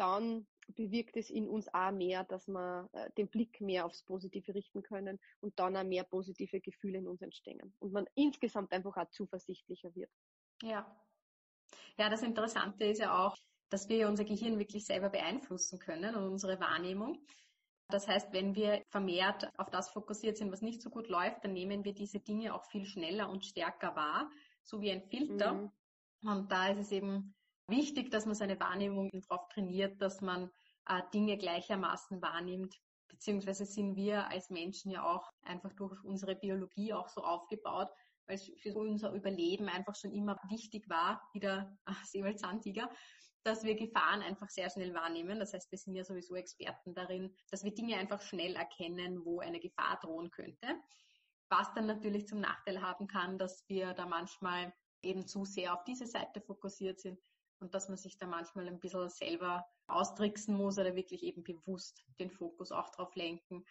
dann 0.00 0.46
bewirkt 0.74 1.16
es 1.16 1.30
in 1.30 1.48
uns 1.48 1.68
auch 1.74 1.90
mehr, 1.90 2.24
dass 2.24 2.48
wir 2.48 2.88
äh, 2.92 3.10
den 3.18 3.28
Blick 3.28 3.60
mehr 3.60 3.84
aufs 3.84 4.02
Positive 4.02 4.54
richten 4.54 4.82
können 4.82 5.18
und 5.40 5.58
dann 5.58 5.76
auch 5.76 5.84
mehr 5.84 6.04
positive 6.04 6.60
Gefühle 6.60 6.98
in 6.98 7.08
uns 7.08 7.20
entstehen 7.20 7.74
und 7.78 7.92
man 7.92 8.06
insgesamt 8.14 8.72
einfach 8.72 8.96
auch 8.96 9.10
zuversichtlicher 9.10 9.94
wird. 9.94 10.10
Ja. 10.62 10.96
Ja, 11.98 12.08
das 12.08 12.22
Interessante 12.22 12.84
ist 12.84 13.00
ja 13.00 13.24
auch, 13.24 13.36
dass 13.68 13.88
wir 13.88 14.08
unser 14.08 14.24
Gehirn 14.24 14.58
wirklich 14.58 14.84
selber 14.84 15.10
beeinflussen 15.10 15.78
können 15.78 16.14
und 16.14 16.28
unsere 16.28 16.58
Wahrnehmung. 16.60 17.24
Das 17.88 18.06
heißt, 18.08 18.32
wenn 18.32 18.54
wir 18.54 18.82
vermehrt 18.90 19.50
auf 19.58 19.70
das 19.70 19.90
fokussiert 19.90 20.36
sind, 20.36 20.52
was 20.52 20.62
nicht 20.62 20.80
so 20.82 20.90
gut 20.90 21.08
läuft, 21.08 21.44
dann 21.44 21.52
nehmen 21.52 21.84
wir 21.84 21.92
diese 21.92 22.20
Dinge 22.20 22.54
auch 22.54 22.64
viel 22.66 22.84
schneller 22.84 23.28
und 23.28 23.44
stärker 23.44 23.94
wahr, 23.96 24.30
so 24.62 24.80
wie 24.80 24.92
ein 24.92 25.02
Filter. 25.02 25.54
Mhm. 25.54 25.72
Und 26.22 26.52
da 26.52 26.68
ist 26.68 26.78
es 26.78 26.92
eben 26.92 27.34
wichtig, 27.70 28.10
dass 28.10 28.26
man 28.26 28.34
seine 28.34 28.58
Wahrnehmung 28.60 29.10
darauf 29.12 29.48
trainiert, 29.48 30.00
dass 30.02 30.20
man 30.20 30.50
äh, 30.86 31.02
Dinge 31.14 31.38
gleichermaßen 31.38 32.20
wahrnimmt. 32.20 32.76
Beziehungsweise 33.08 33.64
sind 33.66 33.96
wir 33.96 34.28
als 34.28 34.50
Menschen 34.50 34.90
ja 34.90 35.04
auch 35.04 35.30
einfach 35.42 35.72
durch 35.74 36.02
unsere 36.04 36.36
Biologie 36.36 36.92
auch 36.92 37.08
so 37.08 37.22
aufgebaut, 37.22 37.88
weil 38.26 38.36
es 38.36 38.50
für 38.58 38.74
unser 38.74 39.12
Überleben 39.12 39.68
einfach 39.68 39.94
schon 39.94 40.12
immer 40.12 40.36
wichtig 40.48 40.88
war, 40.88 41.22
wie 41.32 41.40
der 41.40 41.76
äh, 41.86 41.92
Säbelzahntiger, 42.04 42.90
dass 43.42 43.64
wir 43.64 43.74
Gefahren 43.74 44.22
einfach 44.22 44.50
sehr 44.50 44.68
schnell 44.68 44.92
wahrnehmen. 44.92 45.38
Das 45.38 45.54
heißt, 45.54 45.70
wir 45.70 45.78
sind 45.78 45.94
ja 45.94 46.04
sowieso 46.04 46.34
Experten 46.34 46.94
darin, 46.94 47.34
dass 47.50 47.64
wir 47.64 47.74
Dinge 47.74 47.96
einfach 47.96 48.20
schnell 48.20 48.54
erkennen, 48.54 49.24
wo 49.24 49.40
eine 49.40 49.60
Gefahr 49.60 49.98
drohen 50.02 50.30
könnte. 50.30 50.66
Was 51.48 51.72
dann 51.74 51.86
natürlich 51.86 52.28
zum 52.28 52.40
Nachteil 52.40 52.82
haben 52.82 53.06
kann, 53.06 53.38
dass 53.38 53.64
wir 53.66 53.94
da 53.94 54.06
manchmal 54.06 54.72
eben 55.02 55.26
zu 55.26 55.44
sehr 55.44 55.74
auf 55.74 55.84
diese 55.84 56.06
Seite 56.06 56.40
fokussiert 56.42 57.00
sind 57.00 57.18
und 57.60 57.74
dass 57.74 57.88
man 57.88 57.98
sich 57.98 58.18
da 58.18 58.26
manchmal 58.26 58.66
ein 58.68 58.80
bisschen 58.80 59.08
selber 59.08 59.66
austricksen 59.86 60.56
muss 60.56 60.78
oder 60.78 60.94
wirklich 60.96 61.22
eben 61.22 61.42
bewusst 61.44 62.04
den 62.18 62.30
Fokus 62.30 62.72
auch 62.72 62.90
drauf 62.90 63.14
lenken, 63.14 63.64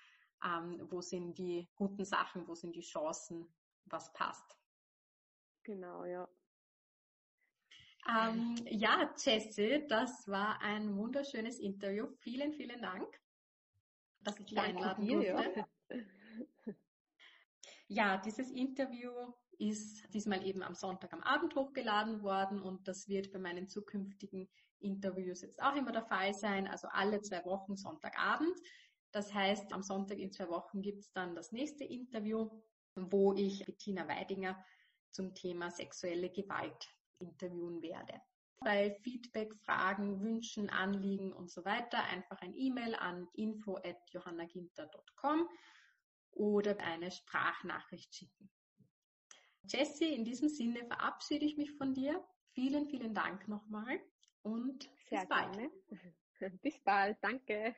ähm, 0.44 0.88
wo 0.90 1.02
sind 1.02 1.38
die 1.38 1.68
guten 1.76 2.06
Sachen, 2.06 2.48
wo 2.48 2.56
sind 2.56 2.76
die 2.76 2.82
Chancen, 2.82 3.54
was 3.86 4.14
passt. 4.14 4.58
Genau, 5.64 6.06
ja. 6.06 6.28
Ähm, 8.08 8.56
ja, 8.66 9.14
Jesse, 9.18 9.86
das 9.88 10.28
war 10.28 10.62
ein 10.62 10.96
wunderschönes 10.96 11.60
Interview. 11.60 12.08
Vielen, 12.20 12.54
vielen 12.54 12.82
Dank, 12.82 13.22
dass 14.22 14.40
ich 14.40 14.46
dich 14.46 14.58
einladen 14.58 15.06
dir, 15.06 15.34
durfte. 15.34 15.66
Ja. 15.90 16.74
ja, 17.88 18.18
dieses 18.18 18.52
Interview 18.52 19.12
ist 19.60 20.12
diesmal 20.14 20.46
eben 20.46 20.64
am 20.64 20.74
Sonntag 20.74 21.14
am 21.14 21.22
Abend 21.22 21.56
hochgeladen 21.56 22.24
worden 22.24 22.62
und 22.62 22.88
das 22.88 23.10
wird 23.10 23.32
bei 23.32 23.40
meinen 23.40 23.68
zukünftigen 23.68 24.50
Interviews 24.80 25.42
jetzt 25.42 25.62
auch 25.62 25.76
immer 25.76 25.92
der 25.92 26.06
Fall 26.06 26.34
sein, 26.34 26.68
also 26.68 26.88
alle 26.90 27.22
zwei 27.22 27.44
Wochen 27.46 27.76
Sonntagabend. 27.76 28.58
Das 29.12 29.34
heißt, 29.34 29.74
am 29.74 29.84
Sonntag 29.84 30.18
in 30.18 30.32
zwei 30.32 30.48
Wochen 30.48 30.82
gibt 30.82 31.02
es 31.02 31.12
dann 31.12 31.36
das 31.36 31.52
nächste 31.52 31.84
Interview, 31.84 32.50
wo 32.96 33.34
ich 33.34 33.66
Bettina 33.66 34.08
Weidinger 34.08 34.64
zum 35.12 35.36
Thema 35.36 35.70
sexuelle 35.72 36.30
Gewalt 36.30 36.88
interviewen 37.20 37.82
werde. 37.82 38.22
Bei 38.62 38.98
Feedback, 39.04 39.54
Fragen, 39.64 40.22
Wünschen, 40.22 40.70
Anliegen 40.70 41.34
und 41.34 41.52
so 41.52 41.66
weiter 41.66 42.02
einfach 42.06 42.40
ein 42.42 42.56
E-Mail 42.56 42.96
an 42.96 43.28
info@johannaginter.com 43.34 45.50
oder 46.32 46.80
eine 46.80 47.12
Sprachnachricht 47.12 48.16
schicken. 48.16 48.50
Jessie, 49.68 50.16
in 50.16 50.26
diesem 50.26 50.50
Sinne 50.50 50.86
verabschiede 50.86 51.46
ich 51.46 51.58
mich 51.58 51.72
von 51.74 51.94
dir. 51.94 52.24
Vielen, 52.54 52.88
vielen 52.88 53.14
Dank 53.14 53.48
nochmal 53.48 54.00
und 54.42 54.90
Sehr 55.10 55.22
bis 55.22 55.30
bald. 55.30 55.54
Gerne. 55.56 55.72
Bis 56.62 56.80
bald, 56.80 57.18
danke. 57.22 57.76